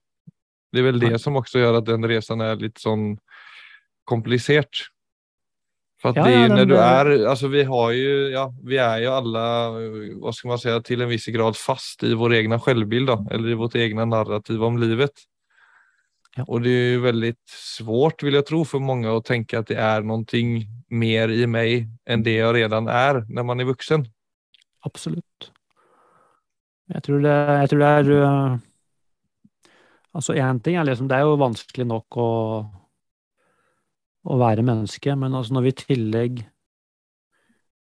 Det 0.74 0.82
vel 0.82 0.98
väl 0.98 1.12
det 1.12 1.20
som 1.22 1.36
også 1.38 1.60
gjør 1.62 1.78
at 1.78 1.86
den 1.86 2.06
reisen 2.10 2.42
er 2.42 2.58
litt 2.58 2.80
sånn 2.82 3.14
komplisert. 4.08 4.88
For 6.02 6.12
at 6.12 6.18
Ja, 6.18 6.24
det 6.26 6.34
er 6.34 6.42
ja, 6.48 6.54
når 6.54 6.66
du 6.68 6.74
er 6.76 7.10
altså 7.30 7.48
vi 7.52 7.62
har 7.68 7.92
jo, 7.96 8.16
ja, 8.34 8.48
vi 8.66 8.80
er 8.82 9.04
jo 9.04 9.12
alle 9.14 9.44
hva 10.20 10.34
skal 10.34 10.50
man 10.50 10.60
si, 10.60 10.74
til 10.84 11.04
en 11.04 11.12
viss 11.12 11.28
grad 11.32 11.56
fast 11.56 12.02
i 12.04 12.12
vår 12.18 12.40
egen 12.40 12.58
selvbilde, 12.60 13.16
eller 13.30 13.54
i 13.54 13.60
vårt 13.60 13.78
eget 13.78 13.96
narrativ 14.02 14.66
om 14.66 14.76
livet. 14.82 15.24
Ja. 16.34 16.42
Og 16.48 16.64
det 16.64 16.74
er 16.74 16.92
jo 16.96 17.04
veldig 17.04 17.32
svårt 17.46 18.24
vil 18.26 18.34
jeg 18.34 18.46
tro 18.48 18.64
for 18.66 18.82
mange 18.82 19.06
å 19.06 19.22
tenke 19.22 19.60
at 19.60 19.70
det 19.70 19.78
er 19.78 20.02
noe 20.02 20.48
mer 20.90 21.30
i 21.30 21.46
meg 21.46 21.86
enn 22.10 22.26
det 22.26 22.40
jeg 22.40 22.54
redan 22.58 22.90
er, 22.90 23.22
når 23.30 23.46
man 23.46 23.62
er 23.62 23.70
voksen. 23.70 24.04
Absolutt. 24.84 25.52
Jeg 26.90 27.06
tror 27.06 27.22
det, 27.22 27.36
jeg 27.62 27.70
tror 27.70 27.80
det 27.80 27.92
er 27.94 28.10
øh, 28.18 28.56
Altså, 30.14 30.36
én 30.38 30.62
ting 30.62 30.78
er 30.78 30.86
liksom 30.86 31.08
Det 31.10 31.18
er 31.18 31.26
jo 31.26 31.38
vanskelig 31.40 31.86
nok 31.90 32.18
å, 32.22 32.30
å 34.30 34.40
være 34.40 34.64
menneske, 34.66 35.16
men 35.18 35.34
altså 35.34 35.56
når 35.56 35.66
vi 35.66 35.72
i 35.72 35.78
tillegg 35.82 36.42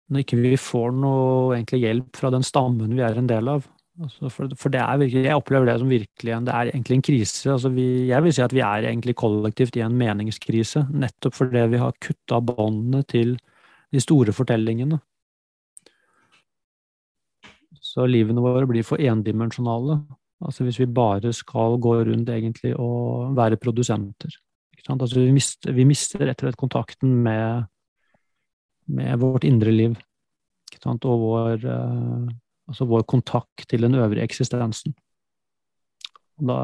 Når 0.08 0.24
ikke 0.24 0.40
vi 0.40 0.54
får 0.60 0.94
noe 0.96 1.56
egentlig 1.56 1.82
hjelp 1.84 2.16
fra 2.16 2.32
den 2.32 2.46
stammen 2.46 2.94
vi 2.96 3.04
er 3.04 3.20
en 3.20 3.28
del 3.30 3.52
av 3.56 3.66
altså 4.02 4.30
for, 4.32 4.52
for 4.60 4.72
det 4.72 4.80
er 4.82 5.00
virkelig, 5.00 5.24
Jeg 5.24 5.40
opplever 5.40 5.68
det 5.70 5.78
som 5.80 5.90
virkelig 5.90 6.32
en, 6.32 6.46
det 6.46 6.54
er 6.54 6.70
egentlig 6.72 6.96
en 6.96 7.06
krise. 7.08 7.50
altså 7.52 7.70
vi, 7.72 7.86
Jeg 8.08 8.22
vil 8.22 8.34
si 8.34 8.42
at 8.44 8.54
vi 8.54 8.60
er 8.60 8.88
egentlig 8.90 9.16
kollektivt 9.16 9.76
i 9.76 9.84
en 9.84 9.96
meningskrise, 9.96 10.86
nettopp 10.92 11.34
fordi 11.34 11.66
vi 11.72 11.80
har 11.80 12.00
kutta 12.00 12.40
båndene 12.40 13.02
til 13.08 13.36
de 13.92 14.02
store 14.02 14.34
fortellingene. 14.36 14.98
Så 17.80 18.04
livene 18.10 18.42
våre 18.44 18.66
blir 18.68 18.84
for 18.84 19.00
endimensjonale. 19.00 20.00
Altså 20.44 20.66
hvis 20.66 20.78
vi 20.82 20.86
bare 20.92 21.32
skal 21.32 21.78
gå 21.80 21.94
rundt 22.10 22.28
egentlig 22.28 22.74
og 22.76 23.36
være 23.36 23.56
produsenter. 23.56 24.34
Altså 24.86 25.18
vi, 25.18 25.30
mister, 25.34 25.72
vi 25.74 25.84
mister 25.88 26.26
rett 26.28 26.42
og 26.42 26.46
slett 26.46 26.58
kontakten 26.60 27.14
med, 27.24 27.64
med 28.86 29.16
vårt 29.18 29.44
indre 29.48 29.72
liv. 29.72 29.96
Og 30.86 31.00
vår, 31.02 31.64
eh, 31.66 32.26
altså 32.68 32.86
vår 32.86 33.02
kontakt 33.08 33.64
til 33.70 33.82
den 33.82 33.96
øvrige 33.98 34.22
eksistensen. 34.28 34.94
Da, 36.36 36.58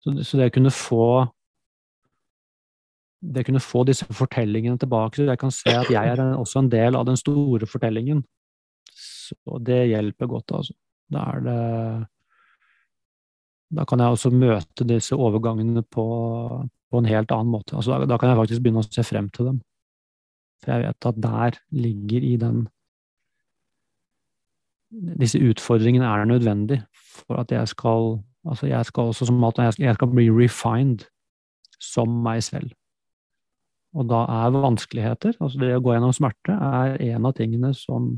så, 0.00 0.14
det- 0.16 0.48
å 0.48 0.54
kunne 0.56 0.72
få 0.74 1.04
det 3.20 3.42
å 3.42 3.46
kunne 3.50 3.60
få 3.60 3.82
disse 3.84 4.06
fortellingene 4.16 4.80
tilbake, 4.80 5.20
så 5.20 5.26
jeg 5.28 5.38
kan 5.38 5.50
se 5.52 5.74
at 5.76 5.90
jeg 5.92 6.08
er 6.08 6.22
også 6.40 6.62
en 6.62 6.70
del 6.72 6.96
av 6.96 7.04
den 7.04 7.18
store 7.20 7.66
fortellingen. 7.68 8.22
Så 8.96 9.58
det 9.60 9.90
hjelper 9.90 10.26
godt, 10.26 10.54
altså. 10.56 10.72
Da 11.10 11.26
er 11.34 11.44
det 11.46 11.60
Da 13.70 13.84
kan 13.86 14.02
jeg 14.02 14.16
også 14.16 14.30
møte 14.34 14.84
disse 14.84 15.14
overgangene 15.14 15.82
på, 15.82 16.04
på 16.90 16.98
en 16.98 17.06
helt 17.06 17.30
annen 17.30 17.52
måte. 17.52 17.76
Altså, 17.76 17.98
da, 17.98 18.08
da 18.10 18.18
kan 18.18 18.32
jeg 18.32 18.40
faktisk 18.40 18.62
begynne 18.64 18.82
å 18.82 18.88
se 18.88 19.04
frem 19.06 19.28
til 19.30 19.46
dem. 19.46 19.60
For 20.60 20.74
jeg 20.74 20.88
vet 20.88 21.06
at 21.06 21.20
der 21.22 21.60
ligger 21.70 22.26
i 22.26 22.36
den 22.40 22.66
Disse 24.90 25.38
utfordringene 25.38 26.02
er 26.02 26.26
nødvendig 26.26 26.80
for 26.98 27.38
at 27.38 27.52
jeg 27.54 27.68
skal 27.70 28.18
Altså, 28.48 28.66
jeg 28.66 28.86
skal 28.88 29.10
også 29.12 29.26
som 29.28 29.44
alt 29.44 29.58
jeg 29.58 29.84
jeg 29.84 29.94
skal 29.94 30.08
bli 30.08 30.30
refined 30.32 31.04
som 31.80 32.08
meg 32.24 32.42
selv. 32.42 32.70
Og 33.94 34.06
da 34.08 34.22
er 34.24 34.54
vanskeligheter, 34.54 35.34
altså 35.40 35.58
det 35.58 35.74
å 35.74 35.82
gå 35.82 35.92
gjennom 35.92 36.14
smerte, 36.14 36.54
er 36.54 36.94
en 37.10 37.26
av 37.26 37.34
tingene 37.36 37.72
som, 37.74 38.12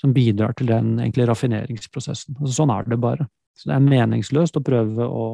som 0.00 0.14
bidrar 0.16 0.54
til 0.56 0.70
den 0.70 0.94
egentlig 0.98 1.26
raffineringsprosessen. 1.28 2.38
Altså 2.40 2.54
sånn 2.62 2.72
er 2.72 2.86
det 2.88 2.98
bare. 3.02 3.26
Så 3.58 3.68
det 3.68 3.76
er 3.76 3.84
meningsløst 3.84 4.56
å 4.56 4.62
prøve 4.64 5.04
å, 5.04 5.26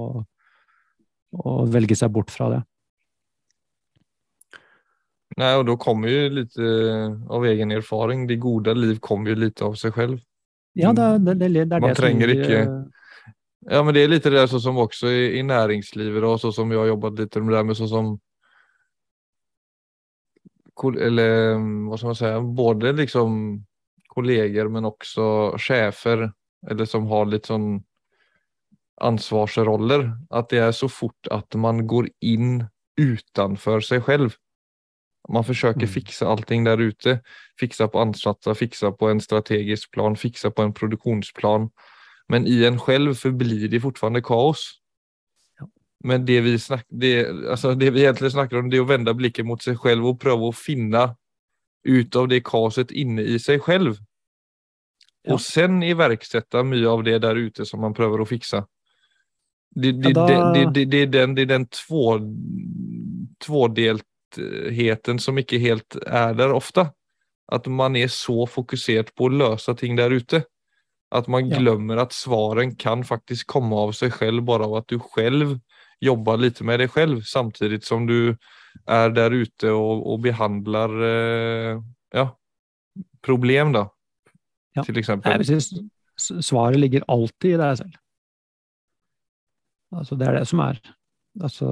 å 1.38 1.52
velge 1.70 1.94
seg 1.98 2.10
bort 2.14 2.32
fra 2.34 2.48
det. 2.56 2.62
Nei, 5.36 5.52
og 5.58 5.66
da 5.68 5.74
kommer 5.78 6.08
jo 6.10 6.28
litt 6.32 6.56
av 6.58 7.44
egen 7.46 7.74
erfaring. 7.76 8.24
Det 8.26 8.38
gode 8.40 8.72
liv 8.78 8.98
kommer 9.04 9.34
jo 9.34 9.40
litt 9.44 9.62
av 9.62 9.74
seg 9.78 9.94
selv. 9.94 10.20
Ja, 10.76 10.92
det, 10.96 11.06
det, 11.24 11.34
det, 11.40 11.50
det 11.54 11.76
er 11.76 11.80
Man 11.84 11.92
det 11.92 11.98
trenger 11.98 12.32
som 12.32 12.42
ikke- 12.42 12.60
eh, 12.62 12.84
Ja, 13.66 13.82
men 13.82 13.94
det 13.94 14.02
er 14.04 14.08
litt 14.12 14.22
det 14.22 14.32
der 14.32 14.46
så 14.46 14.60
som 14.62 14.76
også 14.78 15.08
i, 15.10 15.38
i 15.40 15.42
næringslivet, 15.42 16.22
og 16.22 16.38
sånn 16.38 16.52
som 16.54 16.70
jeg 16.70 16.78
har 16.78 16.90
jobbet 16.92 17.18
litt 17.18 17.38
med 17.42 17.54
det 17.54 17.64
med 17.66 17.78
sånn 17.78 17.88
som 17.90 18.12
eller 20.76 21.56
hva 21.88 21.96
skal 21.96 22.10
man 22.12 22.18
si 22.18 22.30
både 22.58 22.92
liksom 22.98 23.38
kollegor 24.16 24.70
men 24.72 24.88
også 24.88 25.26
chefer 25.60 26.26
eller 26.70 26.88
som 26.88 27.06
har 27.12 27.28
litt 27.30 27.50
sånn 27.52 27.76
ansvarsroller. 29.04 30.16
at 30.30 30.48
det 30.48 30.58
er 30.58 30.72
så 30.72 30.88
fort 30.88 31.28
at 31.30 31.54
man 31.54 31.86
går 31.86 32.08
in 32.22 32.68
utenfor 32.96 33.84
seg 33.84 34.04
selv. 34.04 34.36
Man 35.28 35.44
forsøker 35.44 35.86
Mm. 35.86 35.92
fixa 35.92 36.26
allting 36.26 36.64
der 36.64 36.76
ute. 36.78 37.20
Fixa 37.58 37.88
på 37.88 38.00
ansatte, 38.00 38.54
fixa 38.54 38.90
på 38.92 39.10
en 39.10 39.20
strategisk 39.20 39.92
plan, 39.92 40.14
fixa 40.16 40.50
på 40.50 40.62
en 40.62 40.72
produktionsplan. 40.72 41.70
Men 42.28 42.46
i 42.46 42.64
en 42.64 42.78
selv 42.78 43.14
forblir 43.14 43.68
det 43.68 43.82
fortfarande 43.82 44.22
kaos. 44.22 44.80
Men 46.04 46.24
det 46.24 46.42
vi, 46.42 46.58
snak, 46.58 46.84
det, 46.90 47.26
altså 47.50 47.74
det 47.74 47.92
vi 47.92 48.04
egentlig 48.04 48.32
snakker 48.32 48.58
om 48.58 48.70
det 48.70 48.78
er 48.78 48.84
å 48.84 48.88
vende 48.88 49.14
blicken 49.14 49.46
mot 49.46 49.62
seg 49.62 49.78
selv 49.82 50.04
og 50.04 50.20
prøve 50.20 50.48
å 50.48 50.54
finna 50.54 51.16
ut 51.86 52.16
av 52.16 52.28
det 52.28 52.42
kaoset 52.46 52.90
inne 52.92 53.22
i 53.22 53.38
seg 53.42 53.62
selv. 53.66 53.96
Ja. 55.26 55.34
Og 55.34 55.40
sen 55.42 55.80
iverksette 55.82 56.62
mye 56.66 56.86
av 56.90 57.02
det 57.06 57.18
der 57.24 57.38
ute 57.38 57.66
som 57.66 57.80
man 57.82 57.94
prøver 57.96 58.22
å 58.22 58.28
fikse. 58.28 58.64
Det, 59.76 59.92
det, 60.00 60.12
Ja, 60.14 60.26
da- 60.26 60.70
det, 60.72 60.84
det 60.90 61.06
den, 61.12 61.34
det 61.34 61.48
den 61.50 61.66
två, 61.68 62.18
tvådeltheten 63.44 65.18
som 65.20 65.38
ikke 65.38 65.58
helt 65.60 65.96
er 66.06 66.34
der 66.38 66.54
ofte. 66.54 66.90
At 67.52 67.66
man 67.70 67.96
er 67.96 68.08
så 68.10 68.46
fokusert 68.50 69.12
på 69.14 69.28
å 69.28 69.34
løse 69.34 69.74
ting 69.78 69.96
der 69.98 70.10
ute. 70.10 70.44
At 71.14 71.28
man 71.28 71.48
Ja. 71.48 71.58
at 71.92 71.98
att 71.98 72.12
svaren 72.12 72.74
kan 72.76 73.04
faktisk 73.04 73.46
komme 73.46 73.76
av 73.76 73.92
seg 73.92 74.12
selv, 74.12 74.44
bare 74.44 74.64
av 74.64 74.74
at 74.76 74.88
du 74.88 74.98
selv 75.14 75.60
jobber 76.00 76.36
litt 76.36 76.60
med 76.60 76.80
deg 76.80 76.90
selv, 76.90 77.22
samtidig 77.24 77.84
som 77.84 78.06
du 78.06 78.36
är 78.86 79.10
där 79.10 79.30
ute 79.30 79.70
och, 79.70 80.12
och 80.12 80.20
behandlar 80.20 80.90
eh, 81.02 81.82
ja, 82.12 82.38
problem 83.22 83.72
da, 83.72 83.88
Ja. 84.76 84.82
til 84.84 84.98
eksempel. 84.98 85.32
Jeg 85.40 85.62
si 85.62 86.40
svaret 86.44 86.80
ligger 86.80 87.04
alltid 87.08 87.54
i 87.54 87.60
deg 87.60 87.76
selv. 87.78 87.96
Altså, 89.96 90.16
det 90.16 90.26
er 90.28 90.38
det 90.38 90.48
som 90.48 90.60
er. 90.64 90.80
Altså, 91.40 91.68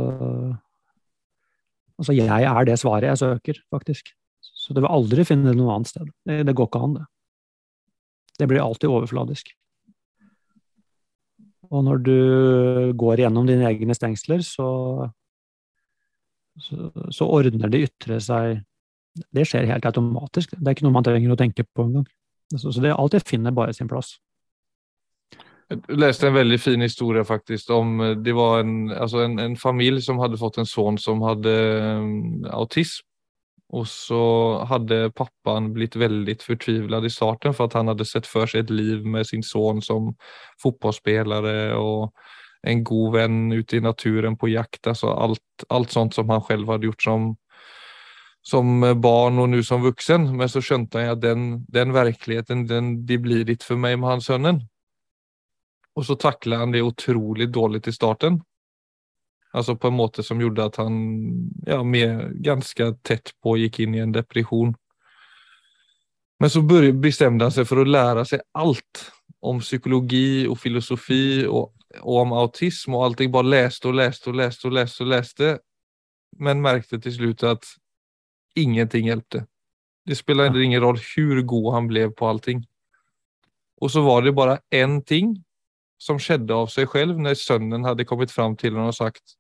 altså 1.99 2.13
jeg 2.17 2.45
er 2.49 2.65
det 2.65 2.79
svaret 2.81 3.09
jeg 3.09 3.19
søker, 3.19 3.61
faktisk. 3.73 4.13
Så 4.41 4.73
du 4.75 4.81
vil 4.81 4.93
aldri 4.93 5.25
finne 5.25 5.51
det 5.51 5.59
noe 5.59 5.75
annet 5.75 5.91
sted. 5.91 6.09
Det, 6.25 6.43
det 6.49 6.55
går 6.57 6.69
ikke 6.69 6.83
an, 6.87 6.97
det. 6.99 7.05
Det 8.41 8.49
blir 8.51 8.65
alltid 8.65 8.91
overfladisk. 8.91 9.53
Og 11.71 11.85
når 11.87 12.01
du 12.05 12.19
går 13.01 13.25
gjennom 13.25 13.47
dine 13.49 13.69
egne 13.69 13.95
stengsler, 13.97 14.43
så, 14.45 14.67
så, 16.61 16.91
så 17.11 17.27
ordner 17.27 17.73
det 17.73 17.87
ytre 17.89 18.21
seg 18.23 18.61
Det 19.35 19.45
skjer 19.47 19.69
helt 19.71 19.87
automatisk. 19.87 20.57
Det 20.59 20.67
er 20.67 20.75
ikke 20.75 20.87
noe 20.89 20.97
man 20.97 21.07
trenger 21.07 21.35
å 21.35 21.39
tenke 21.39 21.63
på 21.65 21.87
engang. 21.87 22.07
Så, 22.55 22.73
så 22.75 22.81
det, 22.83 22.95
alt 22.95 23.15
det 23.15 23.23
finner 23.27 23.55
bare 23.55 23.75
sin 23.75 23.89
plass. 23.91 24.17
Jeg 25.71 25.97
leste 25.97 26.29
en 26.29 26.35
veldig 26.35 26.59
fin 26.61 26.83
historie 26.83 27.23
faktisk 27.25 27.71
om, 27.73 27.95
eh, 28.05 28.17
det 28.21 28.35
var 28.37 28.61
en, 28.61 28.91
altså 28.91 29.23
en, 29.25 29.39
en 29.41 29.57
familie 29.57 30.03
som 30.03 30.19
hadde 30.21 30.39
fått 30.41 30.59
en 30.61 30.69
sønn 30.69 30.99
som 31.01 31.23
hadde 31.25 31.55
um, 32.03 32.45
autism. 32.53 33.07
Og 33.75 33.87
så 33.91 34.21
hadde 34.71 35.09
pappaen 35.17 35.71
blitt 35.75 35.97
veldig 35.99 36.37
fortvilet 36.43 37.09
i 37.09 37.11
starten 37.11 37.55
for 37.57 37.67
at 37.67 37.79
han 37.79 37.89
hadde 37.91 38.07
sett 38.07 38.29
for 38.29 38.51
seg 38.51 38.67
et 38.67 38.75
liv 38.75 39.07
med 39.07 39.27
sin 39.27 39.43
sønn 39.43 39.81
som 39.83 40.13
fotballspiller 40.63 41.75
och 41.79 42.13
en 42.65 42.85
god 42.85 43.13
venn 43.13 43.53
ute 43.53 43.77
i 43.77 43.81
naturen 43.81 44.37
på 44.37 44.49
jakt. 44.49 44.87
Alltså 44.87 45.07
allt, 45.13 45.65
alt 45.69 45.91
sånt 45.91 46.15
som 46.15 46.29
han 46.29 46.43
selv 46.49 46.69
hadde 46.69 46.89
gjort 46.89 47.03
som, 47.03 47.27
som 48.43 48.81
barn 49.01 49.39
og 49.39 49.49
nu 49.53 49.63
som 49.63 49.85
voksen. 49.85 50.31
Men 50.37 50.49
så 50.49 50.63
skjønte 50.65 51.03
han 51.03 51.17
at 51.17 51.23
den, 51.23 51.45
den 51.69 51.93
virkeligheten 51.95 52.67
den, 52.71 52.95
de 53.07 53.19
blir 53.21 53.45
litt 53.45 53.67
for 53.67 53.81
meg 53.81 53.99
med 53.99 54.15
hans 54.15 54.31
sønnen. 54.33 54.63
Og 55.95 56.09
så 56.09 56.17
takla 56.19 56.63
han 56.65 56.73
det 56.75 56.83
utrolig 56.83 57.51
dårlig 57.53 57.85
i 57.89 57.95
starten. 57.95 58.41
Altså 59.55 59.77
på 59.79 59.89
en 59.89 59.99
måte 60.01 60.25
som 60.27 60.41
gjorde 60.43 60.65
at 60.67 60.81
han 60.83 60.97
ja, 61.67 61.83
med, 61.87 62.41
ganske 62.43 62.89
tett 63.07 63.37
på 63.45 63.59
gikk 63.61 63.85
inn 63.85 63.95
i 63.95 64.03
en 64.03 64.15
depression. 64.15 64.73
Men 66.43 66.51
så 66.51 66.65
bestemte 66.67 67.47
han 67.47 67.55
seg 67.55 67.69
for 67.69 67.79
å 67.79 67.87
lære 67.87 68.25
seg 68.27 68.43
alt 68.59 69.05
om 69.45 69.61
psykologi 69.63 70.49
og 70.49 70.59
filosofi 70.59 71.47
och, 71.47 71.71
och 72.01 72.21
om 72.21 72.33
autisme 72.33 72.97
og 72.97 73.05
allting. 73.05 73.33
bare 73.33 73.47
leste 73.47 73.89
og 73.89 73.95
leste 73.95 74.31
og 74.31 74.37
leste 74.37 74.69
og 74.69 74.73
leste, 74.73 75.03
og 75.03 75.09
leste 75.09 75.59
Men 76.39 76.63
märkte 76.63 76.99
til 76.99 77.13
slutt 77.13 77.43
at 77.43 77.65
ingenting 78.57 79.07
hjelpte. 79.07 79.47
Det 80.07 80.17
spelade 80.17 80.63
ingen 80.63 80.83
roll 80.83 80.99
hvor 80.99 81.43
god 81.47 81.75
han 81.75 81.87
ble 81.87 82.11
på 82.11 82.27
allting. 82.27 82.65
Og 83.81 83.91
så 83.91 84.03
var 84.03 84.23
det 84.23 84.35
bare 84.35 84.59
en 84.71 85.03
ting 85.03 85.45
som 85.99 86.19
skjedde 86.19 86.55
av 86.55 86.67
seg 86.67 86.91
selv 86.91 87.19
når 87.19 87.35
sønnen 87.35 87.85
hadde 87.85 88.05
kommet 88.05 88.31
fram 88.31 88.57
til 88.57 88.75
henne 88.75 88.89
og 88.89 88.95
sagt 88.95 89.37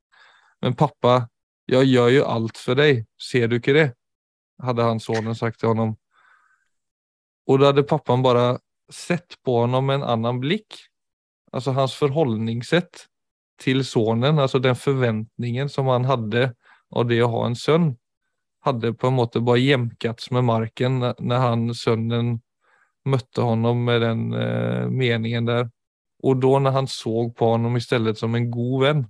Men 0.62 0.74
pappa, 0.74 1.26
jeg 1.66 1.86
gjør 1.86 2.08
jo 2.08 2.24
alt 2.24 2.56
for 2.56 2.74
deg, 2.74 3.04
ser 3.18 3.48
du 3.48 3.56
ikke 3.56 3.74
det? 3.74 3.92
hadde 4.62 4.82
han 4.86 5.00
sonen 5.02 5.34
sagt 5.34 5.60
til 5.60 5.74
ham. 5.74 5.94
Og 7.50 7.60
da 7.60 7.72
hadde 7.72 7.86
pappaen 7.86 8.22
bare 8.24 8.58
sett 8.92 9.36
på 9.44 9.58
ham 9.64 9.86
med 9.86 10.00
en 10.00 10.08
annen 10.14 10.40
blikk. 10.40 10.78
Altså 11.54 11.74
hans 11.76 11.94
forholdningssett 11.94 13.06
til 13.62 13.84
sonen, 13.86 14.40
altså 14.42 14.58
den 14.58 14.74
forventningen 14.74 15.70
som 15.70 15.86
han 15.92 16.08
hadde 16.08 16.48
av 16.94 17.06
det 17.06 17.20
å 17.22 17.30
ha 17.30 17.44
en 17.46 17.58
sønn, 17.58 17.92
hadde 18.64 18.94
på 18.96 19.10
en 19.10 19.18
måte 19.18 19.42
bare 19.44 19.62
jemkats 19.62 20.30
med 20.34 20.46
marken 20.48 20.98
når 20.98 21.42
han 21.42 21.68
sønnen 21.76 22.38
møtte 23.04 23.44
honom 23.44 23.82
med 23.84 24.00
den 24.02 24.22
eh, 24.32 24.86
meningen 24.88 25.48
der. 25.48 25.66
Og 26.24 26.40
da 26.40 26.58
når 26.64 26.76
han 26.78 26.88
så 26.88 27.28
på 27.36 27.50
honom 27.52 27.76
istället 27.76 28.18
som 28.18 28.34
en 28.34 28.50
god 28.50 28.84
venn, 28.84 29.02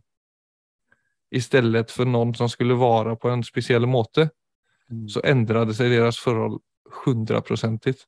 istället 1.35 1.91
for 1.91 2.09
noen 2.11 2.35
som 2.35 2.51
skulle 2.51 2.77
være 2.79 3.17
på 3.21 3.31
en 3.31 3.45
spesiell 3.47 3.87
måte, 3.91 4.29
mm. 4.91 5.07
så 5.11 5.23
endret 5.27 5.75
seg 5.79 5.95
deres 5.95 6.19
forhold 6.23 6.61
hundraprosentigt. 7.05 8.05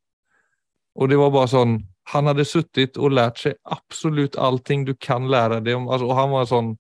Og 0.99 1.11
det 1.11 1.19
var 1.21 1.33
bare 1.35 1.53
sånn 1.53 1.79
Han 2.13 2.31
hadde 2.31 2.47
sittet 2.47 2.99
og 3.01 3.17
lært 3.17 3.41
seg 3.43 3.57
absolutt 3.75 4.37
allting 4.39 4.85
du 4.87 4.95
kan 4.95 5.27
lære 5.31 5.61
deg 5.65 5.79
om. 5.79 5.89
Altså, 5.91 6.07
og 6.07 6.19
han 6.19 6.33
var 6.33 6.45
en 6.45 6.51
sånn 6.51 6.75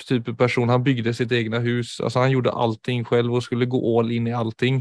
type 0.00 0.32
person. 0.36 0.70
Han 0.72 0.84
bygde 0.84 1.12
sitt 1.16 1.32
eget 1.32 1.56
hus. 1.64 1.98
Altså, 2.00 2.22
han 2.22 2.32
gjorde 2.32 2.54
allting 2.56 3.04
selv 3.08 3.36
og 3.36 3.44
skulle 3.44 3.68
gå 3.68 3.80
all 3.98 4.12
inn 4.16 4.30
i 4.30 4.36
allting. 4.36 4.80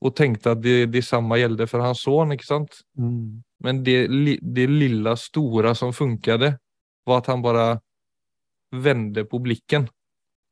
Og 0.00 0.14
tenkte 0.16 0.54
at 0.54 0.62
det, 0.62 0.92
det 0.94 1.02
samme 1.04 1.36
gjaldt 1.40 1.66
for 1.68 1.84
hans 1.84 2.04
sønn. 2.06 2.32
ikke 2.32 2.48
sant? 2.48 2.80
Mm. 2.96 3.42
Men 3.64 3.82
det, 3.84 3.98
det 4.40 4.68
lille, 4.70 5.16
store 5.18 5.74
som 5.74 5.92
funket, 5.92 6.54
var 7.08 7.22
at 7.22 7.30
han 7.32 7.42
bare 7.42 7.68
vendte 8.72 9.24
på 9.24 9.40
blikken 9.42 9.88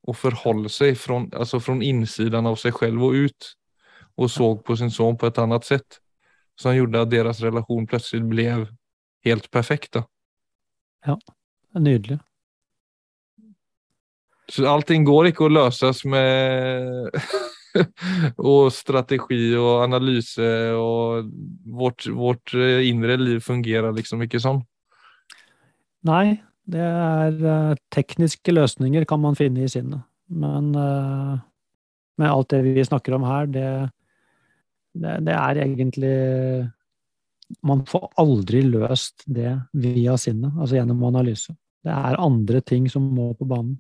og 0.07 0.16
forholdt 0.16 0.72
seg 0.72 0.97
fra 0.99 1.20
altså 1.34 1.61
innsiden 1.82 2.47
av 2.47 2.57
seg 2.61 2.76
selv 2.78 3.09
og 3.09 3.14
ut. 3.26 3.55
Og 4.16 4.30
så 4.32 4.55
på 4.64 4.76
sin 4.76 4.93
sønn 4.93 5.16
på 5.16 5.28
et 5.28 5.39
annet 5.39 5.64
sett 5.64 6.01
som 6.61 6.77
gjorde 6.77 7.05
at 7.05 7.13
deres 7.13 7.43
relasjon 7.45 7.89
plutselig 7.89 8.25
ble 8.31 8.47
helt 9.27 9.51
perfekt. 9.53 9.99
da. 9.99 10.07
Ja, 11.07 11.19
det 11.19 11.81
er 11.81 11.85
nydelig. 11.85 12.19
Så 14.51 14.67
allting 14.71 15.05
går 15.07 15.33
ikke 15.33 15.49
å 15.49 15.53
løses 15.53 16.05
med 16.07 17.11
og 18.53 18.71
strategi 18.75 19.57
og 19.59 19.83
analyse, 19.85 20.51
og 20.79 21.31
vårt, 21.67 22.07
vårt 22.15 22.55
indre 22.57 23.19
liv 23.21 23.43
fungerer 23.45 23.95
liksom 23.97 24.23
ikke 24.27 24.41
sånn. 24.43 24.63
Nei, 26.07 26.39
det 26.67 26.83
er 26.83 27.37
uh, 27.43 27.75
tekniske 27.95 28.55
løsninger 28.55 29.07
kan 29.09 29.23
man 29.23 29.39
finne 29.39 29.67
i 29.67 29.71
sinnet. 29.71 30.07
Men 30.31 30.73
uh, 30.75 31.39
med 32.19 32.31
alt 32.31 32.51
det 32.55 32.63
vi 32.67 32.87
snakker 32.87 33.19
om 33.19 33.27
her, 33.27 33.51
det, 33.51 33.69
det, 35.03 35.14
det, 35.26 35.34
er 35.34 35.61
egentlig 35.62 36.14
Man 37.66 37.84
får 37.86 38.09
aldri 38.22 38.62
løst 38.66 39.26
det 39.26 39.53
via 39.78 40.16
sinnet, 40.18 40.55
altså 40.57 40.80
gjennom 40.80 41.05
analyse. 41.07 41.55
Det 41.86 41.94
er 41.94 42.18
andre 42.18 42.61
ting 42.66 42.88
som 42.90 43.07
må 43.14 43.30
på 43.38 43.47
banen. 43.47 43.76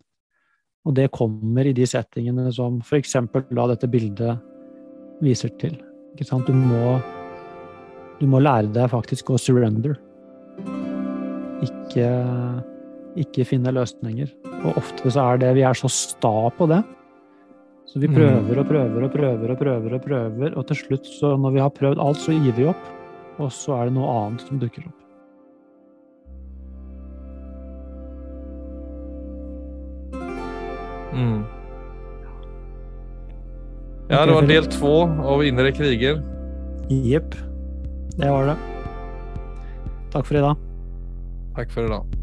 Og 0.86 0.94
det 0.94 1.10
kommer 1.14 1.66
i 1.66 1.74
de 1.74 1.86
settingene 1.88 2.52
som 2.54 2.78
f.eks. 2.78 3.16
da 3.34 3.64
dette 3.72 3.90
bildet 3.90 4.38
viser 5.24 5.50
til. 5.58 5.74
Ikke 6.14 6.28
sant? 6.28 6.46
Du 6.46 6.54
må, 6.54 6.98
du 8.20 8.26
må 8.30 8.38
lære 8.38 8.70
deg 8.70 8.92
faktisk 8.92 9.32
å 9.34 9.40
surrender. 9.40 9.96
Ikke, 11.66 12.06
ikke 13.18 13.48
finne 13.48 13.74
løsninger. 13.74 14.30
Og 14.62 14.78
ofte 14.78 15.10
så 15.10 15.32
er 15.32 15.42
det 15.42 15.56
Vi 15.58 15.66
er 15.66 15.78
så 15.78 15.90
sta 15.90 16.36
på 16.54 16.70
det 16.70 16.84
så 17.86 18.02
vi 18.02 18.08
prøver 18.10 18.58
og 18.58 18.66
prøver 18.66 19.06
og 19.06 19.12
prøver 19.14 19.52
og 19.54 19.58
prøver, 19.60 19.94
og 19.94 20.02
prøver, 20.02 20.54
og 20.58 20.66
til 20.66 20.78
slutt, 20.82 21.06
så 21.06 21.36
når 21.38 21.54
vi 21.54 21.62
har 21.62 21.74
prøvd 21.74 22.02
alt, 22.02 22.18
så 22.18 22.34
gir 22.34 22.56
vi 22.56 22.66
opp. 22.72 22.92
Og 23.38 23.52
så 23.52 23.76
er 23.76 23.88
det 23.88 23.94
noe 23.98 24.12
annet 24.16 24.46
som 24.48 24.58
dukker 24.58 24.88
opp. 24.88 25.02
Mm. 31.16 31.44
Ja, 34.10 34.24
det 34.26 34.34
var 34.34 34.50
del 34.50 34.68
to 34.70 34.92
av 35.06 35.44
Indre 35.46 35.72
kriger. 35.74 36.20
Jepp. 36.90 37.34
Det 38.16 38.28
var 38.30 38.52
det. 38.52 38.58
Takk 40.12 40.28
for 40.28 40.38
i 40.38 40.44
dag. 40.44 40.68
Takk 41.56 41.74
for 41.74 41.88
i 41.88 41.90
dag. 41.92 42.15